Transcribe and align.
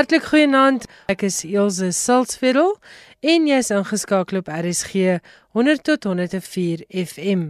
Hartlik 0.00 0.30
goeienaand. 0.30 0.86
Ek 1.12 1.26
is 1.28 1.42
Elsje 1.44 1.90
Salzveld 1.92 2.78
en 3.20 3.44
jy's 3.50 3.68
ingeskakel 3.68 4.40
op 4.40 4.48
RSG 4.48 5.20
100 5.52 5.82
tot 5.84 6.06
104 6.08 6.88
FM. 6.88 7.42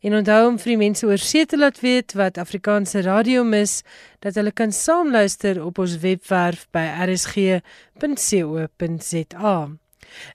En 0.00 0.16
onthou 0.16 0.46
om 0.46 0.56
vir 0.56 0.70
die 0.72 0.80
mense 0.80 1.04
oor 1.04 1.20
see 1.20 1.44
te 1.44 1.60
laat 1.60 1.82
weet 1.84 2.16
wat 2.16 2.40
Afrikaanse 2.40 3.04
radio 3.04 3.44
mis, 3.44 3.84
dat 4.24 4.40
hulle 4.40 4.56
kan 4.56 4.72
saamluister 4.72 5.60
op 5.60 5.84
ons 5.84 6.00
webwerf 6.00 6.64
by 6.72 6.86
rsg.co.za. 7.10 7.68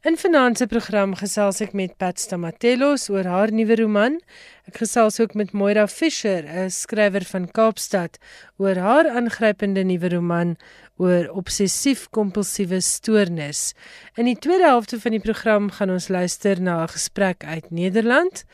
In 0.02 0.18
se 0.55 0.68
program 0.68 1.16
gesels 1.16 1.62
ek 1.62 1.74
met 1.74 1.98
Pat 1.98 2.20
Stamatelos 2.20 3.10
oor 3.10 3.26
haar 3.26 3.52
nuwe 3.52 3.76
roman. 3.76 4.20
Ek 4.68 4.77
gesels 4.77 5.20
ook 5.20 5.34
met 5.34 5.52
Moira 5.52 5.88
Fischer, 5.88 6.43
'n 6.43 6.70
skrywer 6.70 7.26
van 7.26 7.52
Kaapstad, 7.52 8.18
oor 8.57 8.76
haar 8.76 9.10
aangrypende 9.10 9.84
nuwe 9.84 10.10
roman 10.10 10.57
oor 10.98 11.27
obsessief-kompulsiewe 11.34 12.82
stoornis. 12.82 13.74
In 14.16 14.26
die 14.26 14.40
tweede 14.40 14.63
helfte 14.63 14.99
van 14.99 15.12
die 15.12 15.24
program 15.24 15.71
gaan 15.71 15.90
ons 15.90 16.07
luister 16.07 16.62
na 16.62 16.84
'n 16.84 16.88
gesprek 16.88 17.44
uit 17.44 17.71
Nederland 17.71 18.46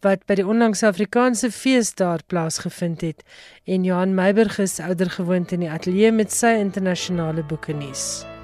wat 0.00 0.24
by 0.26 0.38
die 0.38 0.46
onlangse 0.46 0.86
Afrikaanse 0.86 1.50
fees 1.50 1.94
daar 1.94 2.22
plaasgevind 2.26 3.00
het 3.00 3.24
en 3.66 3.84
Johan 3.84 4.14
Meiburg 4.14 4.58
is 4.58 4.78
ouer 4.80 5.10
gewoond 5.10 5.52
in 5.52 5.60
die 5.60 5.70
ateljee 5.70 6.12
met 6.12 6.32
sy 6.32 6.54
internasionale 6.62 7.42
boeke 7.42 7.72
nuus. 7.72 8.37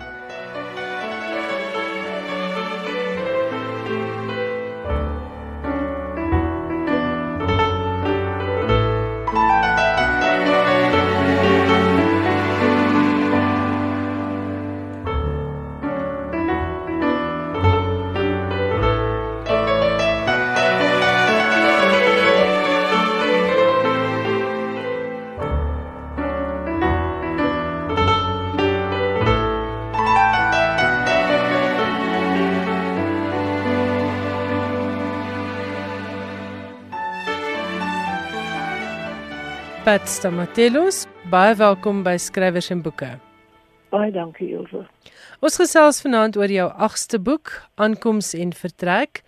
Pat 39.95 40.09
Stamatelos, 40.11 41.05
baie 41.31 41.53
welkom 41.55 42.01
by 42.03 42.17
Skrywers 42.19 42.67
en 42.75 42.81
Boeke. 42.83 43.13
Baie 43.95 44.09
dankie, 44.11 44.49
Ilse. 44.57 44.81
Ons 45.39 45.59
gesels 45.61 46.01
vanaand 46.03 46.35
oor 46.35 46.51
jou 46.51 46.65
8ste 46.83 47.21
boek, 47.23 47.53
Aankoms 47.79 48.33
en 48.35 48.51
Vertrek. 48.59 49.21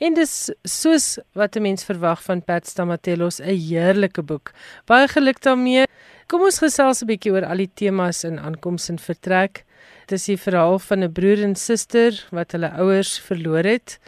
En 0.00 0.16
dis 0.16 0.32
soos 0.64 1.18
wat 1.36 1.58
'n 1.58 1.62
mens 1.66 1.84
verwag 1.84 2.22
van 2.24 2.40
Pat 2.40 2.64
Stamatelos, 2.64 3.38
'n 3.40 3.52
heerlike 3.52 4.22
boek. 4.22 4.54
Baie 4.86 5.08
geluk 5.08 5.42
daarmee. 5.42 5.84
Kom 6.26 6.40
ons 6.40 6.58
gesels 6.58 7.02
'n 7.02 7.06
bietjie 7.06 7.32
oor 7.32 7.44
al 7.44 7.56
die 7.56 7.70
temas 7.74 8.24
in 8.24 8.38
Aankoms 8.38 8.88
en 8.88 8.98
Vertrek. 8.98 9.64
Dit 10.06 10.12
is 10.12 10.24
die 10.24 10.38
verhaal 10.38 10.78
van 10.78 11.04
'n 11.04 11.12
broer 11.12 11.42
en 11.42 11.54
suster 11.54 12.12
wat 12.30 12.52
hulle 12.52 12.70
ouers 12.70 13.18
verloor 13.18 13.64
het. 13.64 13.98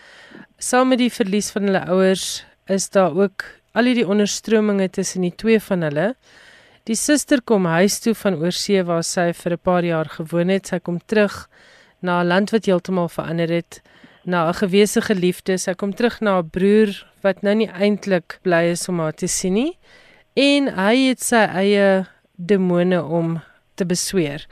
Saam 0.59 0.89
met 0.89 0.99
die 0.99 1.13
verlies 1.13 1.51
van 1.51 1.63
hulle 1.63 1.85
ouers 1.87 2.47
is 2.69 2.89
daar 2.89 3.13
ook 3.15 3.45
al 3.77 3.91
hierdie 3.91 4.09
onderstrominge 4.09 4.89
tussen 4.97 5.27
die 5.27 5.35
twee 5.37 5.61
van 5.61 5.85
hulle. 5.85 6.07
Die 6.89 6.97
suster 6.97 7.43
kom 7.45 7.67
huis 7.69 7.99
toe 8.01 8.15
van 8.17 8.39
oorsee 8.41 8.85
waar 8.89 9.05
sy 9.05 9.33
vir 9.33 9.53
'n 9.53 9.65
paar 9.69 9.85
jaar 9.85 10.09
gewoon 10.09 10.49
het. 10.49 10.67
Sy 10.67 10.79
kom 10.79 10.99
terug 10.99 11.49
na 12.01 12.23
'n 12.23 12.29
land 12.29 12.51
wat 12.51 12.67
heeltemal 12.67 13.09
verander 13.09 13.51
het, 13.51 13.83
na 14.25 14.49
'n 14.49 14.55
gewese 14.55 15.01
geliefde. 15.01 15.59
Sy 15.59 15.75
kom 15.75 15.93
terug 15.93 16.21
na 16.21 16.39
'n 16.39 16.51
broer 16.51 16.91
wat 17.23 17.43
nou 17.43 17.55
nie 17.55 17.69
eintlik 17.69 18.39
bly 18.43 18.71
is 18.71 18.89
om 18.89 18.99
haar 18.99 19.15
te 19.15 19.27
sien 19.27 19.55
nie. 19.55 19.79
En 20.35 20.69
hy 20.69 21.09
het 21.09 21.21
sy 21.21 21.45
eie 21.45 22.07
demone 22.37 23.05
om 23.05 23.41
te 23.75 23.85
besweer. 23.85 24.47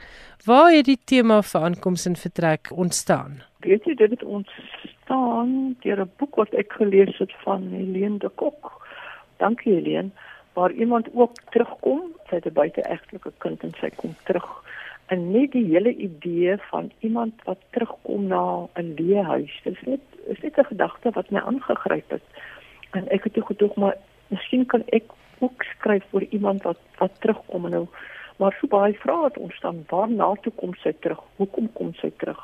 Waar 0.45 0.71
het 0.71 0.85
die 0.85 0.99
tema 1.05 1.41
vir 1.41 1.61
aankoms 1.61 2.05
en 2.05 2.15
vertrek 2.15 2.67
ontstaan? 2.71 3.41
Weet 3.59 3.85
jy 3.85 3.95
dit 3.95 4.09
het 4.09 4.23
ontstaan 4.23 5.75
deur 5.81 6.01
'n 6.01 6.11
boek 6.17 6.35
wat 6.35 6.53
ek 6.53 6.73
gelees 6.73 7.17
het 7.17 7.33
van 7.43 7.67
Helene 7.71 8.17
de 8.17 8.29
Kok 8.35 8.84
dankie 9.37 9.73
Helene, 9.73 10.09
waar 10.53 10.71
iemand 10.71 11.07
ook 11.13 11.31
terugkom, 11.49 12.01
sy 12.29 12.35
het 12.35 12.45
'n 12.45 12.53
buiteegtelike 12.53 13.31
kind 13.37 13.63
en 13.63 13.73
sy 13.79 13.89
kom 13.95 14.15
terug. 14.23 14.63
En 15.05 15.31
net 15.31 15.51
die 15.51 15.65
hele 15.65 15.95
idee 15.95 16.57
van 16.57 16.91
iemand 16.99 17.33
wat 17.43 17.59
terugkom 17.69 18.27
na 18.27 18.67
'n 18.73 18.93
leehuis, 18.97 19.61
dis 19.63 19.81
net 19.85 20.01
is 20.27 20.41
net 20.41 20.57
'n 20.57 20.63
gedagte 20.63 21.11
wat 21.11 21.29
my 21.29 21.39
aangegryp 21.39 22.09
het. 22.09 22.23
En 22.91 23.09
ek 23.09 23.23
het 23.23 23.33
toe 23.33 23.45
gedoog 23.45 23.75
maar 23.75 23.95
miskien 24.27 24.65
kan 24.65 24.83
ek 24.85 25.03
ook 25.39 25.63
skryf 25.63 26.03
vir 26.09 26.25
iemand 26.29 26.63
wat 26.63 26.79
wat 26.97 27.11
terugkom 27.19 27.65
en 27.65 27.71
nou 27.71 27.87
maar 28.37 28.57
so 28.59 28.67
baie 28.67 28.93
vrae 28.93 29.23
het 29.23 29.37
ontstaan, 29.37 29.85
waarna 29.87 30.33
toe 30.41 30.51
kom 30.55 30.73
sy 30.73 30.93
terug? 30.99 31.19
Hoekom 31.35 31.69
kom 31.73 31.93
sy 31.93 32.11
terug? 32.17 32.39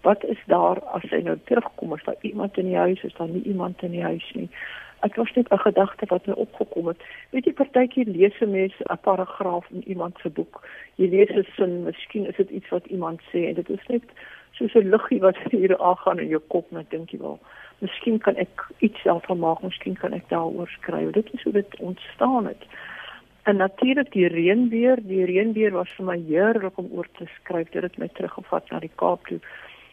Wat 0.00 0.24
is 0.24 0.38
daar 0.46 0.80
as 0.94 1.06
sy 1.10 1.20
nou 1.22 1.38
terugkom? 1.44 1.94
Is 1.94 2.04
daar 2.04 2.20
iemand 2.20 2.58
in 2.58 2.66
die 2.66 2.76
huis? 2.76 3.02
Is 3.02 3.14
daar 3.14 3.28
nie 3.28 3.42
iemand 3.42 3.82
in 3.82 3.90
die 3.90 4.02
huis 4.02 4.32
nie? 4.34 4.48
Ek 5.00 5.16
was 5.16 5.32
net 5.34 5.48
'n 5.52 5.58
gedagte 5.58 6.06
wat 6.08 6.26
my 6.26 6.32
opgekom 6.32 6.86
het. 6.86 7.00
Weet 7.30 7.44
jy 7.44 7.52
partykeer 7.52 8.06
lees 8.06 8.40
'n 8.40 8.50
mens 8.50 8.74
'n 8.80 8.98
paragraaf 9.00 9.66
in 9.70 9.82
iemand 9.88 10.18
se 10.22 10.30
boek. 10.30 10.68
Jy 10.94 11.08
lees 11.08 11.30
'n 11.30 11.46
sin, 11.56 11.82
miskien 11.84 12.26
is 12.26 12.36
dit 12.36 12.50
iets 12.50 12.68
wat 12.68 12.86
iemand 12.86 13.20
sê 13.20 13.48
en 13.48 13.54
dit 13.54 13.70
is 13.70 13.86
net 13.88 14.02
soos 14.52 14.74
'n 14.74 14.90
liggie 14.90 15.20
wat 15.20 15.36
hier 15.50 15.78
aangaan 15.78 16.18
in 16.18 16.28
jou 16.28 16.42
kop 16.48 16.72
en 16.72 16.86
dink 16.88 17.10
jy 17.10 17.18
wel, 17.18 17.38
miskien 17.78 18.18
kan 18.18 18.36
ek 18.36 18.68
iets 18.78 19.02
daarvan 19.02 19.38
maak, 19.38 19.62
miskien 19.62 19.94
kan 19.94 20.12
ek 20.12 20.28
daaroor 20.28 20.68
skryf. 20.68 21.10
Dit 21.10 21.34
is 21.34 21.42
hoe 21.42 21.52
dit 21.52 21.76
ontstaan 21.80 22.46
het. 22.46 22.64
En 23.42 23.56
natuurlik 23.56 24.12
die 24.12 24.26
reënbeer, 24.26 24.98
die 25.06 25.24
reënbeer 25.24 25.70
was 25.70 25.90
vir 25.96 26.04
my 26.04 26.16
heerlik 26.28 26.78
om 26.78 26.88
oor 26.90 27.06
te 27.18 27.28
skryf. 27.34 27.68
Dit 27.70 27.82
het 27.82 27.98
my 27.98 28.08
teruggevat 28.08 28.70
na 28.70 28.80
die 28.82 28.90
Kaap 28.94 29.26
toe. 29.26 29.38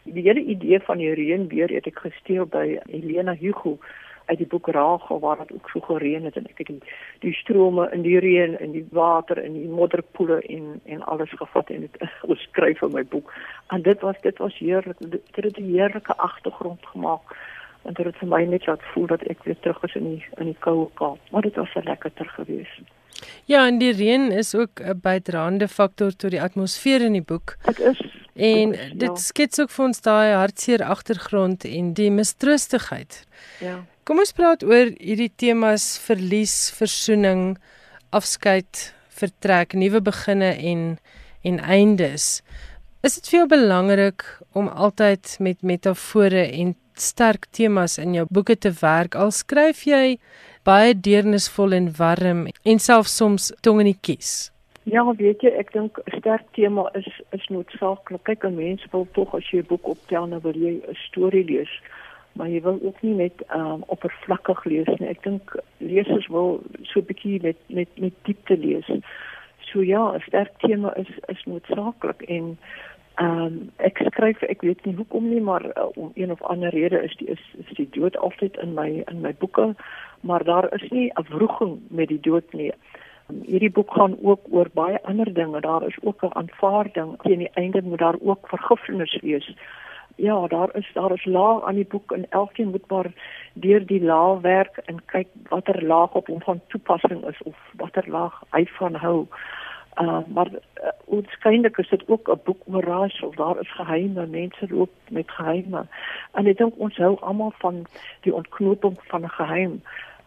Die 0.04 0.24
hele 0.24 0.42
idee 0.42 0.80
van 0.80 0.98
die 0.98 1.14
reënbeer 1.14 1.70
het 1.70 1.86
ek 1.88 2.02
gesteel 2.02 2.48
by 2.50 2.80
Helena 2.90 3.36
Hugo 3.40 3.78
uit 4.26 4.38
die 4.38 4.48
boek 4.48 4.68
Rachel 4.68 5.20
waar 5.20 5.38
dit 5.38 5.52
ook 5.54 5.70
so 5.70 5.80
gereën 5.80 6.24
het 6.24 6.36
en 6.36 6.48
ek 6.50 6.58
het 6.58 6.68
die, 6.68 6.80
die 7.20 7.34
strome 7.34 7.90
in 7.92 8.02
die 8.02 8.20
reën 8.20 8.58
en 8.58 8.72
die 8.72 8.86
water 8.92 9.38
en 9.38 9.54
die 9.54 9.68
modderpoele 9.68 10.42
en 10.42 10.82
en 10.86 11.04
alles 11.04 11.34
gevat 11.36 11.70
en 11.70 11.88
dit 11.88 11.98
geskryf 12.32 12.82
in 12.82 12.94
my 12.94 13.06
boek. 13.06 13.34
En 13.68 13.82
dit 13.82 14.02
was 14.02 14.22
dit 14.22 14.38
was 14.38 14.58
heerlik. 14.58 14.98
Dit 15.00 15.22
het 15.36 15.58
'n 15.58 15.74
heerlike 15.74 16.18
agtergrond 16.18 16.86
gemaak. 16.86 17.36
En 17.84 17.94
dit 17.94 18.06
het 18.06 18.18
vir 18.18 18.28
my 18.28 18.44
net 18.44 18.66
laat 18.66 18.84
voel 18.94 19.08
dat 19.08 19.22
ek 19.22 19.44
weer 19.44 19.60
terug 19.60 19.84
is 19.84 19.96
in 19.96 20.10
die 20.10 20.26
in 20.38 20.46
die 20.46 20.60
koue 20.60 20.90
Kaap. 20.94 21.20
Maar 21.32 21.42
dit 21.42 21.56
was 21.56 21.76
'n 21.76 21.84
lekkerter 21.84 22.26
geweest. 22.26 22.82
Ja, 23.46 23.68
en 23.68 23.78
die 23.78 23.92
reën 23.92 24.32
is 24.32 24.56
ook 24.56 24.80
'n 24.80 25.00
bydraende 25.02 25.68
faktor 25.68 26.16
tot 26.16 26.32
die 26.32 26.42
atmosfeer 26.42 27.02
in 27.02 27.12
die 27.12 27.26
boek. 27.26 27.56
Dit 27.66 27.80
is 27.80 28.24
en 28.34 28.72
dit 28.94 29.02
ja. 29.02 29.16
skets 29.16 29.60
ook 29.60 29.70
vir 29.70 29.86
ons 29.86 30.02
daai 30.02 30.34
hartseer 30.34 30.84
agtergrond 30.84 31.66
en 31.70 31.94
die 31.94 32.12
mistroostigheid. 32.12 33.28
Ja. 33.60 33.84
Kom 34.04 34.20
ons 34.20 34.34
praat 34.36 34.66
oor 34.68 34.90
hierdie 35.00 35.30
temas 35.40 35.84
verlies, 36.04 36.52
versoening, 36.76 37.54
afskeid, 38.12 38.90
vertrek, 39.16 39.78
nuwe 39.80 40.02
beginne 40.04 40.50
en 40.60 40.82
en 41.48 41.62
eindes. 41.64 42.26
Is 43.08 43.16
dit 43.16 43.30
vir 43.32 43.38
jou 43.38 43.46
belangrik 43.54 44.26
om 44.60 44.68
altyd 44.68 45.38
met 45.40 45.64
metafore 45.64 46.44
en 46.50 46.76
sterk 47.00 47.48
temas 47.56 47.96
in 48.00 48.18
jou 48.20 48.28
boeke 48.28 48.58
te 48.60 48.74
werk 48.82 49.16
al 49.16 49.32
skryf 49.32 49.86
jy 49.88 50.18
baie 50.68 50.92
deernisvol 50.92 51.76
en 51.80 51.90
warm 51.96 52.46
en 52.52 52.84
selfs 52.84 53.16
soms 53.16 53.54
tong 53.64 53.80
in 53.86 53.94
die 53.94 54.00
kies? 54.04 54.52
Ja, 54.84 55.08
weet 55.16 55.48
jy, 55.48 55.56
ek 55.56 55.72
dink 55.72 56.04
'n 56.04 56.20
sterk 56.20 56.44
tema 56.60 56.90
is 56.92 57.08
is 57.32 57.48
noodsaaklik. 57.48 58.24
Kyk, 58.28 58.44
'n 58.44 58.56
mens 58.56 58.84
wil 58.92 59.08
tog 59.16 59.36
as 59.36 59.48
jy 59.48 59.64
'n 59.64 59.72
boek 59.72 59.88
optel, 59.88 60.28
nou 60.28 60.42
wil 60.44 60.60
jy 60.60 60.84
'n 60.84 60.96
storie 61.08 61.48
lees 61.48 61.72
maar 62.34 62.50
jy 62.50 62.62
wil 62.62 62.80
ook 62.82 63.02
nie 63.02 63.14
net 63.14 63.44
um 63.56 63.84
oppervlakkig 63.94 64.64
lees 64.66 64.90
nie. 65.00 65.10
Ek 65.10 65.22
dink 65.24 65.54
lesers 65.78 66.28
wil 66.34 66.62
so 66.82 67.00
'n 67.00 67.10
bietjie 67.10 67.42
met 67.42 67.58
met 67.68 67.90
met 68.00 68.14
diepte 68.24 68.58
lees. 68.58 68.90
So 69.60 69.82
ja, 69.82 70.14
'n 70.16 70.26
sterk 70.28 70.58
tema 70.58 70.96
is 70.96 71.12
is 71.28 71.44
noodsaaklik 71.46 72.22
en 72.22 72.58
um 73.22 73.70
ek 73.78 74.02
skryf 74.06 74.42
ek 74.42 74.62
weet 74.62 74.86
nie 74.86 74.96
hoekom 74.96 75.30
nie, 75.30 75.42
maar 75.42 75.66
uh, 75.66 75.86
om 75.96 76.12
een 76.16 76.32
of 76.32 76.42
ander 76.42 76.70
rede 76.70 77.04
is 77.04 77.16
die 77.18 77.28
is, 77.28 77.44
is 77.58 77.76
die 77.76 77.90
dood 77.92 78.18
altyd 78.18 78.58
in 78.58 78.74
my 78.74 79.04
in 79.12 79.22
my 79.22 79.34
boeke, 79.40 79.76
maar 80.22 80.44
daar 80.44 80.74
is 80.74 80.90
nie 80.90 81.12
'n 81.16 81.26
wroging 81.30 81.82
met 81.90 82.08
die 82.08 82.20
dood 82.20 82.54
nie. 82.54 82.72
Um, 83.30 83.42
hierdie 83.46 83.72
boek 83.72 83.94
gaan 83.94 84.18
ook 84.22 84.42
oor 84.50 84.70
baie 84.74 85.04
ander 85.04 85.34
dinge. 85.34 85.62
Daar 85.62 85.88
is 85.88 85.98
ook 86.02 86.24
'n 86.24 86.36
aanvaarding. 86.36 87.22
Teen 87.22 87.40
die 87.40 87.54
einde 87.54 87.82
moet 87.82 88.00
daar 88.00 88.18
ook 88.20 88.48
vergifnis 88.48 89.18
wees 89.22 89.56
ja, 90.16 90.48
daar 90.48 90.76
is 90.76 90.90
daar 90.94 91.14
is 91.14 91.26
laag 91.26 91.64
aan 91.64 91.76
die 91.76 91.88
boek 91.90 92.12
en 92.12 92.26
elkeen 92.30 92.70
moet 92.70 92.88
maar 92.88 93.12
deur 93.54 93.86
die 93.86 94.04
laag 94.04 94.42
werk 94.42 94.78
en 94.86 95.06
kyk 95.06 95.28
watter 95.50 95.86
laag 95.86 96.14
op 96.14 96.28
hom 96.28 96.42
van 96.42 96.62
toepassing 96.68 97.26
is 97.28 97.42
of 97.44 97.56
watter 97.76 98.10
laag 98.10 98.42
hy 98.50 98.66
van 98.66 98.96
hou. 98.96 99.28
Uh, 100.02 100.20
maar 100.28 100.48
uh, 100.50 100.90
waarskynlik 101.06 101.78
is 101.78 101.90
dit 101.90 102.04
ook 102.08 102.30
'n 102.30 102.40
boek 102.44 102.62
oor 102.66 102.84
raaisel. 102.84 103.34
Daar 103.36 103.60
is 103.60 103.72
geheime, 103.72 104.26
mense 104.26 104.66
loop 104.70 104.90
met 105.10 105.32
geheime. 105.32 105.86
En 106.32 106.48
ek 106.48 106.58
dink 106.58 106.74
ons 106.78 106.98
hou 106.98 107.18
almal 107.20 107.54
van 107.58 107.86
die 108.22 108.34
ontknoping 108.34 108.98
van 109.02 109.22
'n 109.22 109.30
geheim. 109.30 109.82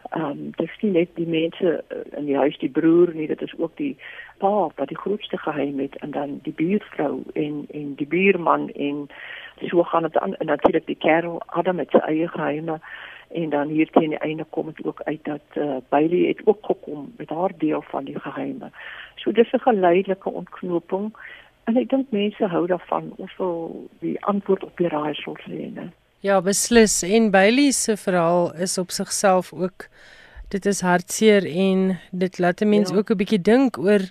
Ehm 0.09 0.23
um, 0.23 0.51
dit 0.55 0.69
is 0.69 0.81
nie 0.81 0.91
net 0.91 1.09
die 1.13 1.27
mense 1.27 1.83
in 2.15 2.25
die 2.25 2.37
huis, 2.37 2.57
die 2.57 2.69
broer 2.69 3.13
nie, 3.13 3.27
dit 3.27 3.41
is 3.41 3.53
ook 3.57 3.77
die 3.77 3.97
pa 4.37 4.69
wat 4.75 4.87
die 4.87 4.97
grootste 4.97 5.37
geheim 5.37 5.79
het 5.79 5.95
en 5.95 6.11
dan 6.11 6.39
die 6.43 6.53
buurvrou 6.53 7.23
en 7.33 7.65
en 7.71 7.95
die 7.95 8.07
buurman 8.07 8.69
en 8.69 9.07
so 9.59 9.83
gaan 9.83 10.03
dit 10.03 10.17
aan 10.17 10.35
en 10.35 10.45
natuurlik 10.45 10.85
die 10.85 10.95
kerel 10.95 11.41
Adam 11.45 11.75
met 11.75 11.89
sy 11.89 11.97
eie 11.97 12.27
geheime 12.27 12.79
en 13.27 13.49
dan 13.49 13.67
hier 13.67 13.89
teen 13.91 14.09
die 14.09 14.19
einde 14.19 14.45
kom 14.49 14.71
dit 14.75 14.85
ook 14.85 15.01
uit 15.03 15.23
dat 15.23 15.41
uh, 15.55 15.77
Bailey 15.89 16.27
het 16.27 16.41
ook 16.45 16.65
gekom 16.65 17.13
met 17.17 17.29
haar 17.29 17.51
deel 17.57 17.81
van 17.81 18.05
die 18.05 18.19
geheime. 18.19 18.71
So 19.15 19.31
dis 19.31 19.51
'n 19.51 19.59
geleidelike 19.59 20.29
ontknoping 20.29 21.13
en 21.63 21.77
ek 21.77 21.89
dink 21.89 22.11
mense 22.11 22.47
hou 22.47 22.67
daarvan 22.67 23.13
of 23.15 23.37
wil 23.37 23.89
die 23.99 24.25
antwoord 24.25 24.63
op 24.63 24.77
die 24.77 24.87
raaisels 24.87 25.43
hê, 25.43 25.71
né? 25.73 25.91
Ja, 26.19 26.41
beslis 26.41 27.03
en 27.03 27.31
Bailey 27.31 27.71
se 27.71 27.97
verhaal 27.97 28.55
is 28.55 28.77
op 28.77 28.89
sigself 28.89 29.53
ook 29.53 29.87
dit 30.47 30.65
is 30.65 30.81
hartseer 30.81 31.45
en 31.45 31.99
dit 32.11 32.39
laat 32.39 32.61
'n 32.61 32.69
mens 32.69 32.89
ja. 32.89 32.95
ook 32.95 33.09
'n 33.11 33.17
bietjie 33.17 33.41
dink 33.41 33.77
oor 33.77 34.01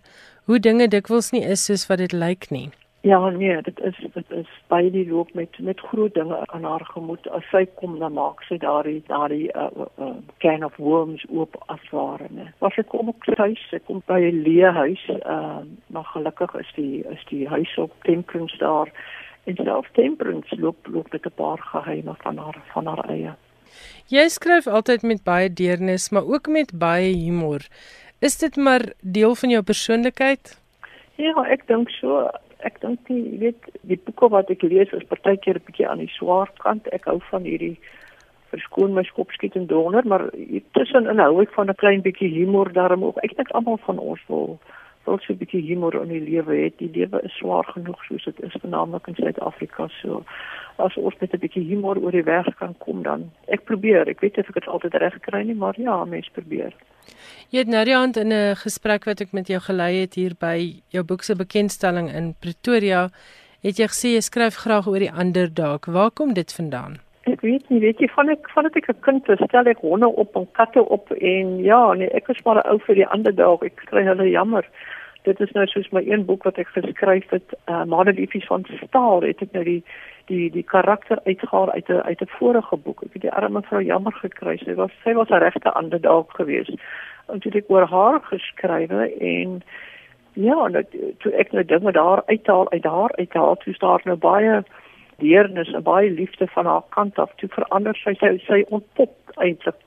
hoe 0.45 0.59
dinge 0.59 0.89
dikwels 0.89 1.31
nie 1.31 1.45
is 1.45 1.65
soos 1.65 1.87
wat 1.87 1.99
dit 1.99 2.13
lyk 2.13 2.51
nie. 2.51 2.71
Ja, 3.07 3.29
nee, 3.31 3.63
dit 3.63 3.81
is 3.81 3.97
dit 4.13 4.31
is 4.31 4.49
baie 4.67 4.91
die 4.91 5.05
loop 5.09 5.29
met 5.35 5.59
met 5.59 5.81
groot 5.81 6.15
dinge 6.15 6.39
aan 6.47 6.65
haar 6.65 6.85
gemoed. 6.85 7.29
As 7.31 7.45
sy 7.53 7.63
kom 7.79 7.99
dan 7.99 8.17
maak 8.19 8.41
sy 8.49 8.57
daardie 8.59 9.03
daardie 9.07 9.47
uh, 9.55 9.69
uh, 10.03 10.09
can 10.43 10.65
of 10.67 10.75
worms 10.83 11.23
oop 11.31 11.55
as 11.71 11.85
ware, 11.95 12.27
né. 12.35 12.49
Was 12.59 12.75
sy 12.75 12.83
kom 12.91 13.13
op 13.13 13.29
huis, 13.39 13.63
sy 13.71 13.79
kom 13.87 14.01
by 14.11 14.19
'n 14.27 14.41
leë 14.47 14.73
huis, 14.75 15.05
uh, 15.23 15.63
maar 15.87 16.09
gelukkig 16.15 16.55
is 16.63 16.73
die 16.75 17.05
is 17.13 17.23
die 17.31 17.47
huis 17.49 17.77
op 17.79 17.95
Temperance 18.09 18.59
daar 18.59 18.91
en 19.45 19.57
self 19.63 19.87
Temperance 19.93 20.59
loop 20.59 20.91
loop 20.91 21.13
met 21.13 21.27
'n 21.27 21.37
paar 21.39 21.63
geheime 21.63 22.15
van 22.25 22.39
haar 22.39 22.59
van 22.73 22.87
haar 22.87 23.05
eie. 23.09 23.37
Jy 24.07 24.29
skryf 24.29 24.67
altyd 24.67 25.03
met 25.03 25.23
baie 25.23 25.53
deernis, 25.53 26.11
maar 26.11 26.27
ook 26.27 26.49
met 26.49 26.75
baie 26.79 27.15
humor. 27.15 27.63
Is 28.19 28.39
dit 28.39 28.57
maar 28.57 28.83
deel 29.01 29.35
van 29.35 29.51
jou 29.51 29.63
persoonlikheid? 29.63 30.59
Ja, 31.15 31.45
ek 31.45 31.67
dink 31.67 31.91
so 31.91 32.31
ek 32.69 32.81
dink 32.83 33.11
jy 33.13 33.39
weet 33.43 33.69
die 33.83 33.99
boeke 34.09 34.31
wat 34.35 34.51
ek 34.51 34.63
lees 34.67 34.93
is 34.93 35.07
partykeer 35.13 35.61
'n 35.61 35.67
bietjie 35.69 35.89
aan 35.89 36.03
die 36.05 36.13
swaar 36.19 36.51
kant. 36.65 36.89
Ek 36.93 37.07
hou 37.11 37.21
van 37.31 37.43
hierdie 37.43 37.77
verskoon 38.51 38.95
my 38.95 39.03
skop 39.03 39.31
skiet 39.35 39.57
en 39.57 39.67
donder, 39.67 40.07
maar 40.07 40.31
tussenin 40.79 41.23
hou 41.23 41.43
ek 41.43 41.55
van 41.59 41.71
'n 41.71 41.81
klein 41.83 42.03
bietjie 42.03 42.33
humor 42.39 42.73
daarom 42.73 43.05
ook. 43.05 43.23
Ek 43.25 43.37
dink 43.37 43.51
almal 43.51 43.79
van 43.87 43.99
ons 43.99 44.21
wil 44.29 44.59
wil 45.07 45.19
so 45.23 45.33
'n 45.33 45.39
bietjie 45.39 45.63
humor 45.63 45.95
in 46.03 46.09
die 46.09 46.27
lewe 46.31 46.55
hê. 46.61 46.77
Die 46.77 46.91
lewe 46.99 47.23
is 47.23 47.37
swaar 47.39 47.65
genoeg 47.65 48.05
soos 48.05 48.25
dit 48.25 48.41
is, 48.43 48.57
veral 48.61 49.01
in 49.07 49.15
Suid-Afrika 49.15 49.89
so. 50.03 50.25
As 50.77 50.97
ons 50.97 51.19
net 51.21 51.35
'n 51.35 51.39
bietjie 51.45 51.67
humor 51.71 51.97
oor 52.03 52.11
die 52.11 52.25
weg 52.25 52.47
kan 52.59 52.75
kom 52.79 53.03
dan. 53.03 53.31
Ek 53.49 53.65
probeer. 53.65 54.09
Ek 54.09 54.21
weet 54.21 54.37
nie 54.37 54.43
of 54.43 54.49
ek 54.49 54.55
dit 54.55 54.69
altyd 54.69 54.95
reg 54.95 55.21
kry 55.21 55.43
nie, 55.43 55.55
maar 55.55 55.75
ja, 55.79 56.05
mens 56.05 56.29
probeer. 56.29 56.73
Jy 57.55 57.63
het 57.63 57.69
nou 57.71 57.85
die 57.87 57.95
hand 57.95 58.17
in 58.17 58.33
'n 58.35 58.57
gesprek 58.59 59.05
wat 59.05 59.21
ek 59.21 59.33
met 59.33 59.47
jou 59.47 59.61
gelei 59.61 60.01
het 60.01 60.15
hier 60.15 60.35
by 60.35 60.83
jou 60.91 61.05
boek 61.05 61.23
se 61.23 61.35
bekendstelling 61.35 62.11
in 62.11 62.35
Pretoria, 62.41 63.09
het 63.63 63.79
jy 63.79 63.87
gesê 63.87 64.09
jy 64.15 64.21
skryf 64.21 64.55
graag 64.55 64.89
oor 64.89 64.99
die 64.99 65.13
ander 65.13 65.55
dalk. 65.55 65.87
Waar 65.87 66.11
kom 66.11 66.35
dit 66.35 66.53
vandaan? 66.53 66.99
Ek 67.23 67.41
weet 67.41 67.71
nie, 67.71 67.81
weet 67.81 67.99
jy 67.99 68.09
van 68.09 68.29
ek 68.29 68.51
van 68.51 68.67
ek 68.67 68.89
'n 68.89 69.01
kind 69.01 69.27
was, 69.27 69.39
stel 69.39 69.67
ek 69.67 69.79
honde 69.79 70.09
op 70.09 70.37
en 70.37 70.49
katte 70.53 70.89
op 70.89 71.13
en 71.13 71.59
ja, 71.63 71.93
nee, 71.95 72.11
ek 72.11 72.29
is 72.29 72.43
maar 72.45 72.67
ou 72.67 72.79
vir 72.79 72.95
die 72.95 73.07
ander 73.07 73.35
dalk. 73.35 73.65
Ek 73.65 73.77
kry 73.77 74.03
hulle 74.03 74.31
jammer. 74.31 74.67
Dit 75.23 75.41
is 75.41 75.53
nou 75.53 75.67
soos 75.67 75.91
my 75.93 76.03
een 76.03 76.25
boek 76.25 76.43
wat 76.45 76.59
ek 76.59 76.69
geskryf 76.69 77.31
het, 77.31 77.55
uh, 77.69 77.85
Madeliefies 77.85 78.47
van 78.47 78.67
Staal, 78.87 79.23
het 79.23 79.43
ek 79.43 79.53
nou 79.53 79.65
die 79.65 79.85
die 80.27 80.51
die 80.51 80.63
karakter 80.65 81.19
uitgehaal 81.27 81.71
uit 81.71 81.89
'n 81.89 82.03
uit 82.03 82.21
'n 82.21 82.37
vorige 82.39 82.77
boek. 82.77 83.03
Ek 83.03 83.13
het 83.13 83.23
die 83.23 83.33
arme 83.33 83.63
vrou 83.63 83.83
jammer 83.83 84.13
gekry. 84.13 84.57
Sy 84.59 84.75
was 84.75 84.91
sy 85.05 85.13
was 85.15 85.31
'n 85.31 85.39
regte 85.39 85.71
ander 85.73 86.01
dalk 86.01 86.31
geweest 86.35 86.75
en 87.33 87.41
toe 87.41 87.53
ek 87.59 87.71
oor 87.73 87.87
haar 87.91 88.21
geskrywe 88.31 89.11
en 89.21 89.61
ja, 90.37 90.57
nou, 90.69 90.83
toe 91.23 91.33
ek 91.33 91.53
nou 91.57 91.65
dinge 91.65 91.93
daar 91.97 92.23
uithaal 92.27 92.71
uit 92.73 92.85
haar 92.85 93.15
uithaal, 93.17 93.57
toe 93.63 93.75
staan 93.75 94.05
nou 94.05 94.19
baie 94.21 94.63
deernis 95.23 95.73
en 95.73 95.83
baie 95.83 96.11
liefde 96.11 96.47
van 96.53 96.67
haar 96.67 96.85
kant 96.89 97.19
af. 97.19 97.33
Toe 97.41 97.49
verander 97.49 97.97
sy 97.97 98.13
sy, 98.21 98.37
sy 98.45 98.63
ontpop 98.69 99.37
eintlik. 99.41 99.79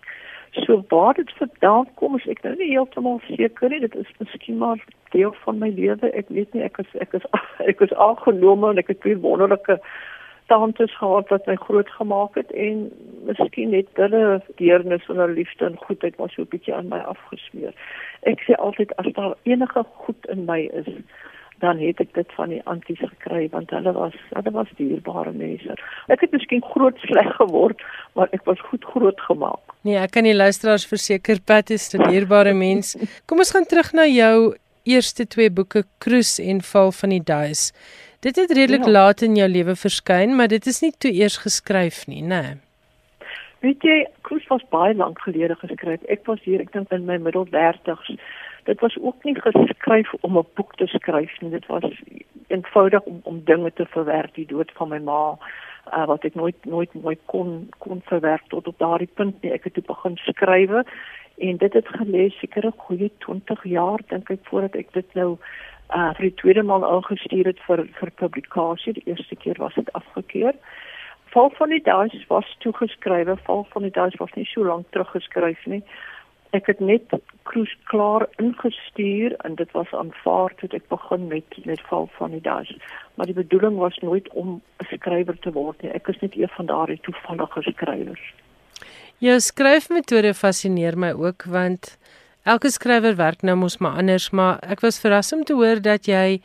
So 0.66 0.84
waar 0.90 1.14
dit 1.14 1.32
vandaan 1.38 1.88
kom, 2.02 2.16
is 2.18 2.26
ek 2.32 2.42
nou 2.44 2.56
nie 2.58 2.72
heeltemal 2.72 3.20
seker 3.28 3.70
nie. 3.70 3.84
Dit 3.86 3.96
is 3.96 4.10
miskien 4.18 4.58
maar 4.58 4.82
deel 5.14 5.36
van 5.44 5.60
my 5.62 5.70
lewe. 5.76 6.10
Ek 6.18 6.32
weet 6.34 6.54
nie 6.58 6.66
ek 6.66 6.82
is 6.82 6.96
ek 7.06 7.14
is 7.20 7.28
ek 7.72 7.84
is 7.86 7.94
aangenome 7.94 8.74
en 8.74 8.82
ek 8.82 8.90
het 8.96 9.04
baie 9.06 9.20
wonderlike 9.22 9.78
tantes 10.50 10.94
gehad 10.98 11.30
wat 11.34 11.48
my 11.48 11.56
groot 11.56 11.90
gemaak 12.00 12.36
het 12.40 12.52
en 12.66 12.90
miskien 13.28 13.74
net 13.76 13.90
hulle 14.02 14.42
deernis 14.62 15.08
en 15.08 15.22
hulle 15.22 15.38
liefde 15.40 15.66
en 15.70 15.78
goedheid 15.88 16.18
was 16.22 16.34
so 16.34 16.42
'n 16.42 16.52
bietjie 16.54 16.76
aan 16.76 16.90
my 16.94 17.02
afgesmeer. 17.14 17.74
Ek 18.32 18.42
sê 18.48 18.54
altyd 18.58 18.96
as 18.98 19.14
daar 19.14 19.36
enige 19.44 19.84
goed 20.04 20.26
in 20.34 20.46
my 20.46 20.62
is, 20.82 20.90
dan 21.60 21.80
het 21.80 22.00
ek 22.00 22.14
dit 22.14 22.32
van 22.38 22.50
die 22.54 22.62
anties 22.64 23.00
gekry 23.00 23.48
want 23.52 23.70
hulle 23.76 23.94
was 23.96 24.16
hulle 24.30 24.52
was 24.52 24.72
dierbare 24.78 25.32
mense. 25.32 25.76
Ek 26.08 26.22
het 26.22 26.32
miskien 26.32 26.64
groot 26.74 26.98
sleg 27.04 27.36
geword, 27.36 27.84
maar 28.16 28.28
ek 28.32 28.46
was 28.50 28.62
goed 28.70 28.86
groot 28.86 29.22
gemaak. 29.28 29.76
Nee, 29.82 29.98
ek 29.98 30.12
kan 30.16 30.24
die 30.24 30.36
luisteraars 30.36 30.88
verseker 30.88 31.42
Pat 31.46 31.70
is 31.70 31.94
'n 31.94 32.10
dierbare 32.10 32.54
mens. 32.54 32.96
Kom 33.26 33.38
ons 33.38 33.52
gaan 33.52 33.66
terug 33.66 33.94
na 33.94 34.06
jou 34.06 34.56
eerste 34.84 35.28
twee 35.28 35.52
boeke 35.52 35.84
Kroes 35.98 36.40
en 36.40 36.62
Val 36.62 36.92
van 36.92 37.10
die 37.10 37.24
Duis. 37.24 37.72
Dit 38.20 38.36
het 38.36 38.52
redelik 38.52 38.86
ja. 38.86 38.92
laat 38.92 39.22
in 39.22 39.36
jou 39.36 39.50
lewe 39.50 39.76
verskyn, 39.76 40.36
maar 40.36 40.48
dit 40.48 40.66
is 40.66 40.82
nie 40.82 40.92
toe 40.98 41.12
eers 41.12 41.38
geskryf 41.38 42.08
nie, 42.08 42.22
né? 42.22 42.42
Nee. 42.42 42.58
Weet 43.60 43.84
jy, 43.84 43.96
Kroes 44.24 44.46
was 44.48 44.64
baie 44.72 44.94
lank 44.96 45.20
gelede 45.20 45.56
geskryf. 45.60 46.04
Ek 46.08 46.24
was 46.32 46.40
hier, 46.46 46.62
ek 46.64 46.72
dink 46.72 46.92
in 46.96 47.08
my 47.08 47.18
middel 47.20 47.48
30s. 47.52 48.14
Dit 48.70 48.80
was 48.80 48.96
ook 49.02 49.24
nie 49.28 49.36
geskryf 49.36 50.14
om 50.22 50.38
'n 50.38 50.48
boek 50.56 50.76
te 50.78 50.88
skryf 50.88 51.34
nie. 51.42 51.52
Dit 51.52 51.66
was 51.68 51.84
eenvoudig 52.48 53.04
om 53.04 53.20
om 53.24 53.44
dinge 53.44 53.72
te 53.74 53.86
verwerk, 53.86 54.36
die 54.36 54.46
dood 54.46 54.72
van 54.72 54.90
my 54.90 55.00
ma, 55.00 55.38
uh, 55.94 56.06
wat 56.06 56.24
ek 56.24 56.36
nooit 56.36 56.66
nooit 56.66 56.94
nooit 56.94 57.20
kon 57.26 57.70
kon 57.78 58.02
verwerk 58.06 58.48
tot 58.48 58.68
op 58.68 58.78
daardie 58.78 59.12
punt 59.14 59.42
nie. 59.42 59.52
Ek 59.52 59.64
het 59.64 59.74
toe 59.74 59.84
begin 59.84 60.18
skryf 60.18 60.72
en 61.38 61.58
dit 61.58 61.74
het 61.74 61.88
gelees 61.88 62.40
seker 62.40 62.66
'n 62.66 62.74
goeie 62.78 63.12
20 63.18 63.64
jaar 63.64 64.00
dink 64.08 64.30
ek 64.30 64.40
voordat 64.44 64.76
ek 64.76 64.94
dit 64.94 65.14
nou 65.14 65.38
uh 65.96 66.12
vir 66.18 66.30
die 66.30 66.36
tweede 66.42 66.64
maal 66.64 66.86
aangestuur 66.86 67.46
het 67.46 67.60
vir 67.68 67.86
vir 68.00 68.12
publikasie. 68.22 68.94
Die 68.94 69.06
eerste 69.06 69.36
keer 69.36 69.58
was 69.58 69.74
dit 69.74 69.92
afgekeur. 69.94 70.54
Val 71.34 71.52
van 71.58 71.70
die 71.70 71.82
Duits 71.82 72.28
was 72.28 72.56
toegeskrywe. 72.60 73.38
Val 73.46 73.68
van 73.74 73.86
die 73.86 73.94
Duits 73.94 74.18
was 74.18 74.34
nie 74.36 74.46
so 74.50 74.66
lank 74.66 74.90
terug 74.92 75.12
geskryf 75.12 75.66
nie. 75.66 75.84
Ek 76.58 76.66
het 76.66 76.80
net 76.82 77.14
kruis 77.46 77.76
klaar 77.92 78.26
ingestuur 78.42 79.36
en 79.46 79.56
dit 79.56 79.72
was 79.78 79.92
aanvaar 79.94 80.54
toe 80.58 80.70
ek 80.74 80.88
begin 80.90 81.28
met 81.30 81.58
met 81.66 81.82
Val 81.90 82.10
van 82.18 82.34
die 82.34 82.42
Duits. 82.42 82.74
Maar 83.16 83.30
die 83.30 83.38
bedoeling 83.38 83.78
was 83.78 83.98
nooit 84.02 84.30
om 84.34 84.62
'n 84.82 84.90
skrywer 84.94 85.40
te 85.40 85.52
word 85.52 85.82
nie. 85.82 85.92
Ek 85.92 86.08
is 86.08 86.20
net 86.22 86.36
een 86.36 86.50
van 86.58 86.66
daardie 86.66 87.00
toevallige 87.02 87.62
skrywers. 87.62 88.34
Jou 89.20 89.40
skryfmetode 89.40 90.34
fascineer 90.34 90.98
my 90.98 91.12
ook 91.12 91.44
want 91.44 91.98
elke 92.44 92.72
skrywer 92.72 93.16
werk 93.16 93.44
nou 93.44 93.56
mos 93.56 93.78
maar 93.78 93.98
anders, 93.98 94.30
maar 94.32 94.60
ek 94.62 94.82
was 94.82 95.00
verras 95.00 95.34
om 95.34 95.44
te 95.44 95.54
hoor 95.54 95.82
dat 95.82 96.08
jy 96.08 96.42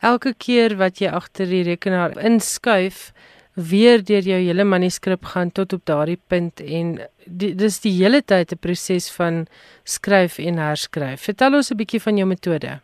elke 0.00 0.34
keer 0.34 0.76
wat 0.76 1.00
jy 1.00 1.08
agter 1.08 1.46
die 1.46 1.62
rekenaar 1.62 2.16
inskuif 2.24 3.12
weer 3.54 4.04
deur 4.04 4.24
jou 4.24 4.38
hele 4.40 4.64
manuskrip 4.64 5.24
gaan 5.32 5.50
tot 5.52 5.72
op 5.72 5.84
daardie 5.84 6.18
punt 6.28 6.60
en 6.60 7.00
die, 7.26 7.54
dis 7.54 7.80
die 7.80 7.92
hele 7.98 8.22
tyd 8.22 8.52
'n 8.52 8.58
proses 8.58 9.10
van 9.10 9.46
skryf 9.84 10.38
en 10.38 10.58
herskryf. 10.58 11.20
Vertel 11.20 11.54
ons 11.54 11.70
'n 11.70 11.76
bietjie 11.76 12.00
van 12.00 12.16
jou 12.16 12.26
metode. 12.26 12.80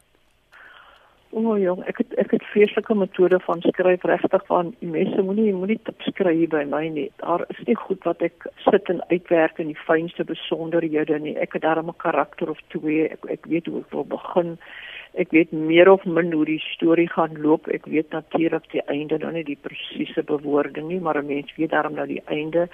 O, 1.37 1.41
oh, 1.53 1.59
jong, 1.61 1.83
ek 1.85 1.99
het 2.01 2.15
ek 2.17 2.31
het 2.33 2.45
vreeslike 2.49 2.95
metode 2.97 3.37
van 3.45 3.61
skryf 3.61 4.05
regtig 4.09 4.45
van 4.49 4.71
mense 4.81 5.21
moenie 5.21 5.51
moenie 5.53 5.77
tip 5.85 6.01
skryf 6.09 6.47
by 6.55 6.63
my 6.71 6.87
nie. 6.95 7.11
Daar 7.21 7.45
is 7.53 7.59
nie 7.69 7.75
goed 7.77 8.07
wat 8.09 8.25
ek 8.25 8.47
sit 8.63 8.89
en 8.89 9.03
uitwerk 9.11 9.61
in 9.61 9.69
die 9.69 9.83
fynste 9.83 10.25
besonderhede 10.25 11.19
nie. 11.21 11.35
Ek 11.37 11.59
het 11.59 11.67
daarom 11.67 11.93
'n 11.93 12.01
karakter 12.05 12.49
of 12.55 12.63
twee. 12.73 13.11
Ek 13.13 13.29
ek 13.35 13.45
weet 13.53 13.67
hoe 13.67 13.81
ek 13.81 13.93
wil 13.93 14.07
begin. 14.17 14.57
Ek 15.13 15.31
weet 15.31 15.53
meer 15.53 15.91
of 15.93 16.07
min 16.07 16.33
hoe 16.33 16.45
die 16.45 16.63
storie 16.73 17.09
gaan 17.09 17.37
loop. 17.43 17.69
Ek 17.69 17.85
weet 17.85 18.17
natuurlik 18.17 18.73
die 18.73 18.87
einde 18.89 19.19
nou 19.19 19.33
nie 19.33 19.45
die 19.45 19.61
presiese 19.61 20.25
bewoording 20.25 20.89
nie, 20.89 21.01
maar 21.01 21.19
'n 21.19 21.27
mens 21.27 21.53
weet 21.57 21.71
daarom 21.71 21.95
nou 21.95 22.07
die 22.07 22.23
einde. 22.25 22.69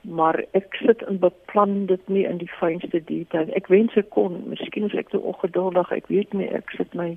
Maar 0.00 0.42
ek 0.52 0.74
sit 0.74 1.02
en 1.02 1.18
beplan 1.18 1.86
dit 1.86 2.08
nie 2.08 2.24
in 2.24 2.38
die 2.38 2.50
fynste 2.58 3.04
detail. 3.04 3.46
Ek 3.54 3.66
wens 3.68 3.94
ek 3.94 4.10
kon, 4.10 4.42
miskien 4.48 4.90
is 4.90 4.94
ek 4.94 5.08
te 5.08 5.20
ongeduldig. 5.20 5.92
Ek 5.92 6.06
weet 6.08 6.32
nie, 6.32 6.48
ek 6.48 6.70
sit 6.70 6.94
my 6.94 7.16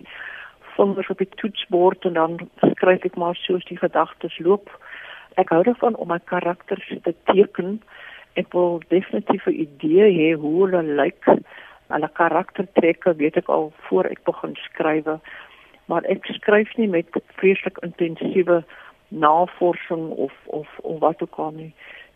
vingers 0.76 1.10
op 1.10 1.18
die 1.18 1.30
toetsbord 1.42 2.06
en 2.06 2.14
dan 2.14 2.38
skryf 2.72 3.06
ek 3.06 3.16
maar 3.16 3.36
soos 3.36 3.66
die 3.66 3.78
gedagtes 3.78 4.40
loop. 4.40 4.70
Ek 5.42 5.50
hou 5.50 5.64
daarvan 5.64 5.96
om 5.96 6.12
my 6.14 6.20
karakters 6.32 6.88
te 7.04 7.16
teken. 7.32 7.82
Ek 8.36 8.52
wil 8.54 8.82
definitief 8.90 9.48
'n 9.48 9.60
idee 9.68 10.08
hê 10.12 10.34
hoe 10.40 10.56
hulle 10.66 10.84
lyk 10.84 11.24
Hulle 11.88 12.10
karaktertrekke 12.18 13.14
weet 13.16 13.38
ek 13.38 13.50
al 13.54 13.70
voor 13.88 14.08
ek 14.10 14.24
begin 14.26 14.56
skryf, 14.58 15.06
maar 15.86 16.08
ek 16.10 16.26
skryf 16.34 16.72
nie 16.82 16.88
met 16.90 17.20
vreeslik 17.38 17.78
intensiewe 17.86 18.64
navorsing 19.14 20.10
of 20.10 20.34
of 20.46 20.68
of 20.82 21.00
wat 21.00 21.22
ook 21.22 21.38
al 21.38 21.52
nie. 21.54 21.74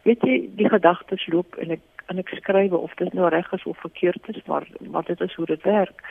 Weet 0.07 0.25
jy, 0.25 0.39
die 0.57 0.69
gedagtes 0.69 1.27
loop 1.27 1.57
en 1.61 1.77
ek 1.77 1.85
en 2.09 2.17
ek 2.17 2.33
skryf 2.33 2.73
of 2.73 2.95
dit 2.97 3.13
nou 3.13 3.29
reg 3.29 3.51
is 3.53 3.65
of 3.69 3.77
verkeerd 3.85 4.31
is, 4.33 4.41
maar 4.49 4.65
maar 4.89 5.05
dit 5.05 5.21
is 5.21 5.35
hoe 5.37 5.45
dit 5.45 5.61
werk. 5.63 6.01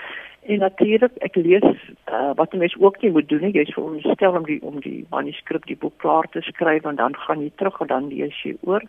En 0.42 0.58
natuurlik, 0.58 1.12
ek 1.18 1.34
lees 1.34 1.64
uh, 1.64 2.30
wat 2.34 2.52
'n 2.52 2.58
mens 2.58 2.76
ook 2.78 3.00
nie 3.02 3.10
moet 3.10 3.28
doen 3.28 3.40
nie. 3.40 3.52
Jy 3.52 3.64
sê 3.64 3.82
om 3.82 4.00
stel 4.00 4.36
om 4.36 4.44
die 4.44 4.62
om 4.62 4.80
die 4.80 5.06
manuskrip, 5.10 5.66
die 5.66 5.76
boek 5.76 5.98
klaar 5.98 6.28
te 6.30 6.40
skryf 6.40 6.84
en 6.84 6.96
dan 6.96 7.16
gaan 7.16 7.40
jy 7.40 7.50
terug 7.56 7.80
en 7.80 7.86
dan 7.86 8.08
lees 8.08 8.42
jy 8.42 8.56
oor 8.60 8.82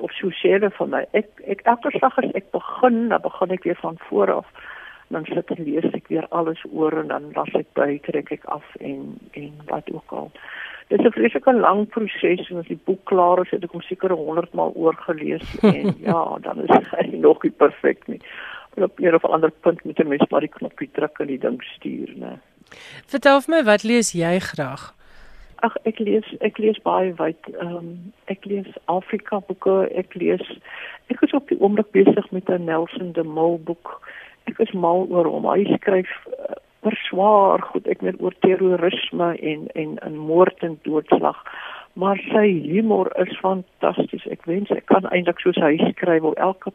of 0.00 0.12
so 0.12 0.30
sewe 0.30 0.70
van 0.70 0.88
my. 0.88 1.04
Ek 1.12 1.28
ek 1.46 1.60
elke 1.62 1.98
dag 1.98 2.18
as 2.18 2.30
ek 2.34 2.50
begin, 2.50 3.08
dan 3.08 3.20
begin 3.22 3.50
ek 3.50 3.64
weer 3.64 3.78
van 3.80 3.98
voor 4.08 4.32
af. 4.32 4.46
Dan 5.08 5.24
sit 5.24 5.50
ek 5.50 5.58
lees 5.58 5.88
ek 5.92 6.08
weer 6.08 6.26
alles 6.30 6.62
oor 6.72 6.92
en 6.92 7.08
dan 7.08 7.30
las 7.36 7.54
ek 7.54 7.68
by, 7.74 7.98
trek 8.02 8.32
ek 8.32 8.44
af 8.44 8.64
en 8.80 9.18
en 9.32 9.52
wat 9.66 9.92
ook 9.92 10.12
al. 10.12 10.30
Dit 10.88 11.00
is 11.00 11.06
'n 11.06 11.12
vreeslike 11.12 11.52
lang 11.52 11.88
proses 11.88 12.50
en 12.50 12.58
as 12.58 12.66
die 12.66 12.80
boek 12.84 13.04
klaar 13.04 13.40
is, 13.40 13.50
het 13.50 13.64
ek 13.64 13.72
hom 13.72 13.82
seker 13.82 14.10
100 14.10 14.52
maal 14.52 14.72
oorgelees 14.74 15.58
en 15.76 15.94
ja, 15.98 16.38
dan 16.40 16.68
is 16.68 16.88
hy 16.90 17.06
nog 17.16 17.42
nie 17.42 17.52
perfek 17.52 18.06
nie. 18.08 18.20
Op 18.74 18.98
'n 18.98 19.14
of 19.14 19.24
ander 19.24 19.50
punt 19.50 19.84
moet 19.84 19.98
'n 19.98 20.08
mens 20.08 20.28
maar 20.30 20.40
die 20.40 20.48
knoppie 20.48 20.90
druk 20.92 21.18
en 21.18 21.26
die 21.26 21.38
ding 21.38 21.62
stuur, 21.62 22.12
né? 22.16 22.38
Vertel 23.06 23.40
vir 23.40 23.54
my, 23.54 23.62
wat 23.64 23.82
lees 23.82 24.12
jy 24.12 24.38
graag? 24.38 24.94
Ag 25.62 25.76
ek 25.86 25.98
lees 25.98 26.26
ek 26.40 26.58
lees 26.58 26.78
baie 26.82 27.12
wyd. 27.14 27.38
Ehm 27.60 27.76
um, 27.76 28.12
ek 28.32 28.44
lees 28.44 28.66
Afrika 28.84 29.40
boeke, 29.46 29.88
ek 29.94 30.14
lees 30.14 30.42
ek 31.12 31.22
is 31.22 31.32
op 31.32 31.48
die 31.48 31.60
oomblik 31.60 31.90
besig 31.90 32.30
met 32.30 32.48
'n 32.48 32.64
Nelson 32.64 33.12
de 33.12 33.22
Mol 33.22 33.58
boek. 33.58 34.00
Ek 34.50 34.58
is 34.58 34.72
mal 34.72 35.06
oor 35.10 35.26
hom. 35.26 35.46
Hy 35.46 35.64
skryf 35.76 36.10
uh, 36.26 36.56
oor 36.82 36.96
swaar 37.08 37.62
goed, 37.62 37.86
ek 37.86 38.00
weet 38.02 38.20
oor 38.20 38.34
terrorisme 38.40 39.36
en 39.38 39.68
en 39.74 39.98
in 40.06 40.16
moord 40.18 40.58
en 40.66 40.78
doodslag. 40.82 41.38
Maar 41.92 42.18
sy 42.32 42.48
humor 42.66 43.12
is 43.20 43.38
fantasties. 43.38 44.26
Ek 44.26 44.44
wens 44.50 44.70
ek 44.70 44.86
kan 44.86 45.06
eintlik 45.12 45.38
soos 45.44 45.60
hy 45.60 45.76
skryf, 45.92 46.22
wil 46.22 46.34
elke 46.34 46.72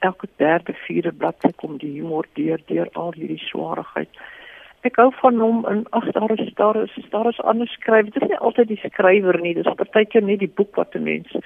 elke 0.00 0.28
derde 0.36 0.72
vierde 0.86 1.12
bladsy 1.12 1.52
kom 1.56 1.78
die 1.78 1.92
humor 1.98 2.26
deur 2.32 2.60
deur 2.66 2.88
al 2.92 3.12
hierdie 3.12 3.42
swaarheid. 3.50 4.08
Ek 4.84 4.96
hou 5.00 5.10
van 5.20 5.40
hom 5.40 5.64
en 5.64 5.84
ag 5.90 6.10
daar 6.12 6.32
is 6.38 6.54
daar 6.54 6.76
is 6.76 6.96
daar 7.10 7.28
is 7.28 7.40
ander 7.40 7.68
skryf. 7.68 8.10
Dit 8.12 8.22
is 8.22 8.28
nie 8.28 8.38
altyd 8.38 8.68
die 8.68 8.80
skrywer 8.82 9.40
nie, 9.40 9.54
dis 9.54 9.70
partykeer 9.76 10.22
net 10.22 10.38
die 10.38 10.54
boek 10.60 10.76
wat 10.76 10.94
'n 10.94 11.02
mens 11.02 11.36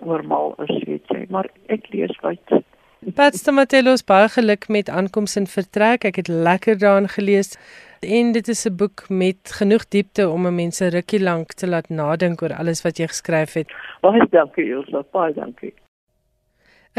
oormal 0.00 0.54
is, 0.66 0.82
weet 0.86 1.06
jy, 1.08 1.26
maar 1.30 1.48
ek 1.68 1.88
lees 1.92 2.16
baie 2.22 2.62
Pat 3.14 3.36
Stamatelos 3.38 4.02
baie 4.04 4.28
geluk 4.28 4.68
met 4.68 4.88
aankoms 4.90 5.36
en 5.38 5.46
vertrek. 5.46 6.04
Ek 6.04 6.16
het 6.16 6.28
lekker 6.28 6.78
daarin 6.78 7.08
gelees 7.08 7.54
en 8.02 8.32
dit 8.32 8.48
is 8.48 8.66
'n 8.66 8.76
boek 8.76 9.08
met 9.08 9.52
genoeg 9.60 9.88
diepte 9.88 10.28
om 10.28 10.46
'n 10.46 10.54
mens 10.54 10.80
rukkie 10.80 11.22
lank 11.22 11.52
te 11.52 11.66
laat 11.68 11.88
nadink 11.88 12.42
oor 12.42 12.54
alles 12.54 12.82
wat 12.82 12.98
jy 12.98 13.06
geskryf 13.06 13.52
het. 13.52 13.68
Baie 14.00 14.26
dankie, 14.30 14.72
Elsa. 14.72 15.02
Baie 15.12 15.34
dankie. 15.34 15.74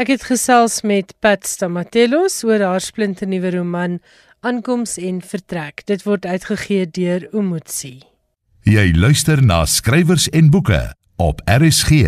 Ek 0.00 0.08
het 0.08 0.22
gesels 0.24 0.78
met 0.80 1.10
Pat 1.20 1.44
Stamatelos 1.44 2.38
oor 2.48 2.62
haar 2.64 2.80
splinte 2.80 3.26
nuwe 3.28 3.50
roman 3.52 3.98
Aankoms 4.40 4.94
en 4.96 5.18
vertrek. 5.20 5.82
Dit 5.84 6.06
word 6.06 6.24
uitgegee 6.24 6.86
deur 6.88 7.26
Umotsi. 7.36 7.98
Jy 8.64 8.86
luister 8.96 9.42
na 9.44 9.66
skrywers 9.68 10.30
en 10.32 10.48
boeke 10.54 10.80
op 11.20 11.42
RSG. 11.44 12.06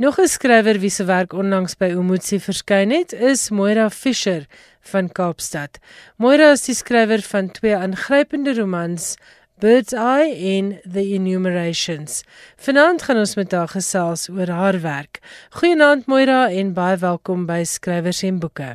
Nog 0.00 0.16
'n 0.18 0.26
skrywer 0.26 0.80
wie 0.80 0.90
se 0.90 1.04
werk 1.04 1.32
onlangs 1.32 1.76
by 1.76 1.92
Umotsi 1.92 2.40
verskyn 2.40 2.90
het, 2.90 3.12
is 3.12 3.50
Moira 3.50 3.90
Fischer 3.90 4.46
van 4.80 5.12
Kaapstad. 5.12 5.78
Moira 6.16 6.52
is 6.52 6.64
die 6.64 6.74
skrywer 6.74 7.20
van 7.22 7.50
twee 7.50 7.76
aangrypende 7.76 8.54
romans, 8.54 9.16
Bird's 9.60 9.92
Eye 9.92 10.34
en 10.34 10.80
The 10.82 11.00
Enumerations. 11.14 12.24
Vanaand 12.56 13.02
gaan 13.02 13.16
ons 13.16 13.36
met 13.38 13.52
haar 13.52 13.68
gesels 13.70 14.26
oor 14.28 14.50
haar 14.50 14.80
werk. 14.82 15.20
Goeienaand 15.54 16.08
Moira 16.10 16.48
en 16.50 16.72
baie 16.74 16.96
welkom 16.98 17.44
by 17.46 17.60
Skrywers 17.62 18.24
en 18.26 18.40
Boeke. 18.42 18.72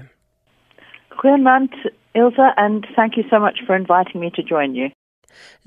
Goeienaand 1.19 1.75
Ilse 2.15 2.47
and 2.55 2.87
thank 2.95 3.19
you 3.19 3.27
so 3.27 3.39
much 3.43 3.59
for 3.65 3.75
inviting 3.75 4.23
me 4.23 4.31
to 4.31 4.41
join 4.41 4.73
you. 4.73 4.87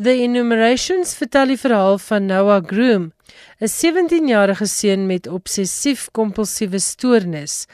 The 0.01 0.17
Enumerations 0.25 1.13
vertel 1.21 1.53
die 1.53 1.61
verhaal 1.61 1.99
van 1.99 2.27
Noah 2.27 2.65
Groom, 2.67 3.13
'n 3.61 3.69
17-jarige 3.69 4.67
seun 4.67 5.07
met 5.07 5.29
obsessief-kompulsiewe 5.29 6.81
stoornis. 6.81 7.67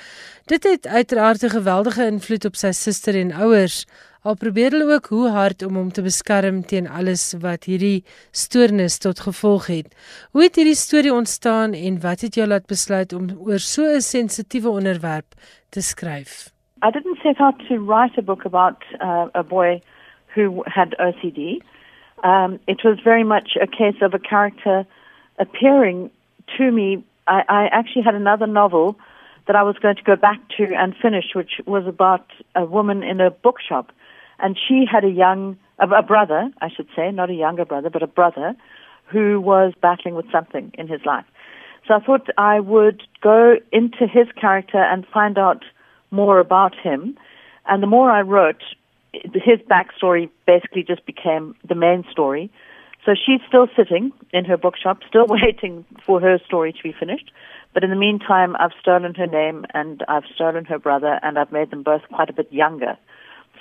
Dit 0.46 0.64
het 0.64 0.86
uiteraard 0.86 1.42
'n 1.42 1.54
geweldige 1.54 2.04
invloed 2.06 2.44
op 2.44 2.56
sy 2.56 2.72
suster 2.72 3.14
en 3.14 3.32
ouers. 3.32 3.86
Al 4.26 4.34
probeer 4.34 4.74
hulle 4.74 4.94
ook 4.94 5.06
hoe 5.14 5.28
hard 5.30 5.62
om 5.62 5.76
hom 5.78 5.90
te 5.94 6.02
beskerm 6.02 6.64
teen 6.66 6.88
alles 6.90 7.36
wat 7.38 7.68
hierdie 7.70 8.02
stoornis 8.34 8.98
tot 8.98 9.20
gevolg 9.22 9.68
het. 9.70 9.94
Hoe 10.32 10.42
het 10.42 10.58
hierdie 10.58 10.74
storie 10.74 11.12
ontstaan 11.14 11.72
en 11.72 12.00
wat 12.02 12.24
het 12.26 12.34
jou 12.34 12.48
laat 12.48 12.66
besluit 12.66 13.12
om 13.12 13.30
oor 13.38 13.62
so 13.62 13.82
'n 13.86 14.00
sensitiewe 14.00 14.68
onderwerp 14.68 15.38
te 15.70 15.80
skryf? 15.80 16.50
I 16.82 16.90
didn't 16.90 17.18
set 17.22 17.40
out 17.40 17.58
to 17.68 17.74
write 17.78 18.18
a 18.18 18.22
book 18.22 18.44
about 18.44 18.82
uh, 19.00 19.26
a 19.34 19.42
boy 19.42 19.80
who 20.34 20.62
had 20.66 20.94
OCD. 20.98 21.62
Um, 22.24 22.58
it 22.66 22.82
was 22.82 22.98
very 23.04 23.24
much 23.24 23.56
a 23.60 23.66
case 23.66 24.04
of 24.04 24.14
a 24.14 24.18
character 24.18 24.86
appearing 25.38 26.10
to 26.56 26.70
me. 26.72 27.04
I, 27.26 27.42
I 27.48 27.68
actually 27.70 28.04
had 28.04 28.14
another 28.14 28.46
novel 28.46 28.96
that 29.46 29.56
I 29.56 29.62
was 29.62 29.76
going 29.78 29.96
to 29.96 30.02
go 30.02 30.16
back 30.16 30.40
to 30.56 30.74
and 30.74 30.94
finish, 30.96 31.34
which 31.34 31.60
was 31.66 31.86
about 31.86 32.26
a 32.54 32.64
woman 32.64 33.02
in 33.02 33.20
a 33.20 33.30
bookshop. 33.30 33.92
And 34.38 34.56
she 34.68 34.84
had 34.90 35.04
a 35.04 35.10
young, 35.10 35.56
a, 35.78 36.02
brother, 36.02 36.50
I 36.60 36.68
should 36.68 36.88
say, 36.94 37.10
not 37.10 37.30
a 37.30 37.34
younger 37.34 37.64
brother, 37.64 37.90
but 37.90 38.02
a 38.02 38.06
brother 38.06 38.54
who 39.06 39.40
was 39.40 39.72
battling 39.80 40.14
with 40.14 40.30
something 40.30 40.72
in 40.74 40.88
his 40.88 41.00
life. 41.04 41.24
So 41.86 41.94
I 41.94 42.00
thought 42.00 42.28
I 42.36 42.60
would 42.60 43.02
go 43.22 43.56
into 43.72 44.06
his 44.06 44.26
character 44.38 44.78
and 44.78 45.06
find 45.06 45.38
out 45.38 45.64
more 46.10 46.38
about 46.38 46.74
him. 46.76 47.18
And 47.66 47.82
the 47.82 47.86
more 47.86 48.10
I 48.10 48.20
wrote, 48.20 48.62
his 49.12 49.58
backstory 49.70 50.28
basically 50.46 50.82
just 50.82 51.04
became 51.06 51.54
the 51.66 51.74
main 51.74 52.04
story. 52.10 52.50
So 53.04 53.14
she's 53.14 53.40
still 53.48 53.68
sitting 53.74 54.12
in 54.32 54.44
her 54.44 54.58
bookshop, 54.58 54.98
still 55.08 55.26
waiting 55.28 55.84
for 56.04 56.20
her 56.20 56.38
story 56.44 56.72
to 56.72 56.82
be 56.82 56.92
finished. 56.92 57.30
But 57.72 57.84
in 57.84 57.90
the 57.90 57.96
meantime, 57.96 58.56
I've 58.58 58.72
stolen 58.80 59.14
her 59.14 59.26
name 59.26 59.64
and 59.72 60.02
I've 60.08 60.24
stolen 60.34 60.64
her 60.66 60.78
brother, 60.78 61.18
and 61.22 61.38
I've 61.38 61.52
made 61.52 61.70
them 61.70 61.82
both 61.82 62.02
quite 62.12 62.30
a 62.30 62.32
bit 62.32 62.52
younger. 62.52 62.96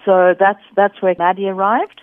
So 0.07 0.33
that's 0.39 0.63
that's 0.79 1.01
where 1.01 1.15
Maddie 1.19 1.49
arrived, 1.49 1.99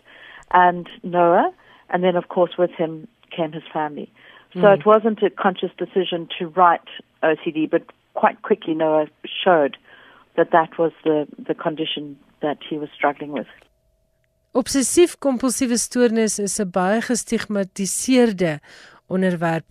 and 0.52 0.86
Noah, 1.02 1.50
and 1.88 2.04
then 2.04 2.16
of 2.16 2.28
course 2.28 2.52
with 2.58 2.72
him 2.72 3.08
came 3.34 3.52
his 3.52 3.62
family. 3.72 4.12
So 4.52 4.66
mm. 4.68 4.78
it 4.78 4.84
wasn't 4.84 5.22
a 5.22 5.30
conscious 5.30 5.70
decision 5.78 6.28
to 6.38 6.48
write 6.48 6.88
OCD, 7.22 7.68
but 7.70 7.84
quite 8.12 8.42
quickly 8.42 8.74
Noah 8.74 9.06
showed 9.42 9.78
that 10.36 10.50
that 10.52 10.78
was 10.78 10.92
the 11.02 11.26
the 11.48 11.54
condition 11.54 12.18
that 12.42 12.58
he 12.68 12.76
was 12.76 12.90
struggling 12.94 13.32
with. 13.32 13.48
Obsessief-kompulsiewe 14.54 15.78
stoornis 15.86 16.38
is 16.38 16.60
'n 16.60 16.70
baie 16.70 17.00
gestigmatiseerde 17.00 18.60
onderwerp. 19.08 19.68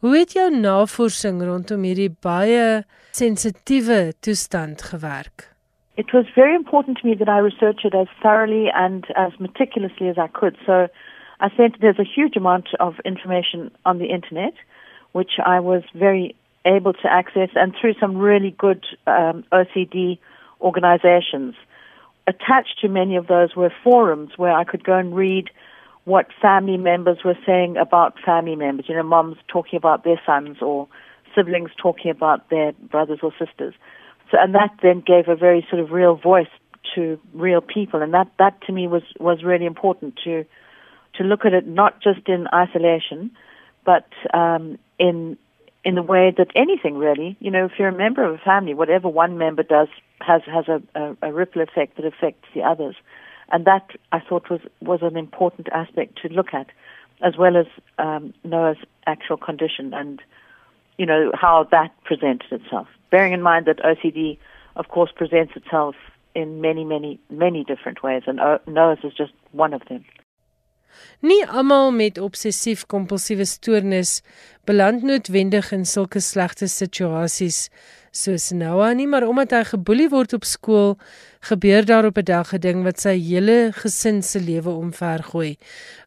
Hoe 0.00 0.16
het 0.16 0.32
jou 0.32 0.50
navorsing 0.50 1.42
rondom 1.42 1.82
hierdie 1.82 2.16
baie 2.20 2.84
sensitiewe 3.12 4.14
toestand 4.20 4.82
gewerk? 4.82 5.53
It 5.96 6.12
was 6.12 6.26
very 6.34 6.54
important 6.56 6.98
to 6.98 7.06
me 7.06 7.14
that 7.14 7.28
I 7.28 7.38
research 7.38 7.84
it 7.84 7.94
as 7.94 8.08
thoroughly 8.20 8.66
and 8.74 9.06
as 9.16 9.32
meticulously 9.38 10.08
as 10.08 10.18
I 10.18 10.26
could. 10.26 10.56
So 10.66 10.88
I 11.40 11.48
think 11.48 11.78
there's 11.80 12.00
a 12.00 12.04
huge 12.04 12.36
amount 12.36 12.68
of 12.80 12.94
information 13.04 13.70
on 13.84 13.98
the 13.98 14.06
internet, 14.06 14.54
which 15.12 15.32
I 15.44 15.60
was 15.60 15.82
very 15.94 16.34
able 16.66 16.94
to 16.94 17.12
access, 17.12 17.50
and 17.54 17.74
through 17.80 17.94
some 18.00 18.16
really 18.16 18.50
good 18.52 18.84
um, 19.06 19.44
OCD 19.52 20.18
organizations 20.60 21.54
attached 22.26 22.80
to 22.80 22.88
many 22.88 23.16
of 23.16 23.26
those 23.26 23.54
were 23.54 23.70
forums 23.82 24.30
where 24.36 24.52
I 24.52 24.64
could 24.64 24.82
go 24.82 24.96
and 24.96 25.14
read 25.14 25.50
what 26.04 26.28
family 26.40 26.76
members 26.76 27.18
were 27.24 27.36
saying 27.46 27.76
about 27.76 28.18
family 28.24 28.56
members. 28.56 28.86
You 28.88 28.96
know, 28.96 29.02
moms 29.02 29.36
talking 29.46 29.76
about 29.76 30.04
their 30.04 30.20
sons 30.24 30.58
or 30.60 30.88
siblings 31.34 31.70
talking 31.76 32.10
about 32.10 32.48
their 32.50 32.72
brothers 32.72 33.20
or 33.22 33.32
sisters. 33.38 33.74
So, 34.34 34.40
and 34.40 34.54
that 34.56 34.76
then 34.82 35.00
gave 35.06 35.28
a 35.28 35.36
very 35.36 35.64
sort 35.70 35.80
of 35.80 35.92
real 35.92 36.16
voice 36.16 36.48
to 36.96 37.20
real 37.32 37.60
people, 37.60 38.02
and 38.02 38.12
that 38.14 38.32
that 38.40 38.60
to 38.62 38.72
me 38.72 38.88
was 38.88 39.02
was 39.20 39.44
really 39.44 39.64
important 39.64 40.18
to 40.24 40.44
to 41.14 41.22
look 41.22 41.44
at 41.44 41.52
it 41.52 41.68
not 41.68 42.00
just 42.02 42.28
in 42.28 42.48
isolation, 42.52 43.30
but 43.84 44.08
um, 44.32 44.76
in 44.98 45.38
in 45.84 45.94
the 45.94 46.02
way 46.02 46.34
that 46.36 46.48
anything 46.56 46.96
really, 46.96 47.36
you 47.38 47.50
know, 47.50 47.66
if 47.66 47.72
you're 47.78 47.88
a 47.88 47.96
member 47.96 48.24
of 48.24 48.34
a 48.34 48.38
family, 48.38 48.74
whatever 48.74 49.08
one 49.08 49.38
member 49.38 49.62
does 49.62 49.88
has 50.20 50.42
has 50.46 50.66
a, 50.66 50.82
a, 50.98 51.16
a 51.28 51.32
ripple 51.32 51.62
effect 51.62 51.96
that 51.96 52.04
affects 52.04 52.48
the 52.56 52.62
others, 52.62 52.96
and 53.52 53.64
that 53.66 53.88
I 54.10 54.18
thought 54.18 54.50
was 54.50 54.62
was 54.80 55.00
an 55.02 55.16
important 55.16 55.68
aspect 55.72 56.20
to 56.22 56.28
look 56.28 56.52
at, 56.52 56.66
as 57.22 57.36
well 57.38 57.56
as 57.56 57.66
um, 57.98 58.34
Noah's 58.42 58.78
actual 59.06 59.36
condition 59.36 59.94
and 59.94 60.20
you 60.98 61.06
know 61.06 61.30
how 61.34 61.68
that 61.70 61.92
presented 62.02 62.50
itself. 62.50 62.88
Bearing 63.14 63.34
in 63.38 63.42
mind 63.50 63.64
that 63.66 63.78
OCD 63.90 64.38
of 64.76 64.88
course, 64.88 65.12
presents 65.14 65.54
itself 65.56 65.94
in 66.34 66.60
many, 66.60 66.84
many, 66.84 67.20
many 67.30 67.64
different 67.64 68.02
ways, 68.02 68.22
and 68.26 68.38
Noah's 68.66 68.98
is 69.04 69.12
just 69.14 69.32
one 69.52 69.72
of 69.72 69.82
them. 69.88 70.04
Nie 71.26 71.42
almal 71.50 71.90
met 71.90 72.20
obsessief-kompulsiewe 72.22 73.46
stoornis 73.50 74.20
beland 74.68 75.02
noodwendig 75.02 75.72
in 75.74 75.82
sulke 75.90 76.20
slegte 76.22 76.68
situasies 76.70 77.66
soos 78.14 78.52
Noah 78.54 78.92
nie, 78.94 79.08
maar 79.10 79.26
omdat 79.26 79.56
hy 79.56 79.62
geboelie 79.72 80.06
word 80.12 80.36
op 80.38 80.46
skool, 80.46 80.94
gebeur 81.48 81.82
daar 81.88 82.06
op 82.06 82.18
'n 82.18 82.24
dag 82.30 82.54
'n 82.54 82.60
ding 82.60 82.84
wat 82.84 83.00
sy 83.00 83.18
hele 83.18 83.72
gesin 83.74 84.22
se 84.22 84.38
lewe 84.38 84.70
omvergooi. 84.70 85.56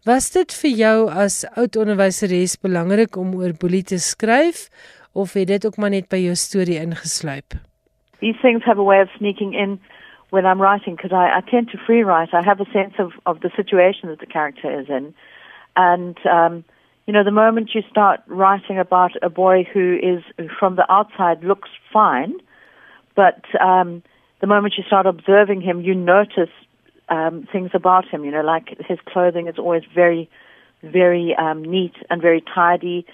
Was 0.05 0.29
dit 0.31 0.53
vir 0.53 0.71
jou 0.71 1.09
as 1.11 1.43
oud 1.55 1.75
onderwyseres 1.75 2.55
belangrik 2.55 3.17
om 3.17 3.35
oor 3.35 3.53
boelie 3.53 3.83
te 3.83 3.99
skryf 3.99 4.69
of 5.17 5.33
het 5.33 5.47
dit 5.47 5.65
ook 5.65 5.77
maar 5.77 5.89
net 5.89 6.07
by 6.07 6.17
jou 6.17 6.35
storie 6.35 6.79
ingesluip? 6.79 7.53
These 8.19 8.39
things 8.41 8.63
have 8.63 8.79
a 8.79 8.83
way 8.83 9.01
of 9.01 9.09
sneaking 9.17 9.53
in 9.53 9.79
when 10.29 10.45
I'm 10.45 10.61
writing 10.61 10.95
because 10.95 11.11
I, 11.11 11.37
I 11.37 11.41
tend 11.49 11.69
to 11.69 11.77
free 11.77 12.03
write. 12.03 12.33
I 12.33 12.43
have 12.43 12.59
a 12.59 12.69
sense 12.71 12.93
of, 12.99 13.11
of 13.25 13.39
the 13.39 13.51
situation 13.55 14.09
that 14.09 14.19
the 14.19 14.25
character 14.25 14.79
is 14.81 14.87
in. 14.89 15.13
And, 15.75 16.17
um, 16.25 16.63
you 17.05 17.13
know, 17.13 17.23
the 17.23 17.31
moment 17.31 17.71
you 17.73 17.81
start 17.89 18.19
writing 18.27 18.77
about 18.79 19.11
a 19.21 19.29
boy 19.29 19.63
who 19.73 19.97
is, 20.01 20.49
from 20.59 20.75
the 20.75 20.91
outside 20.91 21.43
looks 21.43 21.69
fine, 21.93 22.33
but 23.15 23.43
um, 23.61 24.03
the 24.41 24.47
moment 24.47 24.75
you 24.77 24.83
start 24.83 25.05
observing 25.05 25.61
him, 25.61 25.81
you 25.81 25.95
notice 25.95 26.53
um, 27.09 27.47
things 27.51 27.71
about 27.73 28.07
him. 28.07 28.25
You 28.25 28.31
know, 28.31 28.41
like 28.41 28.77
his 28.87 28.99
clothing 29.07 29.47
is 29.47 29.57
always 29.57 29.83
very, 29.95 30.29
very 30.83 31.35
um, 31.35 31.63
neat 31.63 31.95
and 32.09 32.21
very 32.21 32.43
tidy. 32.53 33.05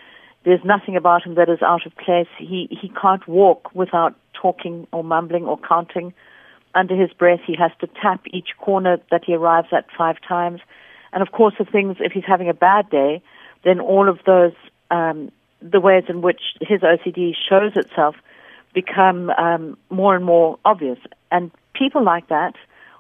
There's 0.46 0.64
nothing 0.64 0.96
about 0.98 1.24
him 1.26 1.36
that 1.36 1.50
is 1.50 1.62
out 1.62 1.86
of 1.86 1.96
place. 1.96 2.28
He 2.38 2.68
he 2.70 2.90
can't 2.90 3.26
walk 3.28 3.74
without 3.74 4.16
talking 4.34 4.88
or 4.92 5.04
mumbling 5.04 5.46
or 5.46 5.58
counting 5.58 6.14
under 6.76 6.96
his 6.96 7.12
breath. 7.14 7.40
He 7.46 7.56
has 7.56 7.72
to 7.80 7.88
tap 8.02 8.22
each 8.32 8.50
corner 8.58 8.98
that 9.12 9.24
he 9.26 9.36
arrives 9.36 9.70
at 9.72 9.86
five 9.98 10.18
times. 10.28 10.60
And 11.14 11.22
of 11.22 11.32
course, 11.32 11.54
the 11.58 11.66
things, 11.66 11.98
if 12.00 12.12
he's 12.12 12.26
having 12.26 12.50
a 12.50 12.54
bad 12.54 12.90
day, 12.90 13.22
then 13.64 13.80
all 13.80 14.10
of 14.10 14.20
those, 14.26 14.54
um, 14.92 15.32
the 15.62 15.80
ways 15.80 16.06
in 16.10 16.22
which 16.22 16.42
his 16.60 16.82
OCD 16.82 17.34
shows 17.48 17.74
itself 17.76 18.16
become 18.74 19.30
um, 19.32 19.78
more 19.90 20.16
and 20.16 20.26
more 20.26 20.58
obvious. 20.66 20.98
And 21.32 21.52
people 21.74 22.04
like 22.04 22.28
that, 22.30 22.56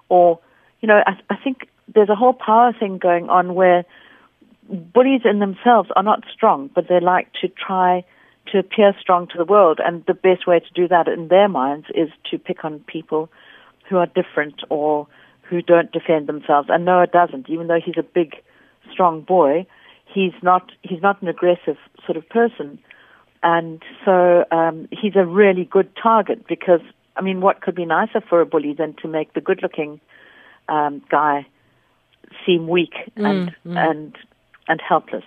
or, 0.10 0.40
you 0.82 0.88
know, 0.88 1.02
I, 1.06 1.20
I 1.30 1.36
think 1.36 1.68
there's 1.94 2.10
a 2.10 2.16
whole 2.16 2.34
power 2.34 2.72
thing 2.72 3.00
going 3.00 3.30
on 3.30 3.56
where 3.56 3.84
bullies 4.70 5.22
in 5.26 5.40
themselves 5.40 5.90
are 5.96 6.04
not 6.04 6.24
strong, 6.34 6.70
but 6.74 6.88
they 6.88 7.00
like 7.00 7.28
to 7.42 7.48
try 7.48 8.04
to 8.52 8.60
appear 8.60 8.94
strong 9.00 9.28
to 9.28 9.38
the 9.38 9.46
world. 9.46 9.80
And 9.84 10.06
the 10.06 10.14
best 10.14 10.48
way 10.48 10.60
to 10.60 10.74
do 10.74 10.88
that 10.88 11.08
in 11.08 11.28
their 11.30 11.48
minds 11.48 11.88
is 11.96 12.10
to 12.32 12.38
pick 12.38 12.64
on 12.66 12.80
people 12.88 13.30
who 13.90 13.98
are 13.98 14.06
different 14.08 14.62
or 14.70 15.08
who 15.42 15.62
don't 15.62 15.92
defend 15.92 16.28
themselves. 16.28 16.70
And 16.72 16.86
Noah 16.86 17.08
doesn't, 17.08 17.50
even 17.50 17.68
though 17.68 17.80
he's 17.84 17.98
a 17.98 18.04
big, 18.04 18.36
strong 18.92 19.22
boy. 19.22 19.66
He's 20.06 20.34
not. 20.42 20.72
He's 20.84 21.02
not 21.02 21.22
an 21.22 21.28
aggressive 21.28 21.78
sort 22.06 22.18
of 22.18 22.28
person, 22.30 22.78
and 23.42 23.82
so 24.06 24.46
um, 24.52 24.88
he's 24.92 25.16
a 25.16 25.26
really 25.26 25.66
good 25.66 25.90
target 25.96 26.46
because 26.48 26.82
I 27.16 27.22
mean, 27.22 27.42
what 27.42 27.62
could 27.62 27.76
be 27.76 27.86
nicer 27.86 28.22
for 28.22 28.42
a 28.42 28.46
bully 28.46 28.74
than 28.74 28.94
to 29.02 29.08
make 29.08 29.34
the 29.34 29.42
good-looking 29.42 30.00
um, 30.70 31.02
guy 31.10 31.48
seem 32.46 32.68
weak 32.68 32.94
and 33.16 33.50
mm, 33.50 33.56
mm. 33.66 33.90
and 33.90 34.18
and 34.68 34.82
helpless? 34.82 35.26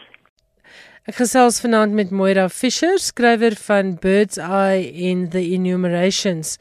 Ek 1.07 1.15
gesels 1.21 1.61
vanaand 1.63 1.95
met 1.95 2.11
Moira 2.11 2.49
Fischer, 2.51 2.97
skrywer 2.99 3.55
van 3.69 3.93
Bird's 4.03 4.41
Eye 4.43 4.91
in 4.91 5.29
the 5.31 5.43
Enumerations. 5.55 6.57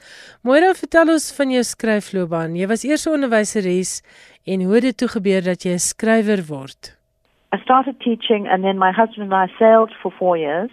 Moira, 0.45 0.75
vertel 0.77 1.09
ons 1.15 1.31
van 1.33 1.49
jou 1.55 1.63
skryfloopbaan. 1.65 2.53
Jy 2.53 2.67
was 2.69 2.85
eers 2.85 3.07
'n 3.07 3.15
onderwyseres 3.17 4.03
en 4.45 4.61
hoe 4.61 4.75
het 4.75 4.83
dit 4.83 4.97
toe 4.97 5.09
gebeur 5.17 5.41
dat 5.41 5.65
jy 5.65 5.73
'n 5.73 5.81
skrywer 5.81 6.45
word? 6.45 6.93
I 7.51 7.57
started 7.57 7.99
teaching 7.99 8.47
and 8.47 8.61
then 8.63 8.77
my 8.77 8.91
husband 8.91 9.33
and 9.33 9.49
I 9.49 9.51
sailed 9.57 9.91
for 10.01 10.11
4 10.11 10.37
years. 10.37 10.71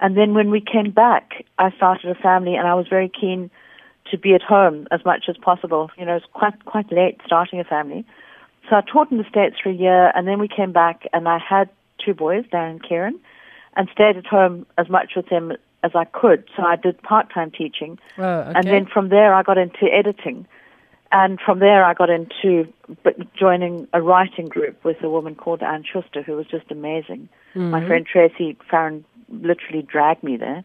And 0.00 0.16
then 0.16 0.32
when 0.32 0.50
we 0.50 0.60
came 0.60 0.90
back, 0.90 1.44
I 1.58 1.70
started 1.76 2.10
a 2.10 2.14
family 2.14 2.56
and 2.56 2.66
I 2.66 2.74
was 2.74 2.88
very 2.88 3.10
keen 3.10 3.50
to 4.10 4.16
be 4.18 4.34
at 4.34 4.42
home 4.42 4.86
as 4.90 5.04
much 5.04 5.28
as 5.28 5.36
possible. 5.36 5.90
You 5.98 6.06
know, 6.06 6.16
it's 6.16 6.32
quite 6.32 6.64
quite 6.64 6.90
late 6.90 7.16
starting 7.26 7.60
a 7.60 7.64
family. 7.64 8.04
So 8.68 8.76
I 8.76 8.80
taught 8.80 9.10
in 9.10 9.18
the 9.18 9.28
States 9.28 9.56
for 9.62 9.68
a 9.68 9.74
year 9.74 10.10
and 10.14 10.26
then 10.26 10.38
we 10.38 10.48
came 10.48 10.72
back 10.72 11.06
and 11.12 11.28
I 11.28 11.38
had 11.38 11.68
two 12.04 12.14
boys, 12.14 12.44
Darren 12.52 12.70
and 12.70 12.82
Kieran, 12.82 13.20
and 13.76 13.88
stayed 13.92 14.16
at 14.16 14.26
home 14.26 14.66
as 14.78 14.88
much 14.88 15.12
with 15.16 15.28
them 15.28 15.52
as 15.82 15.92
I 15.94 16.04
could. 16.04 16.48
So 16.56 16.62
I 16.62 16.76
did 16.76 17.00
part 17.02 17.32
time 17.32 17.50
teaching. 17.50 17.98
Oh, 18.16 18.22
okay. 18.22 18.52
And 18.54 18.66
then 18.66 18.86
from 18.86 19.10
there, 19.10 19.34
I 19.34 19.42
got 19.42 19.58
into 19.58 19.84
editing. 19.92 20.46
And 21.12 21.38
from 21.38 21.60
there, 21.60 21.84
I 21.84 21.94
got 21.94 22.10
into 22.10 22.66
joining 23.38 23.86
a 23.92 24.02
writing 24.02 24.46
group 24.46 24.82
with 24.84 24.96
a 25.02 25.08
woman 25.08 25.36
called 25.36 25.62
Anne 25.62 25.84
Schuster, 25.84 26.22
who 26.22 26.32
was 26.32 26.46
just 26.46 26.70
amazing. 26.70 27.28
Mm-hmm. 27.54 27.70
My 27.70 27.86
friend 27.86 28.04
Tracy 28.04 28.56
Farron 28.68 29.04
literally 29.28 29.82
dragged 29.82 30.24
me 30.24 30.36
there. 30.36 30.64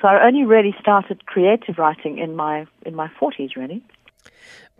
So 0.00 0.08
I 0.08 0.24
only 0.26 0.44
really 0.44 0.74
started 0.80 1.26
creative 1.26 1.76
writing 1.76 2.18
in 2.18 2.34
my 2.34 2.66
in 2.86 2.94
my 2.94 3.10
40s, 3.20 3.56
really. 3.56 3.82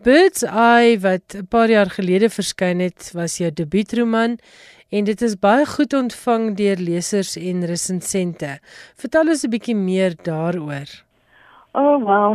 Birds 0.02 0.42
Eye 0.42 0.96
wat 1.00 1.34
'n 1.36 1.46
paar 1.48 1.68
jaar 1.68 1.90
gelede 1.90 2.28
verskyn 2.30 2.80
het, 2.80 3.12
was 3.12 3.36
jou 3.36 3.50
debuutroman 3.52 4.38
en 4.88 5.04
dit 5.04 5.20
is 5.22 5.36
baie 5.38 5.66
goed 5.66 5.92
ontvang 5.92 6.56
deur 6.56 6.76
lesers 6.76 7.36
en 7.36 7.66
resensente. 7.66 8.50
Vertel 8.96 9.28
ons 9.28 9.44
'n 9.44 9.50
bietjie 9.50 9.76
meer 9.76 10.16
daaroor. 10.22 10.88
Oh 11.74 12.00
well. 12.08 12.32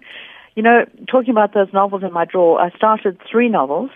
you 0.56 0.62
know, 0.62 0.84
talking 1.06 1.34
about 1.36 1.52
those 1.52 1.72
novels 1.72 2.02
in 2.02 2.12
my 2.12 2.26
drawer, 2.26 2.60
I 2.66 2.68
started 2.76 3.16
three 3.30 3.48
novels 3.48 3.90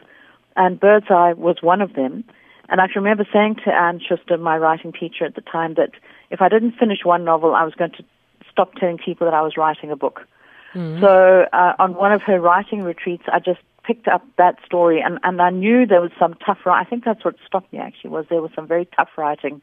and 0.57 0.81
Bird's 0.81 1.11
Eye 1.11 1.35
was 1.37 1.61
one 1.61 1.85
of 1.85 1.93
them. 1.93 2.25
And 2.71 2.81
I 2.81 2.87
can 2.87 3.03
remember 3.03 3.27
saying 3.33 3.57
to 3.65 3.71
Anne 3.71 4.01
Schuster, 4.01 4.39
my 4.39 4.57
writing 4.57 4.93
teacher 4.93 5.27
at 5.27 5.35
the 5.35 5.45
time, 5.53 5.75
that 5.75 5.93
if 6.31 6.41
I 6.41 6.49
didn't 6.49 6.79
finish 6.79 7.05
one 7.05 7.25
novel, 7.25 7.55
I 7.55 7.65
was 7.65 7.75
going 7.75 7.93
to 7.93 8.05
stop 8.51 8.75
telling 8.77 8.97
people 8.97 9.27
that 9.27 9.35
I 9.35 9.43
was 9.43 9.59
writing 9.59 9.91
a 9.91 9.97
book. 9.97 10.27
Mm-hmm. 10.75 11.01
So 11.01 11.47
uh, 11.53 11.75
on 11.79 11.95
one 11.95 12.13
of 12.13 12.23
her 12.23 12.41
writing 12.41 12.83
retreats, 12.83 13.25
I 13.33 13.39
just 13.39 13.61
picked 13.85 14.09
up 14.09 14.25
that 14.39 14.57
story 14.65 15.01
and, 15.01 15.19
and 15.23 15.41
I 15.43 15.51
knew 15.51 15.87
there 15.87 16.01
was 16.01 16.13
some 16.19 16.35
tough 16.35 16.59
writing. 16.65 16.87
I 16.87 16.89
think 16.89 17.05
that's 17.05 17.25
what 17.25 17.35
stopped 17.47 17.73
me 17.73 17.79
actually 17.79 18.11
was 18.11 18.27
there 18.31 18.43
was 18.43 18.53
some 18.55 18.67
very 18.67 18.87
tough 18.97 19.11
writing 19.17 19.61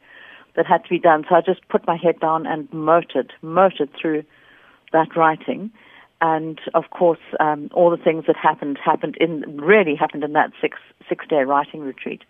that 0.56 0.66
had 0.66 0.84
to 0.84 0.90
be 0.90 1.00
done. 1.00 1.26
So 1.30 1.36
I 1.36 1.42
just 1.42 1.68
put 1.70 1.88
my 1.88 1.96
head 1.96 2.20
down 2.20 2.46
and 2.46 2.72
motored, 2.74 3.32
motored 3.42 3.90
through 4.00 4.24
that 4.92 5.16
writing. 5.16 5.72
And 6.22 6.60
of 6.74 6.90
course, 6.90 7.20
um, 7.40 7.70
all 7.74 7.90
the 7.90 7.98
things 7.98 8.26
that 8.28 8.36
happened 8.36 8.78
happened 8.84 9.16
in 9.22 9.58
really 9.58 9.96
happened 9.96 10.24
in 10.24 10.34
that 10.34 10.52
six 10.62 10.78
six 11.08 11.26
day 11.28 11.44
writing 11.44 11.82
retreat. 11.82 12.24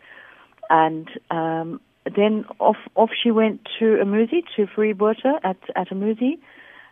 And 0.69 1.09
um, 1.31 1.81
then 2.05 2.45
off 2.59 2.77
off 2.95 3.09
she 3.21 3.31
went 3.31 3.67
to 3.79 3.85
Amuzi 3.85 4.43
to 4.55 4.67
Free 4.67 4.93
Freewater 4.93 5.39
at 5.43 5.57
at 5.75 5.89
Amuzi, 5.89 6.37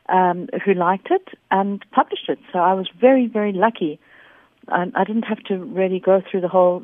um, 0.09 0.47
who 0.63 0.73
liked 0.73 1.09
it 1.11 1.27
and 1.51 1.83
published 1.91 2.29
it. 2.29 2.39
So 2.51 2.59
I 2.59 2.73
was 2.73 2.87
very 2.99 3.27
very 3.27 3.53
lucky 3.53 3.99
I, 4.69 4.91
I 4.95 5.03
didn't 5.03 5.23
have 5.23 5.43
to 5.45 5.57
really 5.57 5.99
go 5.99 6.21
through 6.29 6.41
the 6.41 6.47
whole, 6.47 6.83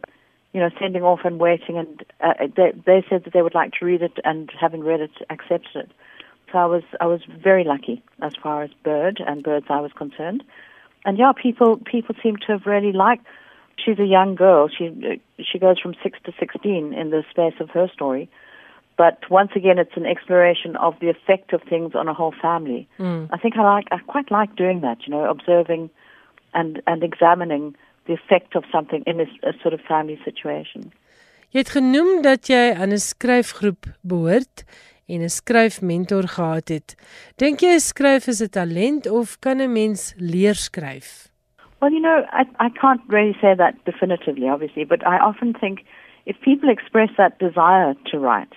you 0.53 0.59
know, 0.59 0.69
sending 0.79 1.03
off 1.03 1.21
and 1.23 1.39
waiting. 1.39 1.77
And 1.77 2.03
uh, 2.21 2.47
they, 2.55 2.71
they 2.85 3.05
said 3.09 3.23
that 3.25 3.33
they 3.33 3.41
would 3.41 3.55
like 3.55 3.73
to 3.79 3.85
read 3.85 4.01
it, 4.01 4.13
and 4.23 4.51
having 4.59 4.81
read 4.81 5.01
it, 5.01 5.11
accepted 5.29 5.75
it. 5.75 5.91
So 6.51 6.59
I 6.59 6.65
was 6.65 6.83
I 7.01 7.07
was 7.07 7.21
very 7.27 7.63
lucky 7.63 8.03
as 8.21 8.33
far 8.41 8.63
as 8.63 8.69
Bird 8.83 9.21
and 9.25 9.43
Bird's 9.43 9.65
Eye 9.69 9.81
was 9.81 9.91
concerned. 9.93 10.43
And 11.05 11.17
yeah, 11.17 11.31
people 11.31 11.77
people 11.77 12.15
seem 12.21 12.37
to 12.37 12.53
have 12.53 12.65
really 12.65 12.91
liked. 12.91 13.25
She's 13.83 13.97
a 13.97 14.05
young 14.05 14.35
girl. 14.35 14.69
She 14.69 15.19
she 15.39 15.57
goes 15.57 15.79
from 15.79 15.95
six 16.03 16.19
to 16.25 16.33
sixteen 16.39 16.93
in 16.93 17.09
the 17.09 17.23
space 17.31 17.55
of 17.59 17.71
her 17.71 17.89
story. 17.91 18.29
But 18.95 19.29
once 19.29 19.51
again, 19.55 19.79
it's 19.79 19.95
an 19.95 20.05
exploration 20.05 20.75
of 20.75 20.93
the 21.01 21.09
effect 21.09 21.51
of 21.53 21.61
things 21.63 21.95
on 21.95 22.07
a 22.07 22.13
whole 22.13 22.33
family. 22.41 22.87
Mm. 22.99 23.27
I 23.31 23.37
think 23.37 23.57
I 23.57 23.63
like 23.63 23.87
I 23.91 23.97
quite 23.97 24.29
like 24.29 24.55
doing 24.55 24.81
that. 24.81 24.97
You 25.05 25.11
know, 25.11 25.29
observing 25.29 25.89
and 26.53 26.81
and 26.85 27.03
examining 27.03 27.75
the 28.05 28.13
effect 28.13 28.55
of 28.55 28.63
something 28.71 29.03
in 29.07 29.19
a, 29.19 29.27
a 29.49 29.53
sort 29.61 29.73
of 29.73 29.81
family 29.81 30.19
situation. 30.23 30.91
Jy 31.53 31.61
het 31.61 31.73
genoem 31.75 32.21
dat 32.25 32.49
jy 32.49 32.73
aan 32.73 32.93
'n 32.93 33.01
skryfgroep 33.01 33.85
behoort 34.01 34.65
en 35.07 35.21
'n 35.21 35.29
skryfmentor 35.29 36.27
gehad 36.27 36.67
het. 36.69 36.95
Dink 37.37 37.61
jy 37.61 37.77
skryf 37.77 38.27
is 38.27 38.41
'n 38.41 38.49
talent 38.49 39.09
of 39.09 39.39
kan 39.39 39.61
'n 39.61 39.73
mens 39.73 40.13
leer 40.17 40.55
skryf? 40.55 41.29
Well, 41.79 41.91
you 41.91 42.01
know, 42.01 42.25
I 42.31 42.43
I 42.59 42.69
can't 42.69 43.01
really 43.07 43.37
say 43.41 43.55
that 43.55 43.73
definitively 43.85 44.49
obviously, 44.49 44.85
but 44.85 45.01
I 45.05 45.17
often 45.29 45.53
think 45.53 45.79
if 46.25 46.39
people 46.41 46.69
express 46.69 47.11
that 47.17 47.39
desire 47.39 47.93
to 48.11 48.19
write 48.19 48.55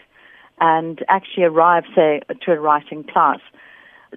and 0.60 1.04
actually 1.08 1.44
arrive 1.44 1.84
say 1.94 2.20
to 2.42 2.52
a 2.52 2.60
writing 2.60 3.04
class, 3.04 3.40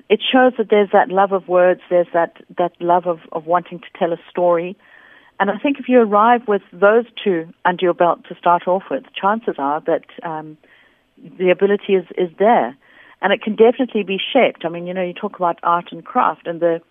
it 0.10 0.21
shows 0.32 0.54
that 0.58 0.69
there's 0.69 0.89
that 0.93 1.10
love 1.10 1.32
of 1.32 1.47
words, 1.47 1.82
there's 1.89 2.08
that, 2.13 2.38
that 2.58 2.71
love 2.80 3.06
of, 3.08 3.19
of 3.32 3.45
wanting 3.45 3.80
to 3.80 3.88
tell 3.97 4.13
a 4.13 4.19
story. 4.30 4.78
And 5.39 5.49
I 5.49 5.58
think 5.58 5.80
if 5.80 5.88
you 5.88 5.99
arrive 5.99 6.47
with 6.47 6.62
those 6.71 7.06
two 7.23 7.54
under 7.65 7.84
your 7.86 7.93
belt 7.93 8.25
to 8.30 8.36
start 8.36 8.67
off 8.67 8.84
with, 8.91 9.04
chances 9.19 9.56
are 9.58 9.82
that 9.82 10.06
um, 10.23 10.58
the 11.17 11.49
ability 11.49 11.93
is, 11.93 12.06
is 12.17 12.30
there. 12.38 12.75
And 13.21 13.34
it 13.34 13.41
can 13.41 13.56
definitely 13.56 14.04
be 14.04 14.17
shaped. 14.17 14.63
I 14.63 14.69
mean, 14.69 14.88
you 14.88 14.93
know, 14.93 15.04
you 15.04 15.13
talk 15.13 15.36
about 15.36 15.60
art 15.63 15.91
and 15.91 16.06
craft, 16.06 16.47
and 16.47 16.62
the, 16.62 16.82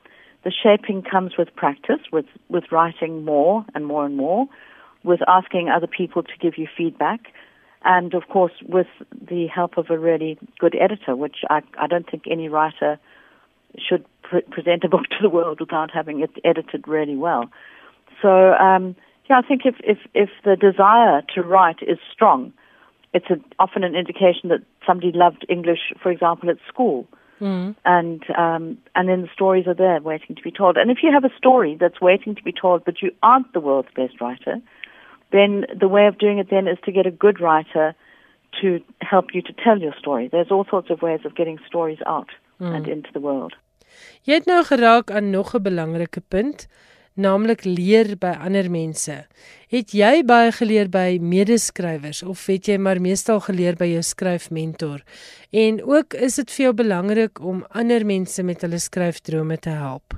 the 0.45 0.53
shaping 0.53 1.03
comes 1.03 1.39
with 1.39 1.55
practice, 1.57 2.01
with, 2.13 2.27
with 2.49 2.65
writing 2.71 3.25
more 3.25 3.65
and 3.75 3.87
more 3.87 4.05
and 4.05 4.17
more, 4.17 4.47
with 5.05 5.21
asking 5.27 5.71
other 5.71 5.87
people 5.87 6.23
to 6.23 6.33
give 6.41 6.59
you 6.59 6.67
feedback, 6.77 7.33
and 7.85 8.15
of 8.15 8.29
course 8.29 8.53
with 8.67 8.87
the 9.13 9.47
help 9.47 9.79
of 9.79 9.91
a 9.91 9.99
really 9.99 10.39
good 10.59 10.77
editor, 10.81 11.15
which 11.17 11.39
I, 11.51 11.63
I 11.79 11.87
don't 11.87 12.09
think 12.11 12.25
any 12.31 12.49
writer 12.49 12.99
should 13.79 14.05
pre- 14.23 14.43
present 14.43 14.85
a 14.85 14.89
book 14.95 15.05
to 15.11 15.17
the 15.23 15.29
world 15.29 15.61
without 15.61 15.91
having 15.91 16.21
it 16.21 16.31
edited 16.45 16.87
really 16.87 17.17
well. 17.17 17.51
So, 18.23 18.53
um, 18.55 18.97
yeah, 19.29 19.39
I 19.39 19.47
think 19.47 19.63
if, 19.65 19.77
if, 19.85 19.99
if 20.15 20.31
the 20.45 20.57
desire 20.57 21.23
to 21.35 21.43
write 21.43 21.83
is 21.83 21.99
strong, 22.13 22.53
it's 23.13 23.27
a, 23.31 23.37
often 23.59 23.85
an 23.85 23.95
indication 23.95 24.49
that 24.49 24.61
somebody 24.87 25.13
loved 25.13 25.45
English, 25.49 25.93
for 26.03 26.11
example, 26.11 26.51
at 26.51 26.57
school. 26.67 27.07
Mm. 27.41 27.77
And 27.85 28.25
um, 28.37 28.79
and 28.97 29.09
then 29.09 29.23
the 29.23 29.29
stories 29.33 29.69
are 29.69 29.75
there 29.75 30.01
waiting 30.01 30.35
to 30.35 30.43
be 30.43 30.51
told. 30.51 30.77
And 30.77 30.91
if 30.91 30.99
you 31.05 31.13
have 31.13 31.25
a 31.25 31.31
story 31.37 31.77
that's 31.79 32.01
waiting 32.01 32.35
to 32.35 32.43
be 32.43 32.53
told, 32.53 32.85
but 32.85 33.01
you 33.01 33.13
aren't 33.23 33.53
the 33.53 33.61
world's 33.61 33.91
best 33.95 34.21
writer, 34.21 34.57
then 35.31 35.67
the 35.79 35.89
way 35.89 36.07
of 36.07 36.19
doing 36.19 36.39
it 36.39 36.49
then 36.51 36.67
is 36.67 36.79
to 36.85 36.93
get 36.93 37.07
a 37.07 37.11
good 37.11 37.41
writer 37.41 37.95
to 38.61 38.81
help 39.01 39.35
you 39.35 39.43
to 39.43 39.53
tell 39.53 39.79
your 39.79 39.95
story. 39.99 40.29
There's 40.29 40.51
all 40.51 40.65
sorts 40.71 40.91
of 40.91 41.03
ways 41.03 41.21
of 41.25 41.35
getting 41.35 41.59
stories 41.67 41.99
out 42.07 42.31
mm. 42.61 42.75
and 42.75 42.89
into 42.89 43.11
the 43.13 43.21
world. 43.21 43.55
Jy 44.25 44.41
het 44.41 44.47
nou 44.47 44.63
geraak 44.65 45.11
aan 45.11 45.31
nog 45.31 45.55
'n 45.55 45.63
belangrike 45.63 46.21
punt, 46.29 46.69
naamlik 47.15 47.65
leer 47.65 48.17
by 48.19 48.35
ander 48.47 48.71
mense. 48.71 49.27
Het 49.69 49.91
jy 49.93 50.23
baie 50.25 50.53
geleer 50.53 50.89
by 50.89 51.19
medeskrywers 51.21 52.23
of 52.23 52.47
het 52.47 52.69
jy 52.69 52.79
maar 52.79 53.01
meestal 53.01 53.41
geleer 53.41 53.77
by 53.77 53.89
jou 53.91 54.03
skryfmentor? 54.03 55.03
En 55.51 55.83
ook 55.85 56.15
is 56.15 56.35
dit 56.35 56.51
vir 56.51 56.65
jou 56.65 56.75
belangrik 56.75 57.41
om 57.41 57.65
ander 57.71 58.07
mense 58.07 58.43
met 58.43 58.61
hulle 58.61 58.79
skryfdrome 58.79 59.59
te 59.59 59.71
help. 59.71 60.15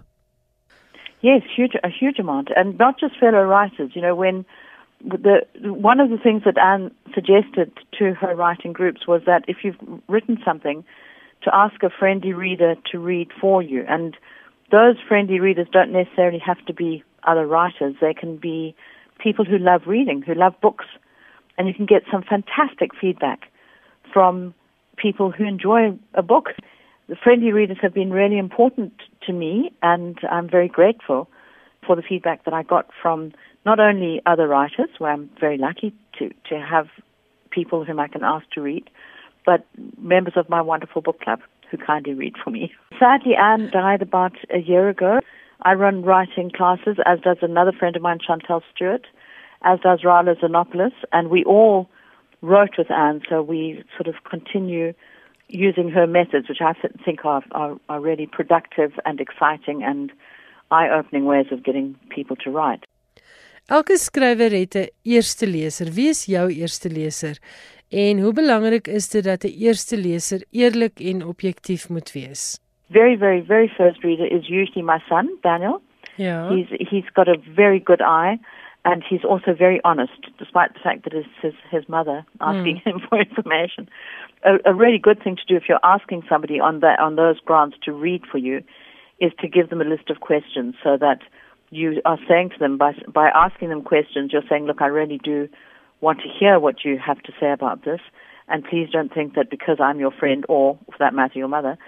Yes, 1.20 1.42
huge 1.56 1.78
a 1.84 1.88
huge 1.88 2.18
amount 2.20 2.54
and 2.56 2.78
not 2.78 3.00
just 3.00 3.16
fellow 3.16 3.44
writers, 3.44 3.94
you 3.94 4.00
know 4.00 4.16
when 4.16 4.44
the 5.02 5.46
one 5.62 6.00
of 6.00 6.10
the 6.10 6.18
things 6.18 6.42
that 6.44 6.58
Anne 6.58 6.90
suggested 7.14 7.72
to 7.98 8.14
her 8.14 8.34
writing 8.34 8.72
groups 8.72 9.06
was 9.06 9.22
that 9.26 9.44
if 9.48 9.58
you've 9.62 9.76
written 10.08 10.38
something 10.44 10.84
to 11.42 11.54
ask 11.54 11.82
a 11.82 11.90
friendly 11.90 12.32
reader 12.32 12.74
to 12.92 12.98
read 12.98 13.28
for 13.40 13.62
you 13.62 13.84
and 13.88 14.16
those 14.70 14.96
friendly 15.08 15.40
readers 15.40 15.66
don't 15.72 15.90
necessarily 15.90 16.38
have 16.38 16.64
to 16.66 16.74
be 16.74 17.02
other 17.26 17.46
writers. 17.46 17.94
They 18.00 18.14
can 18.14 18.36
be 18.36 18.74
people 19.18 19.44
who 19.44 19.58
love 19.58 19.82
reading, 19.86 20.22
who 20.22 20.34
love 20.34 20.54
books, 20.60 20.86
and 21.58 21.66
you 21.66 21.74
can 21.74 21.86
get 21.86 22.02
some 22.10 22.22
fantastic 22.22 22.90
feedback 22.98 23.50
from 24.12 24.54
people 24.96 25.30
who 25.30 25.44
enjoy 25.44 25.98
a 26.14 26.22
book. 26.22 26.50
The 27.08 27.16
friendly 27.16 27.52
readers 27.52 27.78
have 27.82 27.92
been 27.92 28.10
really 28.12 28.38
important 28.38 28.92
to 29.26 29.32
me, 29.32 29.72
and 29.82 30.18
I'm 30.30 30.48
very 30.48 30.68
grateful 30.68 31.28
for 31.86 31.96
the 31.96 32.02
feedback 32.02 32.44
that 32.44 32.54
I 32.54 32.62
got 32.62 32.90
from 33.02 33.32
not 33.64 33.80
only 33.80 34.22
other 34.26 34.48
writers, 34.48 34.88
where 34.98 35.12
I'm 35.12 35.30
very 35.38 35.58
lucky 35.58 35.94
to, 36.18 36.30
to 36.48 36.60
have 36.60 36.88
people 37.50 37.84
whom 37.84 38.00
I 38.00 38.08
can 38.08 38.24
ask 38.24 38.48
to 38.52 38.60
read, 38.60 38.88
but 39.44 39.66
members 39.98 40.34
of 40.36 40.48
my 40.48 40.60
wonderful 40.62 41.02
book 41.02 41.20
club 41.20 41.40
who 41.70 41.76
kindly 41.76 42.14
read 42.14 42.34
for 42.42 42.50
me. 42.50 42.72
Sadly, 42.98 43.34
Anne 43.36 43.70
died 43.72 44.02
about 44.02 44.32
a 44.52 44.58
year 44.58 44.88
ago. 44.88 45.20
I 45.62 45.74
run 45.74 46.02
writing 46.02 46.50
classes, 46.50 46.96
as 47.06 47.20
does 47.20 47.38
another 47.42 47.72
friend 47.72 47.94
of 47.96 48.02
mine, 48.02 48.18
Chantel 48.26 48.62
Stewart, 48.74 49.06
as 49.62 49.78
does 49.80 50.00
Rala 50.00 50.40
Zanopoulos, 50.40 50.92
and 51.12 51.28
we 51.28 51.44
all 51.44 51.88
wrote 52.42 52.78
with 52.78 52.90
Anne, 52.90 53.20
so 53.28 53.42
we 53.42 53.84
sort 53.96 54.08
of 54.08 54.24
continue 54.28 54.94
using 55.48 55.90
her 55.90 56.06
methods, 56.06 56.48
which 56.48 56.60
I 56.60 56.72
think 57.04 57.24
are, 57.24 57.42
are, 57.52 57.76
are 57.88 58.00
really 58.00 58.26
productive 58.26 58.92
and 59.04 59.20
exciting 59.20 59.82
and 59.82 60.10
eye-opening 60.70 61.24
ways 61.24 61.46
of 61.50 61.64
getting 61.64 61.96
people 62.08 62.36
to 62.36 62.50
write. 62.50 62.84
Elke 63.66 63.96
skrywer 63.96 64.50
het 64.50 64.74
'n 64.74 64.88
eerste 65.02 65.46
leser. 65.46 65.92
Wie 65.92 66.08
is 66.08 66.24
jou 66.24 66.50
eerste 66.50 66.88
leser? 66.88 67.38
En 67.90 68.20
hoe 68.20 68.32
belangrik 68.32 68.86
is 68.86 69.08
dit 69.10 69.24
dat 69.24 69.44
'n 69.44 69.54
eerste 69.66 69.96
leser 69.96 70.44
eerlik 70.50 71.00
en 71.00 71.26
objektief 71.26 71.88
moet 71.88 72.12
wees? 72.12 72.58
Very 72.90 73.16
very 73.16 73.44
very 73.46 73.68
first 73.68 74.02
reader 74.02 74.32
is 74.32 74.48
usually 74.48 74.82
my 74.82 74.98
son, 75.08 75.38
Daniel. 75.40 75.80
Yeah. 76.16 76.50
He's 76.50 76.88
he's 76.90 77.10
got 77.12 77.28
a 77.28 77.36
very 77.54 77.80
good 77.84 78.00
eye 78.00 78.38
and 78.84 79.02
he's 79.02 79.24
also 79.24 79.54
very 79.54 79.80
honest 79.82 80.20
despite 80.38 80.72
the 80.74 80.80
fact 80.80 81.04
that 81.04 81.12
it's 81.12 81.28
his 81.42 81.54
his 81.70 81.88
mother 81.88 82.24
asking 82.40 82.76
mm. 82.76 82.84
him 82.84 83.00
for 83.08 83.20
information. 83.20 83.88
A, 84.44 84.58
a 84.64 84.74
really 84.74 84.98
good 84.98 85.22
thing 85.22 85.36
to 85.36 85.44
do 85.46 85.56
if 85.56 85.68
you're 85.68 85.84
asking 85.96 86.22
somebody 86.28 86.60
on 86.60 86.80
that 86.80 86.98
on 86.98 87.16
those 87.16 87.40
grounds 87.40 87.74
to 87.82 87.92
read 87.92 88.22
for 88.30 88.38
you 88.38 88.62
is 89.18 89.32
to 89.40 89.48
give 89.48 89.68
them 89.68 89.80
a 89.80 89.84
list 89.84 90.10
of 90.10 90.20
questions 90.20 90.74
so 90.82 90.96
that 90.96 91.20
you 91.70 92.00
are 92.04 92.18
saying 92.28 92.50
to 92.50 92.58
them 92.58 92.76
by 92.76 92.92
by 93.12 93.28
asking 93.28 93.68
them 93.68 93.82
questions 93.82 94.32
you're 94.32 94.48
saying 94.48 94.66
look 94.66 94.82
I 94.82 94.86
really 94.86 95.18
do 95.22 95.48
want 96.00 96.20
to 96.20 96.28
hear 96.28 96.58
what 96.58 96.84
you 96.84 96.98
have 96.98 97.22
to 97.22 97.32
say 97.40 97.52
about 97.52 97.84
this. 97.84 98.00
And 98.48 98.64
please 98.64 98.88
don't 98.90 99.12
think 99.12 99.34
that 99.34 99.50
because 99.50 99.78
I'm 99.80 100.00
your 100.00 100.10
friend 100.10 100.44
or, 100.48 100.78
for 100.86 100.98
that 100.98 101.14
matter, 101.14 101.38
your 101.38 101.48
mother, 101.48 101.78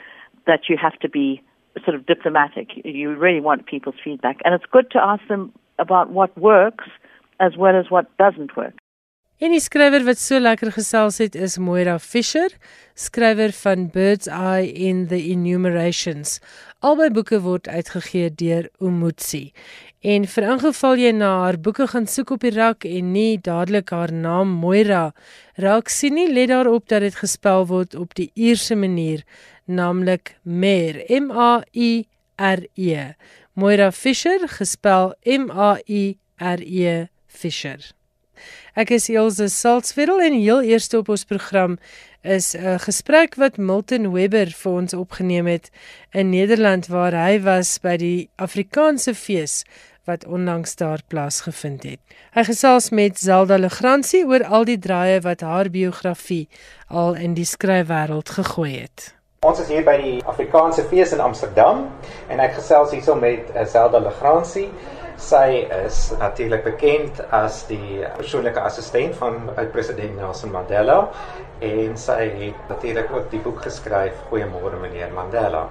that 0.47 0.69
you 0.69 0.77
have 0.81 0.99
to 1.01 1.09
be 1.09 1.43
sort 1.85 1.97
of 1.97 2.07
diplomatic. 2.07 2.69
You 2.85 3.17
really 3.17 3.41
want 3.41 3.67
people's 3.67 3.97
feedback. 4.05 4.39
And 4.45 4.55
it's 4.55 4.65
good 4.71 4.91
to 4.93 4.99
ask 5.03 5.27
them 5.29 5.53
about 5.79 6.11
what 6.11 6.37
works 6.39 6.85
as 7.41 7.57
well 7.57 7.79
as 7.79 7.87
what 7.91 8.17
doesn't 8.19 8.57
work. 8.57 8.75
En 9.43 9.51
die 9.51 9.59
skrywer 9.59 10.05
wat 10.07 10.21
so 10.23 10.39
lekker 10.39 10.71
gesels 10.71 11.17
het 11.19 11.35
is 11.35 11.57
Moira 11.59 11.97
Fisher, 11.99 12.53
skrywer 12.95 13.51
van 13.51 13.89
Bird's 13.91 14.29
Eye 14.31 14.71
in 14.71 15.09
the 15.11 15.19
Enumerations. 15.33 16.37
Albei 16.83 17.13
boeke 17.15 17.39
word 17.45 17.69
uitgegee 17.71 18.27
deur 18.35 18.65
Umutsi. 18.83 19.53
En 20.03 20.25
vir 20.27 20.47
ingeval 20.51 20.99
jy 20.99 21.13
na 21.15 21.29
haar 21.45 21.59
boeke 21.63 21.87
gaan 21.93 22.09
soek 22.11 22.33
op 22.35 22.43
die 22.43 22.51
rak 22.57 22.83
en 22.89 23.13
nie 23.15 23.37
dadelik 23.39 23.93
haar 23.95 24.11
naam 24.11 24.51
Moira 24.65 25.13
raak 25.63 25.93
sien 25.95 26.19
nie, 26.19 26.27
let 26.27 26.51
daarop 26.51 26.89
dat 26.91 27.07
dit 27.07 27.21
gespel 27.21 27.69
word 27.71 27.95
op 27.95 28.19
die 28.19 28.33
Ierse 28.35 28.75
manier, 28.75 29.23
naamlik 29.71 30.35
Mer, 30.43 30.99
M 31.07 31.31
A 31.31 31.63
I 31.71 32.09
R 32.35 32.67
E. 32.75 33.13
Moira 33.55 33.93
Fisher 33.95 34.49
gespel 34.51 35.15
M 35.23 35.53
A 35.55 35.77
I 35.87 36.17
R 36.43 36.67
E 36.67 37.07
Fisher. 37.31 37.93
Ek 38.75 38.91
is 38.91 39.07
Elsje 39.13 39.47
Salzwetel 39.53 40.19
en 40.25 40.35
heel 40.35 40.67
eerste 40.67 40.99
op 40.99 41.13
ons 41.15 41.23
program 41.31 41.79
is 42.23 42.55
'n 42.55 42.79
gesprek 42.79 43.35
wat 43.35 43.57
Milton 43.57 44.13
Webber 44.13 44.47
vir 44.47 44.73
ons 44.73 44.95
opgeneem 44.95 45.47
het 45.47 45.71
in 46.11 46.31
Nederland 46.31 46.87
waar 46.87 47.13
hy 47.13 47.41
was 47.41 47.79
by 47.79 47.97
die 47.97 48.31
Afrikaanse 48.37 49.15
fees 49.15 49.65
wat 50.05 50.27
onlangs 50.27 50.77
daar 50.77 51.01
plaasgevind 51.07 51.83
het. 51.83 51.99
Hy 52.35 52.45
gesels 52.45 52.91
met 52.91 53.19
Zelda 53.19 53.57
Legrandsie 53.57 54.27
oor 54.27 54.45
al 54.45 54.65
die 54.65 54.79
draaie 54.79 55.21
wat 55.21 55.41
haar 55.41 55.71
biografie 55.71 56.49
al 56.89 57.15
in 57.15 57.35
die 57.35 57.47
skryfwêreld 57.47 58.29
gegooi 58.29 58.81
het. 58.81 59.15
Ons 59.43 59.61
is 59.61 59.69
hier 59.69 59.83
by 59.83 59.97
die 59.99 60.19
Afrikaanse 60.23 60.85
fees 60.91 61.13
in 61.13 61.21
Amsterdam 61.21 61.89
en 62.29 62.43
ek 62.43 62.53
gesels 62.55 62.91
hierso 62.95 63.15
met 63.15 63.51
eh, 63.51 63.67
Zelda 63.67 63.99
Legrandsie. 63.99 64.69
Sy 65.23 65.69
is 65.87 65.99
natuurlik 66.19 66.65
bekend 66.67 67.21
as 67.31 67.61
die 67.69 68.03
persoonlike 68.17 68.59
assistent 68.67 69.15
van 69.21 69.53
oud-president 69.55 70.17
Nelson 70.19 70.51
Mandela 70.51 70.97
en 71.63 71.95
sy 72.01 72.19
het 72.41 72.65
natuurlik 72.73 73.13
ook 73.15 73.29
die 73.31 73.41
boek 73.45 73.63
geskryf 73.69 74.19
Goeiemôre 74.31 74.81
meneer 74.83 75.15
Mandela. 75.15 75.69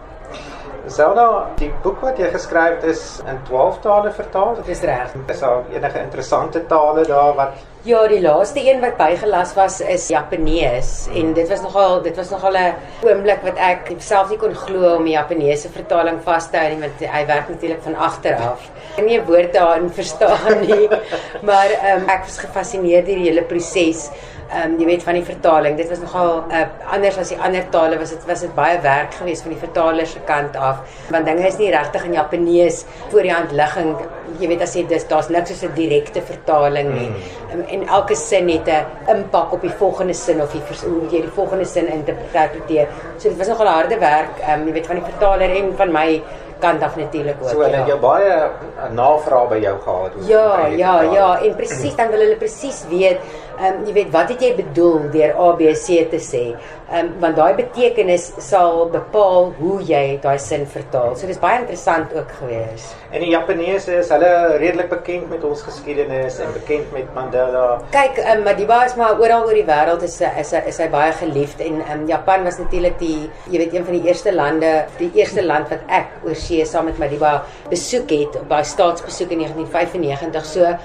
Zelda, 0.88 1.26
die 1.60 1.70
boek 1.84 2.02
wat 2.02 2.18
jy 2.18 2.32
geskryf 2.34 2.80
het 2.80 2.88
is 2.90 3.02
in 3.30 3.38
12 3.48 3.82
tale 3.84 4.12
vertaal. 4.12 4.56
Dit 4.56 4.72
is 4.74 4.82
reg. 4.82 5.14
Is 5.30 5.44
daar 5.44 5.68
enige 5.74 6.00
interessante 6.02 6.66
tale 6.66 7.06
daar 7.06 7.36
wat 7.38 7.60
Ja, 7.84 8.04
die 8.06 8.20
laaste 8.22 8.62
een 8.62 8.78
wat 8.78 8.94
bygelas 9.00 9.56
was 9.58 9.80
is 9.82 10.04
Japanees 10.14 11.08
en 11.18 11.32
dit 11.34 11.48
was 11.50 11.64
nogal 11.66 12.04
dit 12.06 12.16
was 12.16 12.30
nogal 12.30 12.54
'n 12.54 12.76
oomblik 13.02 13.42
wat 13.42 13.58
ek 13.58 13.90
self 13.98 14.30
nie 14.30 14.38
kon 14.38 14.54
glo 14.56 14.96
om 14.98 15.04
die 15.04 15.16
Japaneese 15.16 15.70
vertaling 15.70 16.20
vas 16.24 16.50
te 16.50 16.58
hou 16.58 16.70
nie 16.70 16.80
want 16.80 17.00
hy 17.00 17.26
werk 17.26 17.50
natuurlik 17.50 17.82
van 17.82 17.96
agter 17.96 18.36
af. 18.36 18.70
Ek 18.98 19.06
nie 19.06 19.18
'n 19.18 19.26
woord 19.26 19.54
daarin 19.54 19.90
verstaan 19.90 20.62
nie, 20.62 20.90
maar 21.50 21.70
um, 21.96 22.08
ek 22.10 22.22
was 22.26 22.38
gefassineerd 22.38 23.06
deur 23.06 23.16
die 23.16 23.30
hele 23.30 23.44
proses 23.44 24.12
ehm 24.52 24.74
um, 24.74 24.80
jy 24.80 24.86
weet 24.86 25.04
van 25.08 25.16
die 25.16 25.24
vertaling. 25.24 25.78
Dit 25.80 25.88
was 25.90 26.02
nogal 26.04 26.42
uh, 26.52 26.64
anders 26.92 27.18
as 27.22 27.30
die 27.32 27.38
ander 27.40 27.64
tale 27.72 27.98
was 28.00 28.10
dit 28.12 28.26
was 28.28 28.42
dit 28.44 28.52
baie 28.56 28.80
werk 28.84 29.14
geweest 29.16 29.46
van 29.46 29.54
die 29.54 29.60
vertaler 29.62 30.08
se 30.08 30.20
kant 30.28 30.58
af. 30.60 30.82
Want 31.14 31.26
dinge 31.30 31.46
is 31.48 31.60
nie 31.62 31.70
regtig 31.72 32.04
in 32.10 32.18
Japanees 32.18 32.82
voor 33.14 33.24
die 33.28 33.32
hand 33.32 33.56
ligging. 33.56 33.94
Jy 34.42 34.50
weet 34.52 34.66
as 34.66 34.76
jy 34.76 34.84
dis 34.90 35.08
daar's 35.08 35.32
niks 35.32 35.54
soos 35.54 35.64
'n 35.70 35.76
direkte 35.76 36.22
vertaling 36.22 36.92
nie. 36.98 37.08
Mm. 37.08 37.16
Um, 37.54 37.64
en 37.78 37.88
elke 37.88 38.16
sin 38.16 38.50
het 38.50 38.68
'n 38.68 39.16
impak 39.16 39.54
op 39.54 39.62
die 39.62 39.76
volgende 39.84 40.14
sin 40.14 40.42
of 40.42 40.54
jy 40.54 40.62
hoe 40.84 41.08
jy 41.10 41.22
die 41.22 41.36
volgende 41.40 41.66
sin 41.66 41.88
interpreteer. 41.88 42.88
So 43.18 43.30
dit 43.30 43.38
was 43.38 43.48
nogal 43.48 43.68
harde 43.68 44.00
werk 44.00 44.40
ehm 44.40 44.60
um, 44.60 44.68
jy 44.68 44.74
weet 44.74 44.88
van 44.88 44.96
die 44.96 45.06
vertaler 45.06 45.56
en 45.56 45.76
van 45.78 45.92
my 45.92 46.22
kant 46.62 46.84
af 46.86 46.98
natuurlik 47.00 47.42
ook. 47.42 47.50
So 47.50 47.64
hulle 47.64 47.76
ja. 47.76 47.84
het 47.84 47.94
jou 47.94 48.00
baie 48.02 48.32
eh, 48.32 48.90
navrae 48.98 49.48
by 49.54 49.62
jou 49.66 49.78
gehad 49.86 50.18
oor 50.18 50.28
Ja, 50.30 50.68
ja, 50.68 50.96
ja, 51.18 51.30
en 51.46 51.56
presies 51.60 51.96
dan 52.00 52.14
wil 52.14 52.26
hulle 52.26 52.40
presies 52.42 52.84
weet 52.90 53.20
Ehm 53.62 53.76
um, 53.78 53.82
jy 53.86 53.94
weet 53.94 54.08
wat 54.14 54.32
het 54.34 54.42
jy 54.42 54.56
bedoel 54.58 55.10
deur 55.14 55.36
A 55.38 55.52
B 55.60 55.74
C 55.78 56.02
te 56.10 56.18
sê? 56.18 56.46
Ehm 56.92 57.06
um, 57.08 57.12
want 57.24 57.38
daai 57.40 57.54
betekenis 57.56 58.26
sal 58.44 58.90
bepaal 58.92 59.46
hoe 59.60 59.78
jy 59.88 60.18
daai 60.24 60.36
sin 60.44 60.66
vertaal. 60.74 61.14
So 61.16 61.28
dis 61.30 61.38
baie 61.40 61.62
interessant 61.62 62.12
ook 62.20 62.34
gewees. 62.42 62.90
En 63.16 63.24
die 63.24 63.30
Japaneese 63.32 63.94
is 64.02 64.10
hulle 64.12 64.32
redelik 64.60 64.90
bekend 64.92 65.30
met 65.32 65.46
ons 65.48 65.62
geskiedenis 65.64 66.42
en 66.44 66.52
bekend 66.52 66.92
met 66.92 67.14
Mandela. 67.16 67.64
Kyk, 67.96 68.20
ehm 68.20 68.42
um, 68.42 68.44
Madiba 68.50 68.82
is 68.90 68.98
maar 69.00 69.22
oral 69.24 69.48
oor 69.48 69.56
die 69.56 69.64
wêreld 69.70 70.04
is 70.04 70.18
is 70.44 70.52
is 70.60 70.82
hy 70.84 70.90
baie 70.92 71.14
geliefd 71.22 71.64
en 71.64 71.80
ehm 71.80 71.94
um, 72.02 72.04
Japan 72.12 72.44
was 72.50 72.60
natuurlik 72.60 73.00
die 73.00 73.30
jy 73.54 73.64
weet 73.64 73.78
een 73.78 73.88
van 73.88 73.96
die 73.96 74.12
eerste 74.12 74.36
lande, 74.36 74.74
die 75.00 75.12
eerste 75.22 75.46
land 75.48 75.72
wat 75.72 75.88
ek 76.02 76.12
oor 76.28 76.36
see 76.36 76.68
saam 76.68 76.92
met 76.92 77.00
Madiba 77.00 77.38
besoek 77.72 78.12
het 78.12 78.36
op 78.42 78.52
daai 78.52 78.68
staatsbesoek 78.68 79.32
in 79.32 79.46
1995. 79.46 80.46
So 80.46 80.76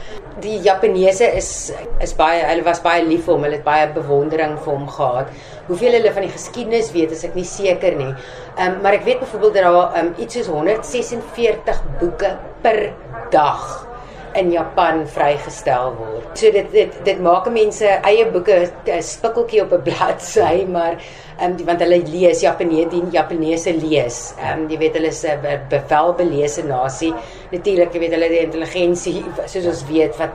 die 0.46 0.60
Japaneese 0.62 1.34
is 1.34 1.50
is 2.00 2.14
baie 2.14 2.46
hulle 2.46 2.62
was 2.64 2.80
baie 2.84 3.02
lief 3.02 3.26
vir 3.26 3.34
hom. 3.34 3.50
Hulle 3.50 3.58
het 3.58 3.66
baie 3.66 3.90
bewondering 3.98 4.58
vir 4.62 4.72
hom 4.76 4.88
gehad. 4.98 5.34
Hoeveel 5.66 5.98
hulle 5.98 6.12
van 6.12 6.22
die 6.22 6.30
geskiedenis 6.30 6.92
weet, 6.94 7.10
is 7.16 7.24
ek 7.26 7.34
nie 7.34 7.46
seker 7.48 7.96
nie. 7.98 8.12
Ehm 8.56 8.76
um, 8.76 8.80
maar 8.84 8.98
ek 8.98 9.04
weet 9.08 9.20
byvoorbeeld 9.24 9.54
dat 9.58 9.62
daar 9.62 9.98
um, 10.04 10.14
iets 10.16 10.38
soos 10.38 10.46
146 10.52 11.82
boeke 12.00 12.36
per 12.62 12.92
dag 13.30 13.86
in 14.36 14.50
Japan 14.52 15.06
vrygestel 15.08 15.94
word. 15.96 16.32
So 16.38 16.52
dit 16.52 16.68
dit 16.72 16.98
dit 17.04 17.20
maak 17.24 17.48
mense 17.52 17.86
eie 17.86 18.26
boeke 18.32 18.68
'n 18.86 19.02
spikkeltjie 19.02 19.62
op 19.62 19.72
'n 19.72 19.82
bladsy, 19.88 20.66
maar 20.68 21.00
ehm 21.38 21.52
um, 21.52 21.64
want 21.68 21.82
hulle 21.84 21.98
lees 22.08 22.40
Japaneese 22.40 22.88
die 22.94 23.02
Japaneese 23.12 23.72
lees. 23.76 24.20
Ehm 24.38 24.62
um, 24.62 24.68
jy 24.70 24.78
weet 24.80 24.94
hulle 24.96 25.10
is 25.12 25.24
'n 25.24 25.66
bevelbelese 25.70 26.64
nasie. 26.64 27.12
Natuurlik, 27.52 27.92
jy 27.92 28.00
weet 28.00 28.14
hulle 28.16 28.28
die 28.28 28.44
intelligensie 28.44 29.24
soos 29.44 29.66
ons 29.66 29.84
weet 29.90 30.16
wat 30.18 30.34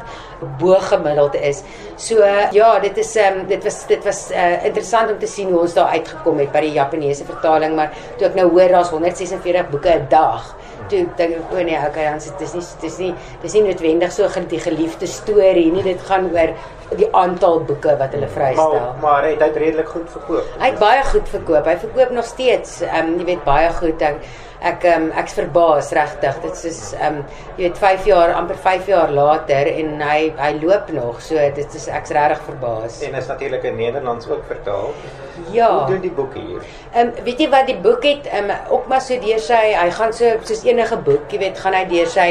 bo 0.60 0.78
gemiddeld 0.80 1.36
is. 1.36 1.64
So 1.98 2.22
uh, 2.22 2.52
ja, 2.52 2.80
dit 2.80 2.98
is 2.98 3.16
ehm 3.16 3.40
um, 3.40 3.48
dit 3.48 3.64
was 3.64 3.86
dit 3.88 4.04
was 4.06 4.32
uh, 4.32 4.66
interessant 4.66 5.12
om 5.12 5.20
te 5.20 5.28
sien 5.28 5.50
hoe 5.50 5.62
ons 5.62 5.74
daar 5.74 5.94
uitgekom 5.98 6.40
het 6.40 6.52
by 6.52 6.62
die 6.62 6.74
Japaneese 6.78 7.26
vertaling, 7.26 7.76
maar 7.76 7.92
toe 8.18 8.28
ek 8.28 8.36
nou 8.36 8.50
hoor 8.50 8.70
daar's 8.70 8.90
146 8.90 9.70
boeke 9.70 9.90
'n 9.96 10.08
dag 10.10 10.56
toe 10.92 11.06
dink 11.18 11.38
ek 11.38 11.54
o 11.54 11.64
nee, 11.64 11.80
okay, 11.88 12.06
dan 12.10 12.20
sit 12.24 12.38
dis 12.42 12.54
nie 12.54 12.64
dis 12.82 12.98
nie 13.00 13.14
dis 13.42 13.54
nie 13.54 13.64
noodwendig 13.64 14.12
so 14.12 14.28
die 14.50 14.60
geliefde 14.60 15.08
storie 15.08 15.72
nie. 15.72 15.84
Dit 15.84 16.02
gaan 16.08 16.30
oor 16.34 16.54
die 17.00 17.08
aantal 17.16 17.62
boeke 17.68 17.96
wat 17.98 18.16
hulle 18.16 18.28
vrystel. 18.28 18.74
Maar 18.74 19.02
maar 19.02 19.28
hy 19.28 19.36
het 19.40 19.58
redelik 19.64 19.88
goed 19.88 20.10
verkoop. 20.12 20.56
Hy 20.60 20.72
het 20.72 20.80
baie 20.80 21.04
goed 21.08 21.30
verkoop. 21.30 21.66
Hy 21.66 21.76
verkoop 21.86 22.16
nog 22.18 22.26
steeds. 22.26 22.82
Ehm 22.88 23.14
um, 23.14 23.20
jy 23.20 23.28
weet 23.34 23.44
baie 23.48 23.70
goed. 23.78 24.02
Ek 24.02 24.24
ek 24.62 24.86
um, 24.86 25.08
ek's 25.18 25.34
verbaas 25.38 25.90
regtig. 25.98 26.38
Dit 26.44 26.64
is 26.70 26.82
ehm 26.94 27.22
um, 27.22 27.24
jy 27.58 27.66
weet 27.68 27.82
5 27.82 28.06
jaar 28.12 28.34
amper 28.38 28.60
5 28.62 28.92
jaar 28.92 29.12
later 29.14 29.70
en 29.72 29.96
hy 30.02 30.20
hy 30.38 30.52
loop 30.62 30.92
nog. 30.94 31.22
So 31.26 31.50
dit 31.56 31.76
is 31.82 31.88
ek's 31.90 32.14
regtig 32.18 32.46
verbaas. 32.50 33.02
En 33.08 33.18
is 33.18 33.28
natuurlik 33.28 33.64
in 33.64 33.76
Nederlands 33.82 34.30
ook 34.30 34.46
vertaal. 34.48 34.94
Ja. 35.52 35.70
Hoe 35.78 35.94
doen 35.96 36.02
die 36.02 36.12
boeke 36.12 36.40
hier? 36.40 36.66
Ehm 36.94 37.08
um, 37.08 37.24
weet 37.26 37.40
jy 37.42 37.50
wat 37.50 37.68
die 37.68 37.78
boek 37.82 38.06
het 38.06 38.28
ehm 38.30 38.50
um, 38.50 38.58
ook 38.78 38.88
maar 38.92 39.02
so 39.02 39.18
deur 39.20 39.42
sy 39.42 39.62
hy 39.74 39.90
gaan 39.98 40.14
so 40.14 40.30
soos 40.46 40.64
enige 40.68 40.98
boek, 40.98 41.32
jy 41.32 41.40
weet, 41.42 41.60
gaan 41.60 41.78
hy 41.78 41.86
deur 41.90 42.12
sy 42.12 42.28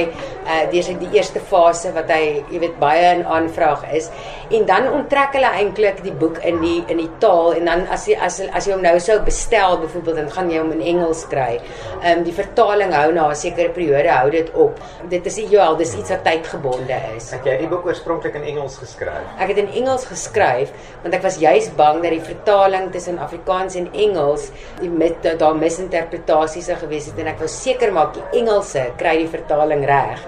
uh 0.47 0.61
deur 0.71 0.87
sy 0.87 0.95
die 1.01 1.11
eerste 1.17 1.41
fase 1.51 1.93
wat 1.97 2.11
hy 2.13 2.45
jy 2.53 2.61
weet 2.63 2.79
baie 2.81 3.11
in 3.17 3.25
aanvraag 3.27 3.83
is 3.97 4.11
en 4.51 4.67
dan 4.67 4.89
onttrek 4.93 5.35
hulle 5.39 5.51
eintlik 5.61 6.01
die 6.05 6.15
boek 6.23 6.41
in 6.47 6.59
die 6.63 6.79
in 6.91 6.99
die 7.03 7.11
taal 7.23 7.55
en 7.59 7.69
dan 7.71 7.85
as 7.95 8.07
jy 8.11 8.17
as 8.19 8.41
as 8.49 8.67
jy 8.67 8.75
hom 8.75 8.83
nou 8.85 8.97
sou 9.03 9.19
bestel 9.27 9.79
byvoorbeeld 9.83 10.23
dan 10.23 10.31
gaan 10.37 10.51
jy 10.51 10.63
hom 10.63 10.73
in 10.79 10.85
Engels 10.95 11.27
kry. 11.31 11.61
Ehm 12.03 12.20
um, 12.21 12.27
die 12.29 12.35
vertaling 12.37 12.93
hou 12.95 13.09
na 13.13 13.29
'n 13.31 13.35
sekere 13.35 13.73
periode 13.75 14.11
hou 14.13 14.31
dit 14.31 14.51
op. 14.55 14.81
Dit 15.09 15.27
is 15.27 15.39
ideaal, 15.39 15.77
dis 15.77 15.95
iets 15.97 16.11
wat 16.11 16.25
tydgebonde 16.25 16.99
is. 17.17 17.31
Het 17.31 17.45
jy 17.45 17.57
die 17.65 17.69
boek 17.69 17.87
oorspronklik 17.87 18.35
in 18.35 18.47
Engels 18.55 18.79
geskryf? 18.79 19.27
Ek 19.39 19.49
het 19.49 19.59
in 19.59 19.73
Engels 19.83 20.05
geskryf 20.05 20.73
want 21.03 21.15
ek 21.15 21.23
was 21.23 21.39
juis 21.39 21.71
bang 21.77 22.03
dat 22.03 22.11
die 22.11 22.25
vertaling 22.25 22.91
tussen 22.93 23.19
Afrikaans 23.19 23.75
en 23.75 23.89
Engels 23.93 24.51
die 24.81 24.91
met 24.91 25.39
daar 25.39 25.57
misinterpretasies 25.57 26.67
sou 26.67 26.77
gewees 26.77 27.07
het 27.07 27.19
en 27.19 27.27
ek 27.27 27.39
wou 27.39 27.49
seker 27.49 27.93
maak 27.93 28.15
die 28.15 28.41
Engelse 28.41 28.91
kry 28.97 29.17
die 29.17 29.29
vertaling 29.29 29.87
reg. 29.87 30.21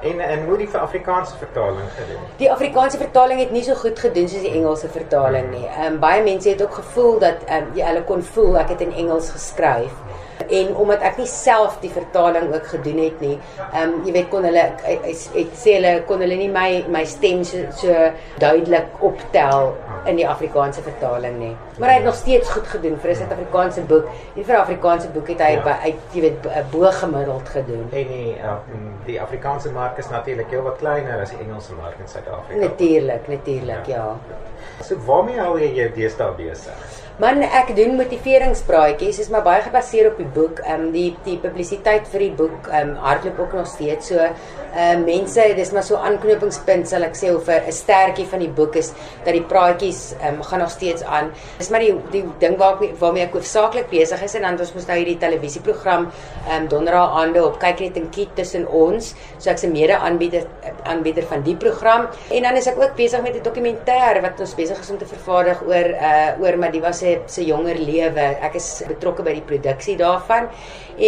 En 0.00 0.20
en 0.20 0.44
hoe 0.46 0.56
die 0.56 0.68
Afrikaanse 0.78 1.36
vertaling 1.36 1.88
gedoen? 1.96 2.26
Die 2.36 2.50
Afrikaanse 2.52 2.98
vertaling 2.98 3.40
het 3.40 3.50
nie 3.50 3.64
so 3.66 3.74
goed 3.74 3.98
gedoen 3.98 4.28
soos 4.28 4.44
die 4.44 4.52
Engelse 4.54 4.88
vertaling 4.88 5.50
nie. 5.50 5.64
Ehm 5.66 5.92
um, 5.92 5.98
baie 5.98 6.22
mense 6.22 6.48
het 6.48 6.62
ook 6.62 6.74
gevoel 6.74 7.18
dat 7.18 7.42
ehm 7.46 7.62
um, 7.62 7.72
ja, 7.74 7.86
hulle 7.86 8.04
kon 8.04 8.22
voel 8.22 8.58
ek 8.58 8.68
het 8.76 8.84
in 8.86 8.92
Engels 8.92 9.30
geskryf 9.34 9.94
en 10.46 10.76
omdat 10.76 11.02
ek 11.02 11.18
nie 11.18 11.26
self 11.26 11.78
die 11.82 11.90
vertaling 11.90 12.54
ook 12.54 12.66
gedoen 12.66 12.98
het 13.04 13.20
nie, 13.20 13.38
ehm 13.72 13.82
um, 13.82 14.06
jy 14.06 14.12
weet 14.12 14.30
kon 14.32 14.44
hulle 14.48 14.64
het 14.84 15.58
sê 15.58 15.76
hulle 15.78 15.92
kon 16.08 16.22
hulle 16.24 16.38
nie 16.38 16.50
my 16.52 16.84
my 16.88 17.04
stem 17.04 17.44
so, 17.44 17.64
so 17.76 18.10
duidelik 18.38 19.02
optel 19.04 19.74
in 20.08 20.16
die 20.16 20.28
Afrikaanse 20.28 20.82
vertaling 20.82 21.38
nie. 21.38 21.54
Maar 21.78 21.88
hy 21.92 21.96
het 22.00 22.04
nog 22.04 22.16
steeds 22.18 22.50
goed 22.50 22.66
gedoen 22.66 22.96
vir 23.02 23.10
'n 23.10 23.16
Suid-Afrikaanse 23.16 23.80
boek. 23.80 24.06
En 24.36 24.44
vir 24.44 24.54
'n 24.54 24.60
Afrikaanse 24.60 25.08
boek 25.08 25.28
het 25.28 25.40
hy 25.40 25.50
ja. 25.52 25.62
by 25.62 25.94
jy 26.12 26.20
weet 26.20 26.70
bo 26.70 26.90
gemiddeld 26.90 27.48
gedoen. 27.48 27.88
En 27.92 28.08
die 28.08 28.36
uh, 28.42 28.56
die 29.04 29.20
Afrikaanse 29.20 29.70
mark 29.70 29.98
is 29.98 30.08
natuurlik 30.08 30.50
heel 30.50 30.62
wat 30.62 30.78
kleiner 30.78 31.20
as 31.20 31.30
die 31.30 31.38
Engelse 31.38 31.74
mark 31.74 31.98
in 31.98 32.08
Suid-Afrika. 32.08 32.60
Natuurlik, 32.60 33.28
natuurlik, 33.28 33.86
ja. 33.86 34.16
ja. 34.28 34.36
So 34.84 34.96
waarmee 35.06 35.38
hou 35.40 35.58
jy 35.58 35.74
jou 35.74 35.90
deesdae 35.94 36.32
besig? 36.32 37.07
Man 37.18 37.40
ek 37.42 37.72
doen 37.74 37.96
motiveringspraatjies 37.98 39.16
is 39.24 39.28
maar 39.34 39.42
baie 39.42 39.58
gebaseer 39.64 40.06
op 40.12 40.20
die 40.22 40.28
boek. 40.36 40.60
Ehm 40.62 40.84
um, 40.84 40.90
die 40.94 41.08
die 41.24 41.34
publisiteit 41.42 42.04
vir 42.12 42.22
die 42.22 42.34
boek 42.38 42.68
ehm 42.70 42.92
um, 42.92 43.00
hardloop 43.02 43.40
ook 43.42 43.56
nog 43.58 43.66
steeds. 43.66 44.12
So 44.12 44.22
ehm 44.22 45.00
uh, 45.00 45.00
mense, 45.02 45.46
dis 45.58 45.72
maar 45.74 45.82
so 45.82 45.98
aanknopingspunt 45.98 46.86
sal 46.86 47.02
ek 47.02 47.18
sê 47.18 47.32
of 47.34 47.50
'n 47.50 47.74
sterkie 47.74 48.26
van 48.30 48.38
die 48.38 48.50
boek 48.60 48.76
is 48.78 48.92
dat 49.24 49.34
die 49.34 49.42
praatjies 49.42 50.12
ehm 50.20 50.36
um, 50.36 50.44
gaan 50.46 50.62
nog 50.62 50.70
steeds 50.70 51.02
aan. 51.02 51.32
Dis 51.58 51.70
maar 51.70 51.80
die 51.80 51.96
die 52.12 52.22
ding 52.38 52.54
waar 52.56 52.78
waarmee 53.00 53.24
ek 53.26 53.34
hoofsaaklik 53.34 53.90
besig 53.90 54.22
is 54.22 54.34
en 54.34 54.42
dan 54.42 54.60
ons 54.60 54.72
moet 54.74 54.86
nou 54.86 54.98
hierdie 54.98 55.18
televisieprogram 55.18 56.06
ehm 56.46 56.62
um, 56.62 56.68
donderdag 56.68 57.18
aande 57.18 57.44
op 57.44 57.58
kyk 57.58 57.80
net 57.80 57.96
en 57.96 58.08
kyk 58.10 58.36
tussen 58.36 58.68
ons. 58.68 59.14
So 59.38 59.50
ek's 59.50 59.64
'n 59.64 59.72
mede-aanbieder 59.72 60.46
aanbieder 60.84 61.26
van 61.26 61.42
die 61.42 61.56
program 61.56 62.06
en 62.30 62.42
dan 62.42 62.56
is 62.56 62.66
ek 62.66 62.78
ook 62.78 62.94
besig 62.94 63.22
met 63.22 63.34
'n 63.34 63.42
dokumentêr 63.42 64.22
wat 64.22 64.40
ons 64.40 64.54
besig 64.54 64.78
is 64.78 64.90
om 64.90 64.98
te 64.98 65.06
vervaardig 65.06 65.66
oor 65.66 65.88
uh 65.98 66.30
oor 66.38 66.58
Madiba 66.58 66.92
se 66.92 67.07
se 67.08 67.34
se 67.38 67.44
jonger 67.46 67.78
lewe. 67.80 68.26
Ek 68.44 68.54
is 68.60 68.68
betrokke 68.88 69.24
by 69.26 69.34
die 69.38 69.44
produksie 69.46 69.96
daarvan. 70.00 70.48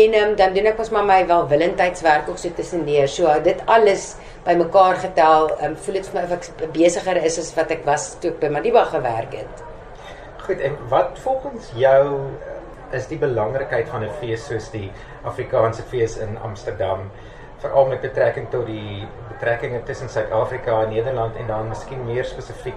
En 0.02 0.16
um, 0.20 0.34
dan 0.38 0.54
doen 0.54 0.70
ek 0.72 0.82
ons 0.82 0.92
maar 0.94 1.06
my 1.08 1.20
welwillendheidswerk 1.28 2.28
ook 2.30 2.38
so 2.38 2.52
tussendeur. 2.56 3.08
So 3.08 3.32
dit 3.44 3.60
alles 3.66 4.14
bymekaar 4.46 5.00
getel, 5.04 5.50
um, 5.64 5.76
voel 5.76 6.00
dit 6.00 6.10
vir 6.10 6.20
my 6.20 6.26
of 6.28 6.36
ek 6.38 6.70
besigger 6.76 7.20
is 7.24 7.40
as 7.42 7.50
wat 7.56 7.74
ek 7.76 7.84
was 7.88 8.14
toe 8.20 8.32
ek 8.34 8.40
by 8.44 8.52
Madiba 8.54 8.86
gewerk 8.92 9.34
het. 9.42 9.66
Goed, 10.46 10.62
en 10.64 10.78
wat 10.92 11.18
volgens 11.24 11.72
jou 11.78 12.04
is 12.96 13.06
die 13.06 13.18
belangrikheid 13.18 13.88
van 13.88 14.02
'n 14.04 14.14
fees 14.20 14.46
soos 14.46 14.70
die 14.70 14.90
Afrikaanse 15.22 15.82
fees 15.90 16.16
in 16.16 16.38
Amsterdam? 16.42 17.10
veral 17.60 17.86
met 17.86 18.00
betrekking 18.00 18.48
tot 18.50 18.66
die 18.66 19.06
betrekkinge 19.28 19.82
tussen 19.88 20.08
Suid-Afrika 20.08 20.82
en 20.82 20.94
Nederland 20.94 21.36
en 21.36 21.46
dan 21.46 21.68
miskien 21.68 22.04
meer 22.06 22.24
spesifiek 22.24 22.76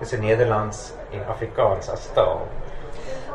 tussen 0.00 0.20
Nederlands 0.20 0.92
en 1.14 1.26
Afrikaans 1.30 1.90
as 1.90 2.08
taal. 2.16 2.42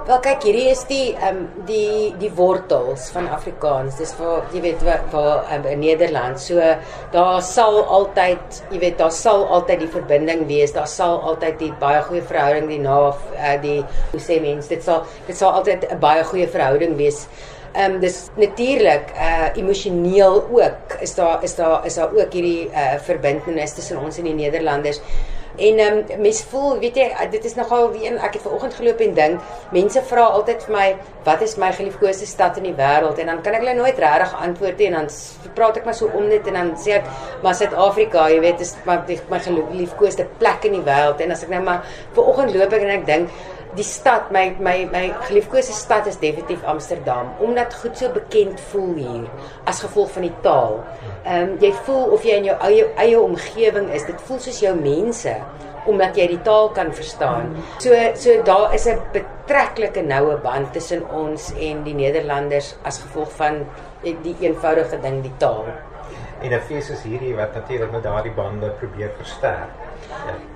Wel 0.08 0.20
kyk, 0.24 0.46
hierdie 0.48 0.70
is 0.72 0.82
die 0.88 1.12
ehm 1.18 1.42
um, 1.42 1.66
die 1.68 2.14
die 2.22 2.30
wortels 2.38 3.10
van 3.12 3.28
Afrikaans. 3.36 3.98
Dis 4.00 4.14
vir 4.16 4.46
jy 4.54 4.62
weet 4.64 4.84
waar, 4.88 5.02
waar 5.12 5.50
um, 5.56 5.66
in 5.68 5.82
Nederland. 5.84 6.40
So 6.40 6.64
daar 7.12 7.42
sal 7.44 7.82
altyd, 7.84 8.62
jy 8.72 8.80
weet, 8.80 8.98
daar 9.02 9.12
sal 9.12 9.44
altyd 9.58 9.84
die 9.84 9.92
verbinding 9.92 10.46
wees. 10.48 10.72
Daar 10.74 10.88
sal 10.88 11.20
altyd 11.32 11.60
die 11.60 11.72
baie 11.82 12.00
goeie 12.08 12.24
verhouding 12.32 12.70
die 12.72 12.80
na 12.80 12.98
uh, 13.12 13.56
die 13.62 13.80
hoe 14.14 14.22
sê 14.24 14.40
mense, 14.44 14.72
dit 14.72 14.86
sal 14.86 15.04
dit 15.28 15.36
sal 15.38 15.58
altyd 15.60 15.84
'n 15.92 16.00
baie 16.00 16.24
goeie 16.32 16.48
verhouding 16.48 16.96
wees. 16.98 17.26
Ehm 17.74 17.98
um, 17.98 18.00
dis 18.00 18.30
natuurlik 18.40 19.12
uh 19.16 19.52
emosioneel 19.60 20.48
ook. 20.48 20.96
Is 21.02 21.16
daar 21.16 21.44
is 21.44 21.56
daar 21.56 21.86
is 21.86 22.00
daar 22.00 22.16
ook 22.16 22.34
hierdie 22.34 22.72
uh 22.72 22.96
verbintenis 23.04 23.76
tussen 23.76 24.00
ons 24.00 24.18
en 24.18 24.32
die 24.32 24.40
Nederlanders. 24.46 25.02
En 25.60 25.80
ehm 25.80 25.98
um, 25.98 26.22
mense 26.22 26.46
voel, 26.48 26.80
weet 26.80 26.96
jy, 26.96 27.08
dit 27.32 27.46
is 27.46 27.56
nogal 27.56 27.90
een 28.00 28.18
ek 28.18 28.38
het 28.38 28.46
vanoggend 28.46 28.78
geloop 28.80 29.02
en 29.04 29.14
dink, 29.18 29.42
mense 29.76 30.04
vra 30.12 30.28
altyd 30.38 30.64
vir 30.68 30.76
my, 30.76 30.88
wat 31.26 31.44
is 31.44 31.58
my 31.60 31.72
geliefkoeste 31.76 32.28
stad 32.30 32.58
in 32.62 32.70
die 32.70 32.76
wêreld? 32.78 33.20
En 33.20 33.34
dan 33.34 33.42
kan 33.44 33.58
ek 33.58 33.66
hulle 33.66 33.76
nooit 33.78 34.00
regtig 34.00 34.36
antwoord 34.40 34.80
nie 34.80 34.90
en 34.92 34.98
dan 35.02 35.10
praat 35.58 35.82
ek 35.82 35.90
maar 35.90 35.98
so 36.00 36.12
om 36.16 36.30
dit 36.32 36.48
en 36.52 36.60
dan 36.62 36.74
sê 36.80 36.96
ek, 37.02 37.12
maar 37.44 37.58
Suid-Afrika, 37.60 38.30
jy 38.32 38.40
weet, 38.44 38.64
is 38.64 38.76
my 38.88 39.00
my 39.30 39.40
geliefkoeste 39.44 40.28
plek 40.40 40.68
in 40.70 40.80
die 40.80 40.86
wêreld. 40.86 41.22
En 41.24 41.36
as 41.36 41.44
ek 41.44 41.52
nou 41.54 41.64
maar 41.66 41.84
vanoggend 42.16 42.56
loop 42.56 42.76
ek 42.78 42.86
en 42.88 42.96
ek 42.96 43.08
dink 43.10 43.40
die 43.78 43.86
stad 43.86 44.32
my 44.34 44.56
my 44.58 44.88
my 44.92 45.04
geliefkoeste 45.28 45.74
stad 45.78 46.08
is 46.10 46.18
definitief 46.18 46.64
Amsterdam 46.64 47.30
omdat 47.40 47.76
goed 47.82 47.98
so 47.98 48.10
bekend 48.10 48.62
voel 48.72 48.94
hier 48.98 49.28
as 49.70 49.82
gevolg 49.86 50.12
van 50.12 50.26
die 50.26 50.36
taal. 50.42 50.80
Ehm 51.24 51.50
um, 51.50 51.58
jy 51.62 51.72
voel 51.86 52.16
of 52.16 52.26
jy 52.26 52.40
in 52.42 52.48
jou 52.50 52.56
eie 52.66 52.88
eie 52.98 53.20
omgewing 53.20 53.92
is. 53.94 54.06
Dit 54.06 54.22
voel 54.26 54.40
soos 54.40 54.62
jou 54.64 54.74
mense 54.76 55.36
omdat 55.90 56.18
jy 56.18 56.26
die 56.34 56.42
taal 56.46 56.72
kan 56.74 56.90
verstaan. 56.94 57.54
So 57.78 57.94
so 58.16 58.42
daar 58.44 58.74
is 58.74 58.88
'n 58.88 58.98
betreklike 59.14 60.02
noue 60.02 60.38
band 60.38 60.74
tussen 60.74 61.06
ons 61.10 61.54
en 61.54 61.84
die 61.84 61.94
Nederlanders 61.94 62.76
as 62.84 62.98
gevolg 62.98 63.32
van 63.32 63.66
die 64.02 64.36
eenvoudige 64.40 65.00
ding 65.02 65.22
die 65.22 65.38
taal. 65.38 65.66
En 66.42 66.54
'n 66.54 66.62
fees 66.62 66.88
soos 66.88 67.04
hierdie 67.04 67.36
wat 67.36 67.54
natuurlik 67.54 67.92
met 67.92 68.04
daardie 68.04 68.34
bande 68.34 68.70
probeer 68.70 69.12
versterk. 69.18 69.89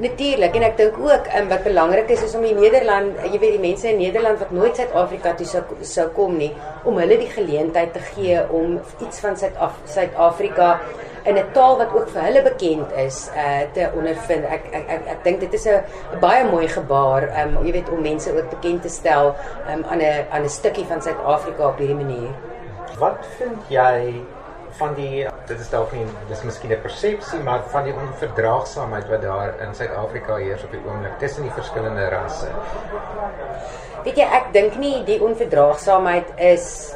Natuurlik 0.02 0.56
en 0.58 0.63
ek 0.66 0.78
dink 0.78 0.98
ook 0.98 1.28
um, 1.38 1.48
wat 1.52 1.63
belangrik 1.63 2.10
is 2.10 2.24
is 2.26 2.36
om 2.36 2.42
die 2.42 2.56
Nederland, 2.58 3.20
jy 3.24 3.38
weet 3.38 3.56
die 3.58 3.62
mense 3.62 3.88
in 3.92 4.00
Nederland 4.02 4.39
wat 4.42 4.52
nooit 4.52 4.76
Suid-Afrika 4.76 5.34
toe 5.38 5.46
sou 5.46 5.62
sou 5.82 6.08
kom 6.16 6.38
nie, 6.38 6.52
om 6.89 6.98
hulle 6.98 7.18
die 7.22 7.30
geleentheid 7.30 7.94
te 7.94 8.02
gee 8.13 8.42
om 8.50 8.80
iets 9.06 9.22
van 9.24 9.38
Suid-Afrika 9.38 10.80
in 11.26 11.38
'n 11.38 11.52
taal 11.54 11.78
wat 11.78 11.94
ook 11.96 12.10
vir 12.10 12.22
hulle 12.22 12.42
bekend 12.44 12.92
is 13.06 13.30
uh 13.36 13.62
te 13.74 13.89
ondervind. 13.96 14.46
Ek 14.46 14.63
ek 14.72 14.89
ek, 14.89 15.08
ek 15.08 15.24
dink 15.24 15.39
dit 15.39 15.54
is 15.54 15.68
'n 15.68 15.84
baie 16.20 16.44
mooi 16.44 16.68
gebaar 16.68 17.30
um 17.44 17.66
jy 17.66 17.72
weet 17.72 17.89
om 17.89 18.02
mense 18.02 18.30
ook 18.36 18.50
bekend 18.50 18.82
te 18.82 18.89
stel 18.89 19.36
um 19.74 19.86
aan 19.89 20.02
'n 20.02 20.26
aan 20.32 20.44
'n 20.44 20.50
stukkie 20.50 20.86
van 20.86 21.02
Suid-Afrika 21.02 21.68
op 21.68 21.78
hierdie 21.78 21.96
manier. 21.96 22.34
Wat 23.00 23.26
vind 23.38 23.62
jy 23.70 24.22
van 24.79 24.93
die 24.97 25.27
dit 25.47 25.59
is 25.59 25.69
dalk 25.69 25.91
nie 25.93 26.05
dis 26.29 26.43
miskien 26.47 26.71
'n 26.71 26.81
persepsie 26.81 27.39
maar 27.43 27.63
van 27.73 27.83
die 27.83 27.93
onverdraagsaamheid 27.93 29.09
wat 29.09 29.21
daar 29.21 29.59
in 29.65 29.75
Suid-Afrika 29.75 30.36
heers 30.36 30.63
op 30.63 30.71
die 30.71 30.81
oomblik 30.86 31.19
tussen 31.19 31.43
die 31.43 31.51
verskillende 31.51 32.09
rasse. 32.09 32.49
Weet 34.03 34.17
jy 34.17 34.27
ek 34.39 34.53
dink 34.53 34.75
nie 34.75 35.03
die 35.03 35.21
onverdraagsaamheid 35.21 36.33
is 36.38 36.95